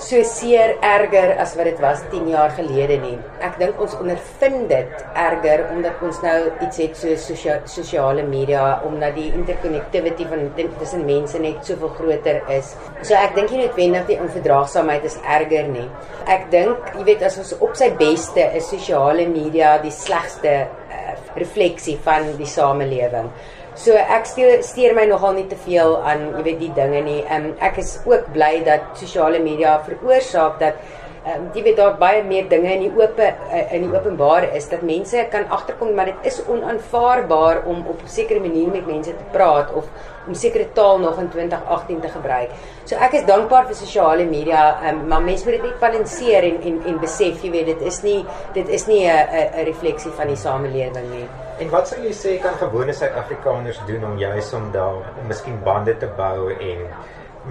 so 0.00 0.22
seer 0.24 0.76
erger 0.84 1.34
as 1.42 1.54
wat 1.58 1.68
dit 1.68 1.80
was 1.82 2.02
10 2.12 2.28
jaar 2.32 2.52
gelede 2.56 2.98
nie. 3.02 3.16
Ek 3.44 3.58
dink 3.60 3.80
ons 3.82 3.94
ondervind 3.98 4.68
dit 4.70 5.04
erger 5.18 5.64
omdat 5.72 6.02
ons 6.06 6.20
nou 6.24 6.36
iets 6.64 6.80
het 6.82 6.98
so 6.98 7.16
sosia 7.20 7.58
sosiale 7.70 8.24
media 8.26 8.80
omdat 8.88 9.16
die 9.18 9.28
interconnectivity 9.32 10.26
van 10.30 10.48
tussen 10.78 11.04
mense 11.08 11.40
net 11.42 11.64
soveel 11.66 11.94
groter 11.98 12.42
is. 12.56 12.74
So 13.02 13.18
ek 13.18 13.36
dink 13.38 13.52
nie 13.52 13.64
noodwendig 13.64 14.06
die 14.10 14.20
onverdraagsaamheid 14.22 15.08
is 15.08 15.18
erger 15.22 15.68
nie. 15.70 15.88
Ek 16.30 16.48
dink, 16.52 16.92
jy 16.98 17.08
weet, 17.08 17.26
as 17.26 17.40
ons 17.42 17.56
op 17.60 17.74
sy 17.78 17.90
beste 17.98 18.44
is 18.56 18.70
sosiale 18.70 19.26
media 19.30 19.76
die 19.82 19.94
slegste 19.94 20.54
uh, 20.66 21.16
refleksie 21.38 21.98
van 22.04 22.32
die 22.38 22.48
samelewing. 22.48 23.30
So 23.74 23.96
ek 23.96 24.26
steur, 24.28 24.58
steur 24.60 24.92
my 24.92 25.06
nogal 25.08 25.32
nie 25.38 25.46
te 25.48 25.56
veel 25.64 25.94
aan, 26.04 26.26
jy 26.36 26.42
weet, 26.44 26.58
die 26.60 26.72
dinge 26.76 26.98
nie. 27.06 27.20
Ehm 27.24 27.52
um, 27.52 27.54
ek 27.64 27.78
is 27.80 27.94
ook 28.04 28.26
bly 28.34 28.58
dat 28.66 28.90
sosiale 29.00 29.40
media 29.40 29.78
veroorsaak 29.86 30.58
dat 30.60 30.82
ehm 31.22 31.38
um, 31.38 31.44
jy 31.54 31.62
weet 31.64 31.78
daar 31.78 31.94
baie 31.96 32.20
meer 32.26 32.48
dinge 32.50 32.68
in 32.68 32.82
die 32.82 32.90
oop 32.98 33.20
uh, 33.22 33.30
in 33.72 33.86
die 33.86 33.92
openbaar 33.94 34.44
is 34.58 34.68
dat 34.68 34.82
mense 34.82 35.24
kan 35.30 35.46
agterkom 35.56 35.94
maar 35.94 36.10
dit 36.10 36.26
is 36.30 36.40
onaanvaarbaar 36.50 37.62
om 37.70 37.84
op 37.92 38.02
'n 38.02 38.12
sekere 38.16 38.40
manier 38.40 38.68
met 38.68 38.86
mense 38.86 39.10
te 39.10 39.28
praat 39.32 39.72
of 39.72 39.86
om 40.26 40.34
sekere 40.34 40.66
taal 40.72 40.98
nog 40.98 41.18
in 41.18 41.30
2018 41.30 42.00
te 42.00 42.08
gebruik. 42.08 42.50
So 42.84 42.96
ek 42.96 43.12
is 43.12 43.24
dankbaar 43.26 43.66
vir 43.66 43.74
sosiale 43.74 44.24
media, 44.24 44.78
um, 44.88 45.06
maar 45.06 45.22
mense 45.22 45.44
moet 45.44 45.54
dit 45.54 45.62
net 45.62 45.80
balanseer 45.80 46.42
en 46.42 46.60
en 46.62 46.82
en 46.86 46.98
besef, 47.00 47.42
jy 47.42 47.50
weet, 47.50 47.66
dit 47.66 47.80
is 47.80 48.02
nie 48.02 48.24
dit 48.52 48.68
is 48.68 48.86
nie 48.86 49.06
'n 49.06 49.26
'n 49.60 49.64
refleksie 49.64 50.12
van 50.12 50.26
die 50.26 50.36
samelewing 50.36 51.08
nie. 51.10 51.28
En 51.62 51.68
wat 51.70 51.86
sou 51.86 52.00
jy 52.02 52.10
sê 52.16 52.30
kan 52.42 52.56
gewone 52.58 52.90
Suid-Afrikaners 52.96 53.76
doen 53.86 54.02
om 54.08 54.16
juis 54.18 54.48
om 54.58 54.64
daar 54.74 55.04
miskien 55.28 55.60
bande 55.62 55.92
te 55.94 56.08
bou 56.16 56.48
en 56.50 56.80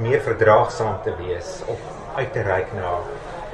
meer 0.03 0.19
verdraagsaam 0.25 0.97
te 1.05 1.13
wees 1.19 1.51
of 1.71 1.85
uit 2.17 2.33
te 2.35 2.43
reik 2.43 2.73
na 2.75 2.97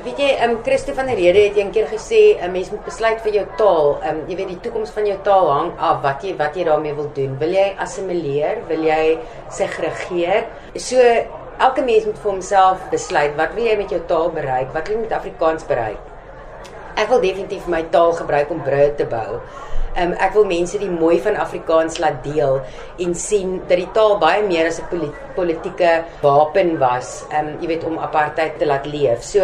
Weet 0.05 0.21
jy, 0.21 0.29
ehm 0.31 0.55
um, 0.55 0.57
Christo 0.65 0.95
van 0.97 1.11
der 1.11 1.19
Rede 1.19 1.43
het 1.43 1.59
eendag 1.61 1.91
gesê 1.91 2.39
'n 2.41 2.51
mens 2.51 2.71
moet 2.71 2.83
besluit 2.85 3.21
vir 3.21 3.33
jou 3.33 3.45
taal. 3.61 3.87
Ehm 4.01 4.09
um, 4.15 4.23
jy 4.29 4.35
weet 4.39 4.51
die 4.53 4.59
toekoms 4.65 4.95
van 4.97 5.05
jou 5.05 5.17
taal 5.29 5.51
hang 5.51 5.71
af 5.77 6.01
wat 6.01 6.23
jy 6.23 6.33
wat 6.41 6.55
jy 6.55 6.63
daarmee 6.63 6.95
wil 6.95 7.09
doen. 7.13 7.37
Wil 7.37 7.53
jy 7.53 7.75
assimileer? 7.77 8.57
Wil 8.67 8.83
jy 8.83 9.19
segregeer? 9.49 10.45
So 10.75 10.97
elke 11.59 11.81
mens 11.81 12.05
moet 12.05 12.19
vir 12.19 12.31
homself 12.31 12.89
besluit 12.89 13.37
wat 13.37 13.53
wil 13.53 13.65
jy 13.65 13.77
met 13.77 13.89
jou 13.89 14.01
taal 14.05 14.29
bereik? 14.31 14.73
Wat 14.73 14.87
wil 14.87 14.97
jy 14.97 15.01
met 15.01 15.17
Afrikaans 15.21 15.65
bereik? 15.65 16.01
Ek 16.95 17.09
wil 17.09 17.21
definitief 17.21 17.67
my 17.67 17.83
taal 17.89 18.13
gebruik 18.13 18.49
om 18.49 18.61
brûe 18.63 18.95
te 18.95 19.05
bou. 19.05 19.41
Um, 19.97 20.13
ek 20.21 20.35
wil 20.37 20.45
mense 20.45 20.77
die 20.77 20.91
mooi 20.91 21.17
van 21.25 21.35
Afrikaans 21.41 21.97
laat 21.97 22.19
deel 22.21 22.59
en 23.01 23.15
sien 23.17 23.55
dat 23.67 23.79
die 23.79 23.89
taal 23.95 24.19
baie 24.21 24.43
meer 24.45 24.67
as 24.67 24.79
'n 24.79 25.11
politieke 25.35 26.03
wapen 26.21 26.77
was. 26.79 27.25
Um 27.33 27.57
jy 27.61 27.67
weet 27.67 27.83
om 27.83 27.97
apartheid 27.97 28.59
te 28.59 28.65
laat 28.65 28.85
leef. 28.85 29.23
So 29.23 29.41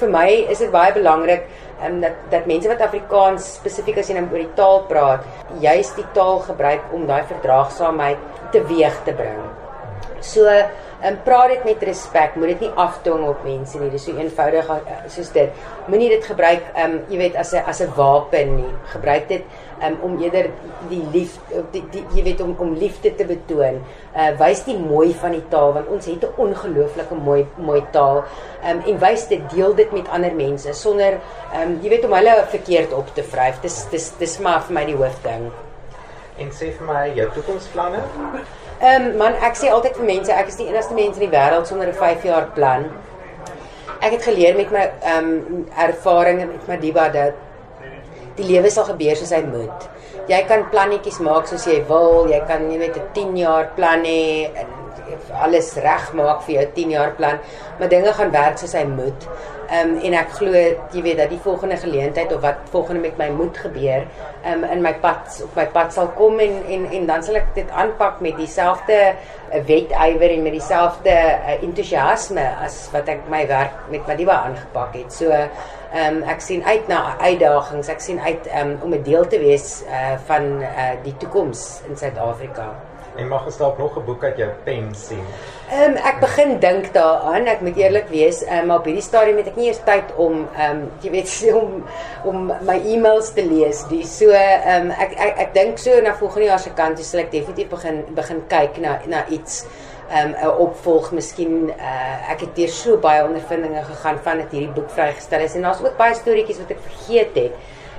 vir 0.00 0.08
my 0.08 0.28
is 0.48 0.58
dit 0.58 0.70
baie 0.72 0.92
belangrik 0.92 1.48
um, 1.84 2.00
dat 2.00 2.12
dat 2.30 2.46
mense 2.46 2.68
wat 2.68 2.80
Afrikaans 2.80 3.54
spesifiek 3.58 3.98
as 3.98 4.08
jy 4.08 4.18
nou 4.18 4.28
oor 4.30 4.44
die 4.44 4.54
taal 4.58 4.84
praat, 4.90 5.26
juist 5.60 5.96
die 5.96 6.06
taal 6.16 6.38
gebruik 6.46 6.94
om 6.96 7.06
daai 7.08 7.24
verdraagsaamheid 7.24 8.18
teweeg 8.52 8.96
te 9.04 9.12
bring. 9.12 9.42
So, 10.20 10.46
en 11.00 11.16
praat 11.24 11.48
dit 11.54 11.64
met 11.64 11.82
respek, 11.82 12.34
moet 12.36 12.52
dit 12.52 12.66
nie 12.66 12.70
afdwing 12.76 13.24
op 13.28 13.44
mense 13.46 13.78
nie. 13.80 13.90
Dis 13.92 14.04
so 14.04 14.16
eenvoudig 14.16 14.68
uh, 14.70 14.98
soos 15.08 15.32
dit. 15.32 15.62
Moenie 15.88 16.10
dit 16.12 16.24
gebruik, 16.24 16.66
ehm 16.74 16.98
um, 16.98 17.00
jy 17.08 17.18
weet 17.24 17.36
as 17.40 17.52
'n 17.54 17.64
as 17.66 17.80
'n 17.80 17.92
wapen 17.96 18.56
nie. 18.56 18.72
Gebruik 18.92 19.28
dit 19.28 19.44
um, 19.82 19.96
om 20.02 20.18
eerder 20.22 20.50
die 20.88 21.02
lief 21.12 21.38
die, 21.72 21.84
die 21.92 22.04
jy 22.14 22.22
weet 22.22 22.40
om 22.40 22.54
om 22.58 22.74
liefde 22.74 23.14
te 23.14 23.24
betoon. 23.24 23.80
Uh 24.14 24.30
wys 24.40 24.64
die 24.64 24.76
mooi 24.78 25.14
van 25.14 25.32
die 25.32 25.44
taal 25.48 25.72
want 25.72 25.88
ons 25.88 26.06
het 26.06 26.24
'n 26.24 26.34
ongelooflike 26.36 27.14
mooi 27.14 27.46
mooi 27.56 27.82
taal. 27.90 28.24
Um 28.64 28.82
en 28.86 28.98
wys 28.98 29.28
dit 29.28 29.50
deel 29.50 29.74
dit 29.74 29.92
met 29.92 30.08
ander 30.08 30.34
mense 30.34 30.72
sonder 30.72 31.20
um 31.54 31.78
jy 31.82 31.88
weet 31.88 32.04
om 32.04 32.12
hulle 32.12 32.44
verkeerd 32.48 32.92
op 32.92 33.14
te 33.14 33.22
vryf. 33.22 33.60
Dis 33.60 33.86
dis 33.90 34.12
dis 34.18 34.38
maar 34.38 34.60
vir 34.62 34.74
my 34.74 34.84
die 34.84 34.96
hoofding. 34.96 35.50
En 36.38 36.48
sê 36.50 36.72
vir 36.72 36.86
my 36.86 37.12
jou 37.14 37.28
toekomsplanne? 37.34 38.00
Ehm 38.80 39.10
um, 39.10 39.16
man, 39.20 39.34
ek 39.44 39.58
sê 39.60 39.68
altyd 39.68 39.98
vir 39.98 40.06
mense, 40.08 40.32
ek 40.32 40.48
is 40.48 40.54
die 40.56 40.66
enigste 40.70 40.94
mens 40.96 41.18
in 41.18 41.26
die 41.26 41.34
wêreld 41.34 41.66
sonder 41.68 41.88
'n 41.90 41.98
5 42.00 42.22
jaar 42.24 42.46
plan. 42.56 42.86
Ek 44.00 44.12
het 44.12 44.22
geleer 44.24 44.56
met 44.56 44.70
my 44.72 44.84
ehm 45.02 45.28
um, 45.28 45.66
ervarings 45.86 46.46
met 46.52 46.68
Madiba 46.68 47.08
dat 47.08 47.34
die 48.36 48.46
lewe 48.48 48.70
sal 48.70 48.86
gebeur 48.88 49.16
soos 49.16 49.34
hy 49.36 49.42
moet. 49.44 49.84
Jy 50.32 50.40
kan 50.48 50.64
plannetjies 50.72 51.20
maak 51.20 51.46
soos 51.50 51.66
jy 51.66 51.84
wil. 51.92 52.26
Jy 52.32 52.40
kan 52.48 52.70
jy 52.70 52.78
weet 52.78 52.96
'n 52.96 53.12
10 53.12 53.36
jaar 53.36 53.68
plan 53.76 54.04
hê 54.04 54.48
alles 55.42 55.72
reg 55.74 56.12
maak 56.18 56.42
vir 56.46 56.54
jou 56.54 56.66
10 56.74 56.90
jaar 56.96 57.14
plan, 57.18 57.40
maar 57.78 57.88
dinge 57.88 58.12
gaan 58.12 58.30
werk 58.34 58.58
soos 58.58 58.76
hy 58.78 58.84
moet. 58.88 59.26
Ehm 59.70 59.94
um, 59.94 59.98
en 60.02 60.14
ek 60.18 60.32
glo 60.34 60.52
jy 60.92 61.02
weet 61.02 61.20
dat 61.22 61.30
die 61.30 61.38
volgende 61.42 61.76
geleentheid 61.78 62.32
of 62.34 62.40
wat 62.42 62.64
volgende 62.72 63.00
met 63.00 63.18
my 63.18 63.28
moet 63.30 63.58
gebeur, 63.58 64.06
ehm 64.42 64.64
um, 64.64 64.70
in 64.76 64.82
my 64.82 64.94
pad 65.02 65.40
op 65.44 65.54
my 65.56 65.66
pad 65.76 65.92
sal 65.94 66.10
kom 66.18 66.40
en 66.42 66.56
en 66.66 66.86
en 66.90 67.06
dan 67.06 67.22
sal 67.22 67.38
ek 67.38 67.54
dit 67.54 67.70
aanpak 67.70 68.20
met 68.20 68.36
dieselfde 68.36 68.98
uh, 69.12 69.62
wetywer 69.66 70.30
en 70.30 70.42
met 70.42 70.58
dieselfde 70.58 71.14
uh, 71.14 71.58
entoesiasme 71.62 72.48
as 72.64 72.88
wat 72.92 73.08
ek 73.08 73.28
my 73.30 73.46
werk 73.46 73.86
met 73.90 74.06
Madiba 74.10 74.42
aangepak 74.48 74.98
het. 74.98 75.12
So 75.14 75.30
Ehm 75.90 76.16
um, 76.16 76.22
ek 76.30 76.38
sien 76.40 76.60
uit 76.64 76.86
na 76.88 77.16
uitdagings. 77.18 77.88
Ek 77.90 78.02
sien 78.04 78.20
uit 78.22 78.46
um, 78.60 78.76
om 78.86 78.94
'n 78.94 79.02
deel 79.02 79.26
te 79.26 79.38
wees 79.42 79.82
uh 79.82 80.14
van 80.30 80.62
uh 80.62 80.92
die 81.02 81.16
toekoms 81.16 81.82
in 81.88 81.96
Suid-Afrika. 81.96 82.89
En 83.18 83.28
mag 83.28 83.44
ons 83.46 83.56
dalk 83.56 83.78
nog 83.78 83.96
'n 83.96 84.04
boek 84.04 84.24
uit 84.24 84.36
jou 84.36 84.50
pen 84.64 84.94
sien? 84.94 85.24
Ehm 85.70 85.90
um, 85.90 85.96
ek 85.96 86.20
begin 86.20 86.58
dink 86.58 86.92
daaraan. 86.92 87.46
Ek 87.46 87.60
moet 87.60 87.76
eerlik 87.76 88.08
wees, 88.08 88.44
ehm 88.44 88.70
um, 88.70 88.76
op 88.76 88.84
hierdie 88.84 89.02
stadium 89.02 89.36
het 89.36 89.46
ek 89.46 89.56
nie 89.56 89.66
eers 89.66 89.82
tyd 89.84 90.14
om 90.16 90.48
ehm 90.56 90.70
um, 90.70 90.90
jy 91.00 91.10
weet 91.10 91.30
om 91.62 91.84
om 92.24 92.52
my 92.60 92.80
e-mails 92.86 93.32
te 93.32 93.44
lees. 93.44 93.84
Die 93.88 94.06
so 94.06 94.30
ehm 94.30 94.90
um, 94.90 94.90
ek 94.90 95.12
ek, 95.18 95.38
ek 95.38 95.54
dink 95.54 95.78
so 95.78 96.00
na 96.00 96.14
volgende 96.14 96.46
jaar 96.46 96.58
se 96.58 96.70
kant, 96.70 96.98
sal 96.98 97.20
ek 97.20 97.30
definitief 97.30 97.68
begin 97.68 98.04
begin 98.14 98.42
kyk 98.48 98.78
na 98.78 98.98
na 99.06 99.26
iets 99.28 99.66
um, 100.10 100.34
'n 100.34 100.56
opvolg 100.58 101.12
miskien 101.12 101.70
uh, 101.78 102.30
ek 102.30 102.40
het 102.40 102.56
deur 102.56 102.68
so 102.68 102.96
baie 102.98 103.24
ondervindinge 103.24 103.82
gegaan 103.84 104.18
van 104.22 104.42
dit 104.42 104.50
hierdie 104.50 104.74
boek 104.74 104.90
vrygestel 104.90 105.40
is 105.46 105.54
en 105.54 105.62
daar's 105.62 105.82
ook 105.82 105.96
baie 105.96 106.14
storieetjies 106.14 106.58
wat 106.58 106.70
ek 106.70 106.82
vergeet 106.86 107.34
het 107.34 107.52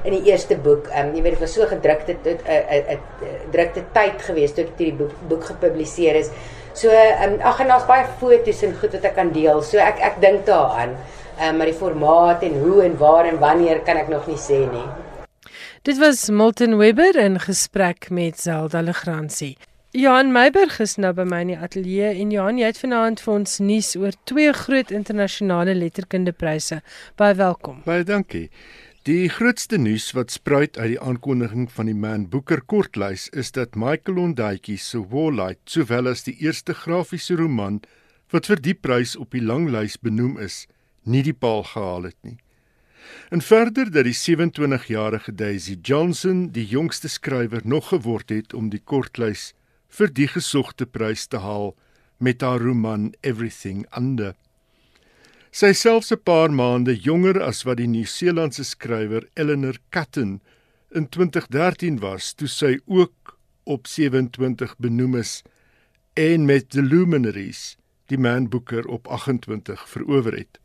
in 0.03 0.15
die 0.17 0.31
eerste 0.31 0.57
boek. 0.57 0.89
Um, 0.97 1.13
jy 1.15 1.21
weet 1.21 1.37
dit 1.37 1.43
was 1.43 1.53
so 1.53 1.67
gedrukte 1.69 2.15
tot 2.23 2.41
'n 2.45 2.51
uh, 2.55 2.95
'n 2.95 3.51
drukte 3.51 3.83
tyd 3.93 4.21
gewees 4.21 4.53
toe 4.53 4.65
ek 4.65 4.77
hierdie 4.77 4.97
boek 4.97 5.13
boek 5.29 5.45
gepubliseer 5.53 6.15
is. 6.15 6.29
So 6.73 6.89
um, 6.89 7.39
ag 7.41 7.59
en 7.59 7.67
daar's 7.67 7.85
baie 7.85 8.05
foto's 8.19 8.63
en 8.63 8.75
goed 8.79 8.91
wat 8.91 9.05
ek 9.05 9.15
kan 9.15 9.31
deel. 9.31 9.61
So 9.61 9.77
ek 9.77 9.99
ek 9.99 10.21
dink 10.21 10.45
daaraan. 10.45 10.95
Um, 11.41 11.57
maar 11.57 11.65
die 11.65 11.73
formaat 11.73 12.43
en 12.43 12.59
hoe 12.59 12.83
en 12.83 12.97
waar 12.97 13.25
en 13.25 13.39
wanneer 13.39 13.81
kan 13.81 13.97
ek 13.97 14.07
nog 14.07 14.27
nie 14.27 14.37
sê 14.37 14.65
nie. 14.71 14.87
Dit 15.81 15.97
was 15.97 16.29
Milton 16.29 16.77
Webber 16.77 17.15
in 17.15 17.39
gesprek 17.39 18.09
met 18.09 18.39
Zelda 18.39 18.81
Legrandsie. 18.81 19.57
Johan 19.91 20.31
Meiberg 20.31 20.77
is 20.79 20.93
nou 20.95 21.09
by 21.11 21.25
my 21.27 21.41
in 21.43 21.49
die 21.51 21.57
ateljee 21.57 22.13
en 22.21 22.29
Johan, 22.31 22.59
jy 22.61 22.69
het 22.69 22.77
vanaand 22.79 23.19
vir 23.19 23.33
ons 23.33 23.57
nuus 23.59 23.89
oor 23.99 24.15
twee 24.29 24.53
groot 24.55 24.93
internasionale 24.95 25.73
letterkundepryse. 25.75 26.77
Baie 27.19 27.35
welkom. 27.35 27.81
Baie 27.83 28.05
dankie. 28.07 28.45
Die 29.09 29.31
grootste 29.33 29.79
nuus 29.81 30.11
wat 30.13 30.29
spruit 30.29 30.75
uit 30.77 30.91
die 30.91 30.99
aankondiging 31.01 31.63
van 31.73 31.87
die 31.89 31.95
Man 31.97 32.27
Booker 32.29 32.59
kortlys 32.61 33.23
is 33.33 33.49
dat 33.55 33.73
Michael 33.73 34.19
Ondaatjie 34.21 34.75
se 34.77 34.99
Warlight, 35.09 35.63
sowel 35.65 36.11
as 36.11 36.21
die 36.27 36.35
eerste 36.37 36.75
grafiese 36.77 37.39
roman 37.39 37.79
wat 38.29 38.45
vir 38.51 38.61
die 38.61 38.75
prys 38.77 39.15
op 39.17 39.33
die 39.33 39.41
langlys 39.41 39.95
benoem 39.97 40.37
is, 40.37 40.67
nie 41.01 41.23
die 41.25 41.33
paal 41.33 41.65
gehaal 41.71 42.05
het 42.11 42.19
nie. 42.21 42.37
En 43.33 43.41
verder 43.41 43.89
dat 43.89 44.05
die 44.05 44.13
27-jarige 44.13 45.33
Daisy 45.33 45.79
Johnson 45.81 46.51
die 46.53 46.67
jongste 46.69 47.09
skrywer 47.09 47.65
nog 47.65 47.89
geword 47.89 48.29
het 48.29 48.53
om 48.53 48.69
die 48.69 48.83
kortlys 48.85 49.55
vir 49.97 50.13
die 50.13 50.29
gesogte 50.29 50.85
prys 50.85 51.25
te 51.25 51.41
haal 51.41 51.73
met 52.21 52.45
haar 52.45 52.61
roman 52.61 53.15
Everything 53.25 53.81
Under. 53.97 54.35
Sy 55.51 55.73
selfs 55.75 56.13
'n 56.15 56.23
paar 56.23 56.47
maande 56.49 56.93
jonger 56.95 57.41
as 57.43 57.65
wat 57.67 57.77
die 57.77 57.87
Nieu-Seelandse 57.87 58.63
skrywer 58.63 59.25
Eleanor 59.35 59.75
Catton 59.91 60.39
in 60.95 61.09
2013 61.11 61.99
was 61.99 62.31
toe 62.33 62.47
sy 62.47 62.79
ook 62.87 63.35
op 63.67 63.87
27 63.87 64.77
benoem 64.79 65.17
is 65.19 65.43
en 66.15 66.45
met 66.45 66.69
The 66.69 66.81
Luminaries 66.81 67.75
die 68.07 68.17
Man 68.17 68.47
Booker 68.47 68.87
op 68.87 69.07
28 69.07 69.89
verower 69.89 70.37
het. 70.37 70.59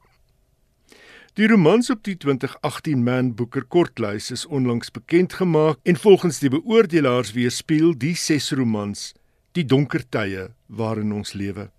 Die 1.34 1.49
romans 1.51 1.91
op 1.91 2.05
die 2.07 2.16
2018 2.16 3.03
Man 3.03 3.34
Booker 3.34 3.64
kortlys 3.64 4.30
is 4.30 4.47
onlangs 4.47 4.91
bekend 4.91 5.32
gemaak 5.32 5.82
en 5.82 5.97
volgens 5.97 6.39
die 6.39 6.51
beoordelaars 6.51 7.32
weerspieël 7.34 7.99
die 7.99 8.14
ses 8.14 8.53
romans 8.53 9.14
die 9.53 9.66
donker 9.66 10.07
tye 10.09 10.53
waarin 10.66 11.12
ons 11.12 11.34
lewe. 11.34 11.72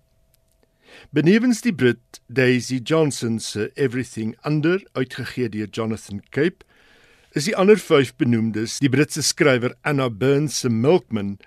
Benewens 1.12 1.60
die 1.62 1.72
Brit 1.72 2.20
Daisy 2.28 2.82
Johnson 2.84 3.38
se 3.38 3.70
Everything 3.76 4.36
Under 4.44 4.80
uitgegee 4.94 5.48
deur 5.48 5.68
Jonathan 5.72 6.22
Cape 6.30 6.64
is 7.34 7.44
die 7.44 7.56
ander 7.56 7.76
vyf 7.76 8.14
benoemdes 8.14 8.78
die 8.80 8.88
Britse 8.88 9.22
skrywer 9.22 9.76
Anna 9.82 10.08
Burns 10.08 10.60
se 10.60 10.68
Milkman 10.68 11.38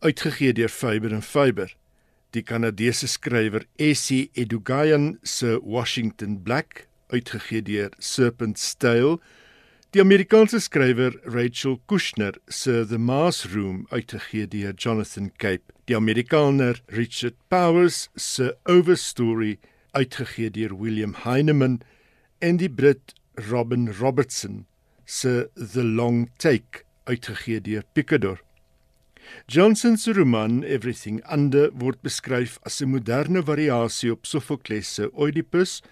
uitgegee 0.00 0.52
deur 0.52 0.68
Faber 0.68 1.12
and 1.12 1.24
Faber 1.24 1.68
die 2.34 2.42
Kanadese 2.42 3.08
skrywer 3.08 3.62
Essie 3.76 4.30
Edugayan 4.34 5.18
se 5.22 5.60
Washington 5.62 6.42
Black 6.42 6.86
uitgegee 7.12 7.62
deur 7.62 7.90
Serpent 7.98 8.58
Style. 8.58 9.18
Die 9.94 10.00
Amerikaanse 10.00 10.60
skrywer 10.60 11.12
Rachel 11.24 11.78
Kushner 11.86 12.32
se 12.48 12.86
The 12.88 12.98
Mars 12.98 13.46
Room 13.54 13.86
uitgegee 13.90 14.46
deur 14.46 14.72
Jonathan 14.72 15.30
Cape 15.36 15.71
die 15.90 15.96
Amerikaner 15.96 16.80
Richard 16.86 17.34
Powers 17.48 18.08
se 18.14 18.56
Overstory 18.70 19.58
uitgegee 19.92 20.50
deur 20.50 20.76
William 20.78 21.14
Heineman 21.24 21.80
en 22.38 22.60
die 22.60 22.70
Brit 22.70 23.14
Robin 23.50 23.88
Robertson 23.98 24.66
se 25.04 25.50
The 25.54 25.82
Long 25.82 26.28
Take 26.38 26.84
uitgegee 27.04 27.60
deur 27.60 27.82
Picador. 27.92 28.38
Johnson 29.46 29.96
se 29.96 30.12
roman 30.12 30.62
Everything 30.62 31.20
Under 31.30 31.70
word 31.74 31.98
beskryf 32.02 32.58
as 32.62 32.80
'n 32.80 32.90
moderne 32.90 33.42
variasie 33.42 34.12
op 34.12 34.26
Sophocles 34.26 34.94
se 34.94 35.10
Oedipus 35.14 35.82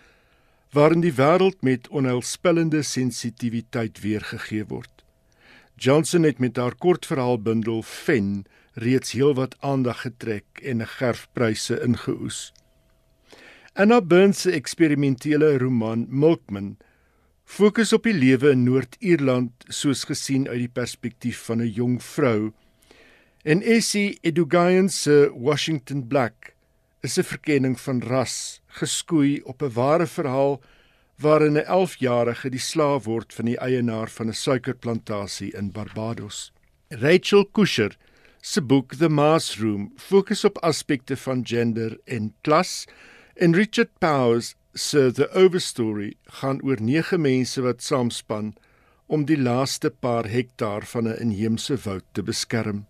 waarin 0.72 1.00
die 1.02 1.14
wêreld 1.14 1.62
met 1.62 1.88
onheilspellende 1.88 2.82
sensitiwiteit 2.82 4.00
weergegee 4.00 4.64
word. 4.66 5.04
Johnson 5.76 6.22
het 6.22 6.38
met 6.38 6.56
haar 6.56 6.74
kortverhaalbundel 6.74 7.82
Fen 7.82 8.46
reeds 8.74 9.12
heelwat 9.12 9.56
aandag 9.60 10.00
getrek 10.00 10.60
en 10.62 10.82
'n 10.82 10.86
gerfpryse 10.86 11.80
ingeoes. 11.82 12.52
Anna 13.74 14.00
Burns 14.00 14.40
se 14.40 14.50
eksperimentele 14.52 15.58
roman 15.58 16.06
Milkman 16.08 16.76
fokus 17.44 17.92
op 17.92 18.02
die 18.02 18.14
lewe 18.14 18.50
in 18.50 18.64
Noord-Ierland 18.64 19.64
soos 19.68 20.04
gesien 20.04 20.48
uit 20.48 20.58
die 20.58 20.74
perspektief 20.80 21.38
van 21.46 21.60
'n 21.62 21.72
jong 21.72 22.02
vrou. 22.02 22.52
En 23.42 23.62
Essie 23.62 24.18
Edugayan 24.22 24.88
se 24.88 25.30
Washington 25.34 26.06
Black 26.06 26.54
is 27.00 27.18
'n 27.18 27.22
verkenning 27.22 27.80
van 27.80 28.02
ras, 28.02 28.60
geskoei 28.66 29.40
op 29.44 29.62
'n 29.62 29.72
ware 29.72 30.06
verhaal 30.06 30.60
waarin 31.18 31.56
'n 31.56 31.66
11-jarige 31.66 32.50
die 32.50 32.60
slaaf 32.60 33.04
word 33.04 33.34
van 33.34 33.44
die 33.44 33.58
eienaar 33.58 34.08
van 34.08 34.28
'n 34.28 34.34
suikerplantasie 34.34 35.52
in 35.54 35.72
Barbados. 35.72 36.52
Rachel 36.88 37.46
Kusher 37.46 37.96
se 38.40 38.60
boek 38.60 38.96
The 38.96 39.08
Mars 39.08 39.58
Room 39.60 39.92
fokus 39.96 40.44
op 40.44 40.58
aspekte 40.64 41.16
van 41.16 41.44
gender 41.46 41.98
en 42.04 42.32
klas 42.42 42.86
en 43.34 43.54
Richard 43.54 43.92
Powers 43.98 44.54
se 44.74 45.10
The 45.12 45.28
Overstory 45.34 46.14
gaan 46.40 46.60
oor 46.62 46.80
nege 46.80 47.18
mense 47.18 47.62
wat 47.62 47.82
saamspan 47.82 48.54
om 49.06 49.26
die 49.26 49.38
laaste 49.38 49.90
paar 49.90 50.28
hektaar 50.30 50.86
van 50.86 51.08
'n 51.08 51.20
inheemse 51.20 51.76
woud 51.84 52.04
te 52.12 52.22
beskerm. 52.22 52.86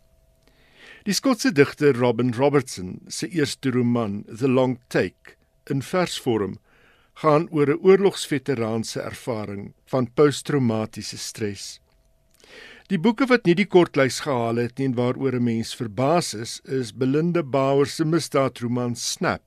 Die 1.05 1.15
Skotse 1.15 1.53
digter 1.53 1.97
Robin 1.97 2.33
Robertson 2.33 3.01
se 3.09 3.29
eerste 3.29 3.71
roman 3.71 4.25
The 4.39 4.49
Long 4.49 4.79
Take 4.89 5.37
in 5.71 5.83
versvorm 5.83 6.59
gaan 7.15 7.49
oor 7.51 7.71
'n 7.71 7.81
oorlogsveteraan 7.83 8.85
se 8.85 9.01
ervaring 9.01 9.73
van 9.87 10.13
posttraumatiese 10.13 11.19
stres. 11.19 11.81
Die 12.91 12.99
boeke 12.99 13.29
wat 13.31 13.45
nie 13.47 13.55
die 13.55 13.69
kortlys 13.71 14.17
gehaal 14.25 14.59
het 14.59 14.81
nie 14.81 14.89
en 14.91 14.97
waaroor 14.99 15.37
'n 15.39 15.45
mens 15.47 15.77
verbaas 15.79 16.35
is, 16.35 16.61
is 16.65 16.91
Belinda 16.91 17.43
Bauer 17.43 17.87
se 17.87 18.05
misdaadroman 18.05 18.97
Snap 18.97 19.43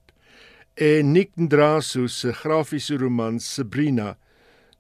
en 0.76 1.12
Nick 1.12 1.32
Ndraso 1.36 2.08
se 2.08 2.32
grafiese 2.34 2.98
roman 2.98 3.40
Sabrina. 3.40 4.18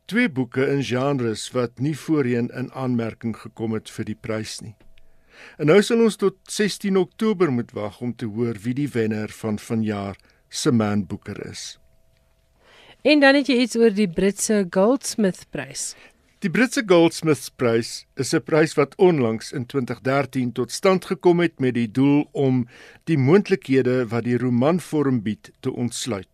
Twee 0.06 0.30
boeke 0.30 0.68
in 0.68 0.84
genres 0.84 1.52
wat 1.52 1.80
nie 1.80 1.98
voorheen 1.98 2.50
in 2.56 2.72
aanmerking 2.72 3.36
gekom 3.36 3.74
het 3.74 3.90
vir 3.90 4.06
die 4.06 4.16
prys 4.16 4.62
nie. 4.62 4.76
En 5.58 5.68
nou 5.68 5.82
sal 5.82 6.00
ons 6.00 6.16
tot 6.16 6.36
16 6.48 6.98
Oktober 6.98 7.52
moet 7.52 7.72
wag 7.72 8.02
om 8.02 8.16
te 8.16 8.26
hoor 8.26 8.56
wie 8.64 8.74
die 8.74 8.90
wenner 8.90 9.30
van 9.30 9.60
vanjaar 9.60 10.16
se 10.50 10.72
Man 10.72 11.06
Booker 11.06 11.46
is. 11.50 11.80
En 13.04 13.20
dan 13.20 13.36
het 13.36 13.48
jy 13.48 13.56
iets 13.56 13.76
oor 13.76 13.92
die 13.92 14.08
Britse 14.08 14.66
Goldsmith 14.70 15.46
prys. 15.52 15.96
Die 16.44 16.50
Britse 16.52 16.82
Goldsmiths 16.84 17.50
Prys 17.56 18.06
is 18.20 18.34
'n 18.36 18.44
prys 18.44 18.74
wat 18.76 18.96
onlangs 18.98 19.54
in 19.54 19.66
2013 19.66 20.52
tot 20.52 20.72
stand 20.72 21.06
gekom 21.06 21.40
het 21.40 21.60
met 21.60 21.74
die 21.74 21.92
doel 21.92 22.28
om 22.32 22.68
die 23.04 23.18
moontlikhede 23.18 24.08
wat 24.08 24.24
die 24.24 24.38
romanvorm 24.38 25.22
bied 25.22 25.52
te 25.60 25.72
ontsluit. 25.72 26.28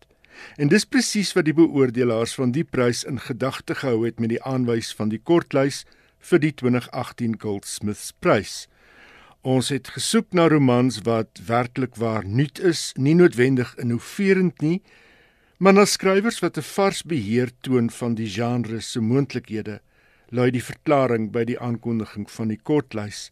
En 0.56 0.68
dis 0.68 0.84
presies 0.84 1.30
wat 1.32 1.44
die 1.44 1.54
beoordelaars 1.54 2.34
van 2.34 2.50
die 2.50 2.64
prys 2.64 3.04
in 3.04 3.20
gedagte 3.20 3.74
gehou 3.74 4.04
het 4.04 4.18
met 4.18 4.28
die 4.28 4.42
aanwys 4.42 4.90
van 4.94 5.08
die 5.08 5.20
kortlys 5.22 5.84
vir 6.18 6.38
die 6.38 6.52
2018 6.54 7.36
Goldsmiths 7.40 8.10
Prys. 8.18 8.66
Ons 9.42 9.68
het 9.68 9.88
gesoek 9.88 10.32
na 10.32 10.48
romans 10.48 10.98
wat 11.06 11.38
werklik 11.46 11.94
waar 11.94 12.26
nuut 12.26 12.58
is, 12.58 12.92
nie 12.96 13.14
noodwendig 13.14 13.76
innoverend 13.78 14.60
nie, 14.60 14.82
maar 15.58 15.72
na 15.72 15.84
skrywers 15.84 16.40
wat 16.42 16.58
'n 16.58 16.62
vars 16.62 17.02
beheer 17.02 17.50
toon 17.60 17.90
van 17.90 18.14
die 18.14 18.28
genre 18.28 18.80
se 18.80 19.00
moontlikhede 19.00 19.80
lui 20.30 20.50
die 20.54 20.62
verklaring 20.62 21.30
by 21.34 21.44
die 21.48 21.58
aankondiging 21.58 22.28
van 22.30 22.50
die 22.52 22.58
kortlys. 22.58 23.28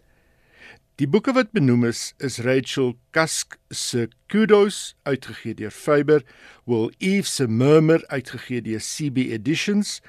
Die 0.98 1.06
boeke 1.06 1.30
wat 1.36 1.52
benoem 1.54 1.84
is, 1.86 2.12
is 2.18 2.40
Rachel 2.42 2.96
Cusk 3.14 3.54
se 3.70 4.08
Kudos 4.26 4.96
uitgegee 5.06 5.54
deur 5.54 5.70
Faber, 5.70 6.24
Will 6.66 6.90
Eve 6.98 7.28
se 7.30 7.46
Murmur 7.46 8.02
uitgegee 8.10 8.64
deur 8.66 8.82
CB 8.82 9.28
Editions, 9.36 10.00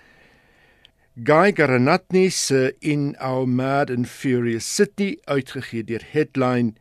Guy 1.14 1.54
Garanatni 1.54 2.30
se 2.34 2.72
In 2.82 3.16
Our 3.22 3.46
Mad 3.46 3.92
and 3.92 4.10
Furious 4.10 4.66
City 4.66 5.20
uitgegee 5.28 5.86
deur 5.86 6.02
Headline, 6.02 6.74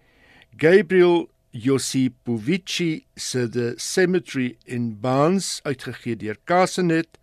Gabriel 0.57 1.29
Josipovici 1.53 3.05
se 3.17 3.49
The 3.49 3.75
Cemetery 3.77 4.57
in 4.65 5.01
Barnes 5.01 5.61
uitgegee 5.65 6.17
deur 6.17 6.41
Casenet 6.47 7.19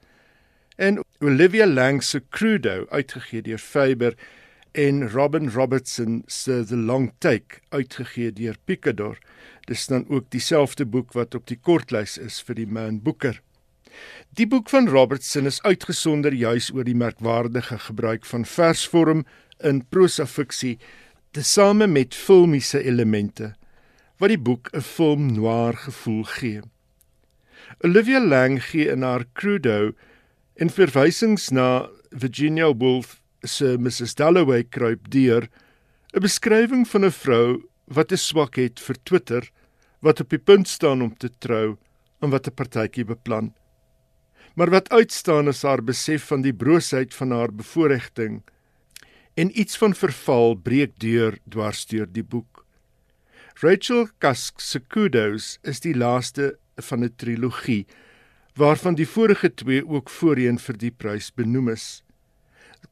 en 0.76 1.04
Olivia 1.20 1.68
Lang 1.68 2.04
se 2.04 2.22
Crudo 2.30 2.86
uitgegee 2.90 3.42
deur 3.42 3.58
Faber 3.58 4.16
en 4.72 5.10
Robin 5.10 5.50
Robertson 5.50 6.24
se 6.28 6.64
The 6.66 6.76
Long 6.76 7.12
Take 7.20 7.62
uitgegee 7.70 8.32
deur 8.32 8.58
Picador. 8.66 9.18
Dis 9.68 9.88
dan 9.88 10.06
ook 10.10 10.30
dieselfde 10.30 10.86
boek 10.86 11.14
wat 11.14 11.36
op 11.36 11.48
die 11.48 11.60
kortlys 11.62 12.18
is 12.18 12.42
vir 12.44 12.60
die 12.60 12.68
Man 12.68 13.00
Booker. 13.02 13.40
Die 14.36 14.48
boek 14.48 14.70
van 14.70 14.90
Robertson 14.92 15.48
is 15.48 15.62
uitgesonder 15.64 16.34
juis 16.36 16.68
oor 16.76 16.84
die 16.84 16.98
merkwaardige 16.98 17.80
gebruik 17.88 18.26
van 18.28 18.46
versvorm 18.46 19.24
in 19.64 19.86
prosa 19.88 20.26
fiksie 20.28 20.76
tesame 21.32 21.88
met 21.88 22.16
filmiese 22.16 22.84
elemente 22.84 23.54
wat 24.20 24.32
die 24.32 24.40
boek 24.40 24.70
'n 24.74 24.82
film 24.82 25.32
noir 25.34 25.76
gevoel 25.76 26.24
gee. 26.24 26.62
Olivia 27.84 28.20
Lang 28.20 28.64
gee 28.64 28.92
in 28.92 29.02
haar 29.02 29.26
Crudo 29.34 29.94
En 30.56 30.70
verwysings 30.72 31.49
na 31.51 31.89
Virginia 32.16 32.70
Woolf 32.72 33.20
se 33.43 33.76
Mrs 33.78 34.16
Dalloway 34.16 34.64
kruip 34.64 35.10
deur 35.12 35.49
'n 36.16 36.22
beskrywing 36.24 36.88
van 36.88 37.03
'n 37.06 37.12
vrou 37.12 37.68
wat 37.91 38.12
'n 38.12 38.18
swak 38.18 38.56
het 38.56 38.80
vir 38.80 38.95
Twitter, 39.03 39.51
wat 39.99 40.20
op 40.20 40.30
die 40.30 40.39
punt 40.39 40.68
staan 40.68 41.01
om 41.01 41.18
te 41.18 41.30
trou 41.39 41.78
en 42.22 42.30
wat 42.30 42.47
'n 42.47 42.56
partytjie 42.56 43.06
beplan. 43.06 43.53
Maar 44.56 44.70
wat 44.70 44.89
uitstaan 44.89 45.47
is 45.47 45.64
haar 45.64 45.84
besef 45.84 46.24
van 46.24 46.41
die 46.41 46.53
broosheid 46.53 47.14
van 47.14 47.32
haar 47.32 47.51
bevoordiging 47.51 48.43
en 49.34 49.60
iets 49.60 49.78
van 49.78 49.93
verval 49.93 50.56
breek 50.56 50.99
deur 50.99 51.38
dwars 51.49 51.86
deur 51.86 52.08
die 52.08 52.24
boek. 52.24 52.66
Rachel 53.62 54.08
Cusk 54.20 54.60
se 54.60 54.80
Kudos 54.80 55.60
is 55.64 55.80
die 55.80 55.95
laaste 55.95 56.58
van 56.76 57.03
'n 57.03 57.16
trilogie 57.16 57.86
waarvan 58.56 58.95
die 58.95 59.08
vorige 59.08 59.53
twee 59.53 59.84
ook 59.88 60.10
voorheen 60.10 60.58
vir 60.60 60.78
die 60.80 60.91
prys 60.91 61.32
benoem 61.36 61.70
is. 61.74 62.03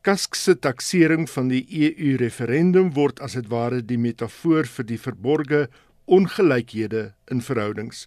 Kask 0.04 0.36
se 0.36 0.58
taksering 0.60 1.30
van 1.32 1.48
die 1.48 1.64
EU 1.72 2.16
referendum 2.20 2.92
word 2.98 3.22
as 3.24 3.38
dit 3.40 3.48
ware 3.48 3.80
die 3.80 3.98
metafoor 3.98 4.68
vir 4.68 4.88
die 4.90 5.00
verborgde 5.00 5.68
ongelykhede 6.06 7.14
in 7.32 7.42
verhoudings. 7.42 8.04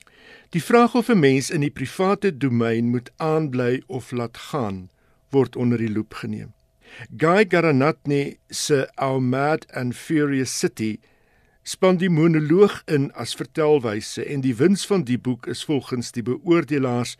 Die 0.52 0.60
vraag 0.60 0.94
of 0.94 1.08
'n 1.08 1.20
mens 1.20 1.50
in 1.50 1.60
die 1.60 1.70
private 1.70 2.36
domein 2.36 2.90
moet 2.90 3.10
aanbly 3.16 3.82
of 3.86 4.12
laat 4.12 4.36
gaan, 4.36 4.90
word 5.30 5.56
onder 5.56 5.78
die 5.78 5.92
loep 5.92 6.14
geneem. 6.14 6.52
Guy 7.16 7.46
Garanatne 7.48 8.36
se 8.50 8.88
Our 8.96 9.22
Mad 9.22 9.66
and 9.72 9.96
Furious 9.96 10.58
City 10.58 10.98
span 11.62 11.96
die 11.96 12.10
monoloog 12.10 12.82
in 12.86 13.12
as 13.14 13.34
vertelwyse 13.34 14.24
en 14.24 14.40
die 14.40 14.54
wins 14.56 14.86
van 14.86 15.04
die 15.04 15.18
boek 15.18 15.46
is 15.46 15.64
volgens 15.64 16.12
die 16.12 16.22
beoordelaars 16.22 17.16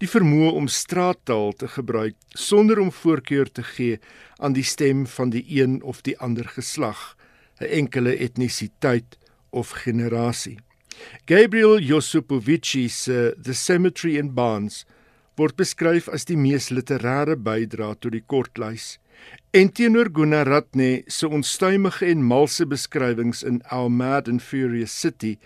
die 0.00 0.08
vermoë 0.08 0.54
om 0.56 0.68
straattaal 0.68 1.52
te 1.60 1.68
gebruik 1.68 2.16
sonder 2.32 2.80
om 2.80 2.88
voorkeur 2.92 3.50
te 3.52 3.64
gee 3.74 3.98
aan 4.40 4.56
die 4.56 4.64
stem 4.64 5.04
van 5.06 5.32
die 5.34 5.44
een 5.60 5.82
of 5.82 6.00
die 6.06 6.16
ander 6.18 6.48
geslag, 6.48 7.16
'n 7.60 7.64
enkele 7.64 8.16
etnisiteit 8.16 9.18
of 9.50 9.70
generasie. 9.84 10.58
Gabriel 11.26 11.78
Josipovici 11.78 12.88
se 12.88 13.34
The 13.42 13.54
Cemetery 13.54 14.16
in 14.16 14.34
Barnes 14.34 14.86
word 15.36 15.56
beskryf 15.56 16.08
as 16.08 16.24
die 16.24 16.36
mees 16.36 16.70
literêre 16.70 17.36
bydra 17.36 17.94
tot 17.94 18.12
die 18.12 18.24
kortlys. 18.26 18.98
En 19.52 19.68
teenoor 19.68 20.10
Gunaratne 20.12 21.02
se 21.06 21.28
onstuimige 21.28 22.06
en 22.06 22.24
malse 22.24 22.66
beskrywings 22.66 23.42
in 23.42 23.62
Our 23.70 23.90
Mad 23.90 24.28
and 24.28 24.42
Furious 24.42 25.00
City 25.00 25.38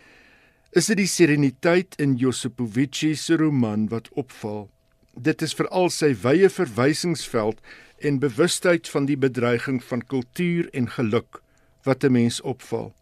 is 0.75 0.89
dit 0.91 0.99
die 0.99 1.11
sereniteit 1.11 1.95
in 2.03 2.17
Josipovici 2.19 3.13
se 3.15 3.37
roman 3.39 3.87
wat 3.93 4.09
opval. 4.19 4.67
Dit 5.15 5.43
is 5.47 5.55
veral 5.55 5.87
sy 5.95 6.11
wye 6.25 6.49
verwysingsveld 6.51 7.61
en 8.03 8.19
bewustheid 8.19 8.91
van 8.91 9.07
die 9.07 9.17
bedreiging 9.17 9.79
van 9.87 10.03
kultuur 10.03 10.67
en 10.75 10.91
geluk 10.97 11.39
wat 11.87 12.05
'n 12.05 12.13
mens 12.13 12.41
opval. 12.41 12.93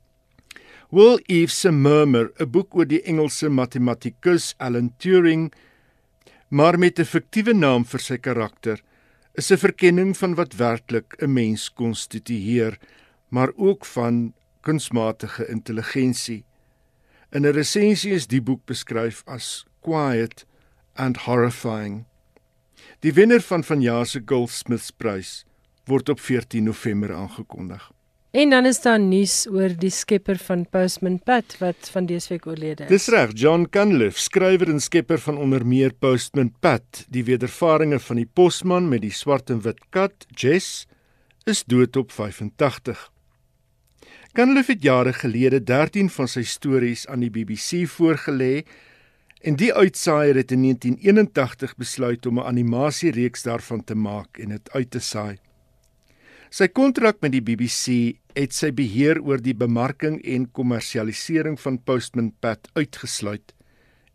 Will 0.90 1.18
Eve 1.26 1.54
se 1.54 1.70
Murmur, 1.72 2.32
'n 2.38 2.50
boek 2.50 2.76
oor 2.76 2.84
die 2.84 3.02
Engelse 3.02 3.48
matematikus 3.48 4.54
Alan 4.58 4.92
Turing, 4.98 5.52
maar 6.50 6.78
met 6.78 6.98
'n 6.98 7.04
fiktiewe 7.04 7.54
naam 7.54 7.84
vir 7.84 8.00
sy 8.00 8.18
karakter, 8.18 8.82
is 9.34 9.50
'n 9.50 9.56
verkenning 9.56 10.16
van 10.16 10.34
wat 10.34 10.56
werklik 10.56 11.16
'n 11.22 11.32
mens 11.32 11.72
konstitueer, 11.72 12.78
maar 13.30 13.52
ook 13.56 13.84
van 13.86 14.34
kunsmatige 14.60 15.48
intelligensie. 15.48 16.44
In 17.32 17.46
'n 17.46 17.54
resensie 17.56 18.12
is 18.12 18.26
die 18.26 18.42
boek 18.42 18.66
beskryf 18.68 19.22
as 19.26 19.64
quiet 19.80 20.44
and 20.94 21.16
horrifying. 21.16 22.04
Die 23.00 23.12
wenner 23.12 23.40
van 23.40 23.64
vanjaar 23.64 24.06
se 24.06 24.20
Goldsmiths 24.24 24.90
Prys 24.90 25.44
word 25.88 26.08
op 26.08 26.20
14 26.20 26.64
November 26.64 27.14
aangekondig. 27.14 27.90
En 28.30 28.50
dan 28.50 28.66
is 28.66 28.80
daar 28.80 29.00
nuus 29.00 29.46
oor 29.48 29.72
die 29.76 29.90
skepper 29.90 30.36
van 30.36 30.66
Postman 30.68 31.18
Pat 31.20 31.56
wat 31.60 31.88
van 31.92 32.06
dese 32.06 32.28
week 32.28 32.46
oorlede 32.46 32.84
is. 32.84 32.88
Dis 32.88 33.08
reg, 33.08 33.30
John 33.34 33.66
Cunliffe, 33.70 34.20
skrywer 34.20 34.68
en 34.68 34.80
skepper 34.80 35.18
van 35.20 35.36
onder 35.36 35.66
meer 35.66 35.92
Postman 35.92 36.52
Pat, 36.60 37.04
die 37.08 37.24
wedervarings 37.24 38.04
van 38.04 38.16
die 38.16 38.28
posman 38.28 38.88
met 38.88 39.00
die 39.04 39.12
swart 39.12 39.50
en 39.50 39.60
wit 39.60 39.80
kat, 39.90 40.26
Jess, 40.36 40.86
is 41.44 41.64
dood 41.64 41.96
op 41.96 42.12
85. 42.12 43.11
Cunliffe 44.32 44.72
het 44.72 44.82
jare 44.82 45.12
gelede 45.12 45.58
13 45.60 46.06
van 46.08 46.28
sy 46.30 46.40
stories 46.48 47.02
aan 47.12 47.20
die 47.20 47.28
BBC 47.28 47.82
voorgelê 47.84 48.62
en 49.44 49.58
die 49.60 49.68
uitsaaier 49.76 50.38
het 50.40 50.54
in 50.56 50.62
1981 50.64 51.74
besluit 51.76 52.26
om 52.26 52.40
'n 52.40 52.46
animasiereeks 52.48 53.44
daarvan 53.44 53.84
te 53.84 53.94
maak 53.94 54.38
en 54.38 54.48
dit 54.56 54.70
uit 54.72 54.90
te 54.90 55.00
saai. 55.00 55.36
Sy 56.50 56.68
kontrak 56.68 57.20
met 57.20 57.32
die 57.32 57.42
BBC 57.42 58.16
het 58.32 58.54
sy 58.54 58.72
beheer 58.72 59.20
oor 59.20 59.36
die 59.36 59.54
bemarking 59.54 60.24
en 60.24 60.50
kommersialisering 60.50 61.60
van 61.60 61.82
Postman 61.84 62.32
Pat 62.40 62.68
uitgesluit, 62.72 63.52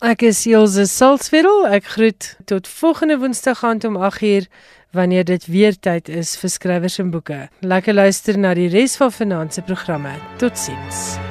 Ek 0.01 0.21
is 0.21 0.45
Elsje 0.45 0.85
Salzwetel. 0.85 1.67
Ek 1.67 1.85
groet 1.85 2.37
tot 2.45 2.67
volgende 2.67 3.17
Woensdag 3.17 3.63
aand 3.63 3.83
om 3.83 3.97
8uur 3.97 4.45
wanneer 4.91 5.23
dit 5.23 5.45
weer 5.45 5.79
tyd 5.79 6.09
is 6.09 6.37
vir 6.37 6.49
skrywers 6.49 6.97
en 6.97 7.11
boeke. 7.11 7.49
Lekker 7.59 7.93
luister 7.93 8.37
na 8.37 8.53
die 8.53 8.69
res 8.69 8.95
van 8.95 9.11
Finansies 9.11 9.63
programme. 9.63 10.11
Totsiens. 10.37 11.30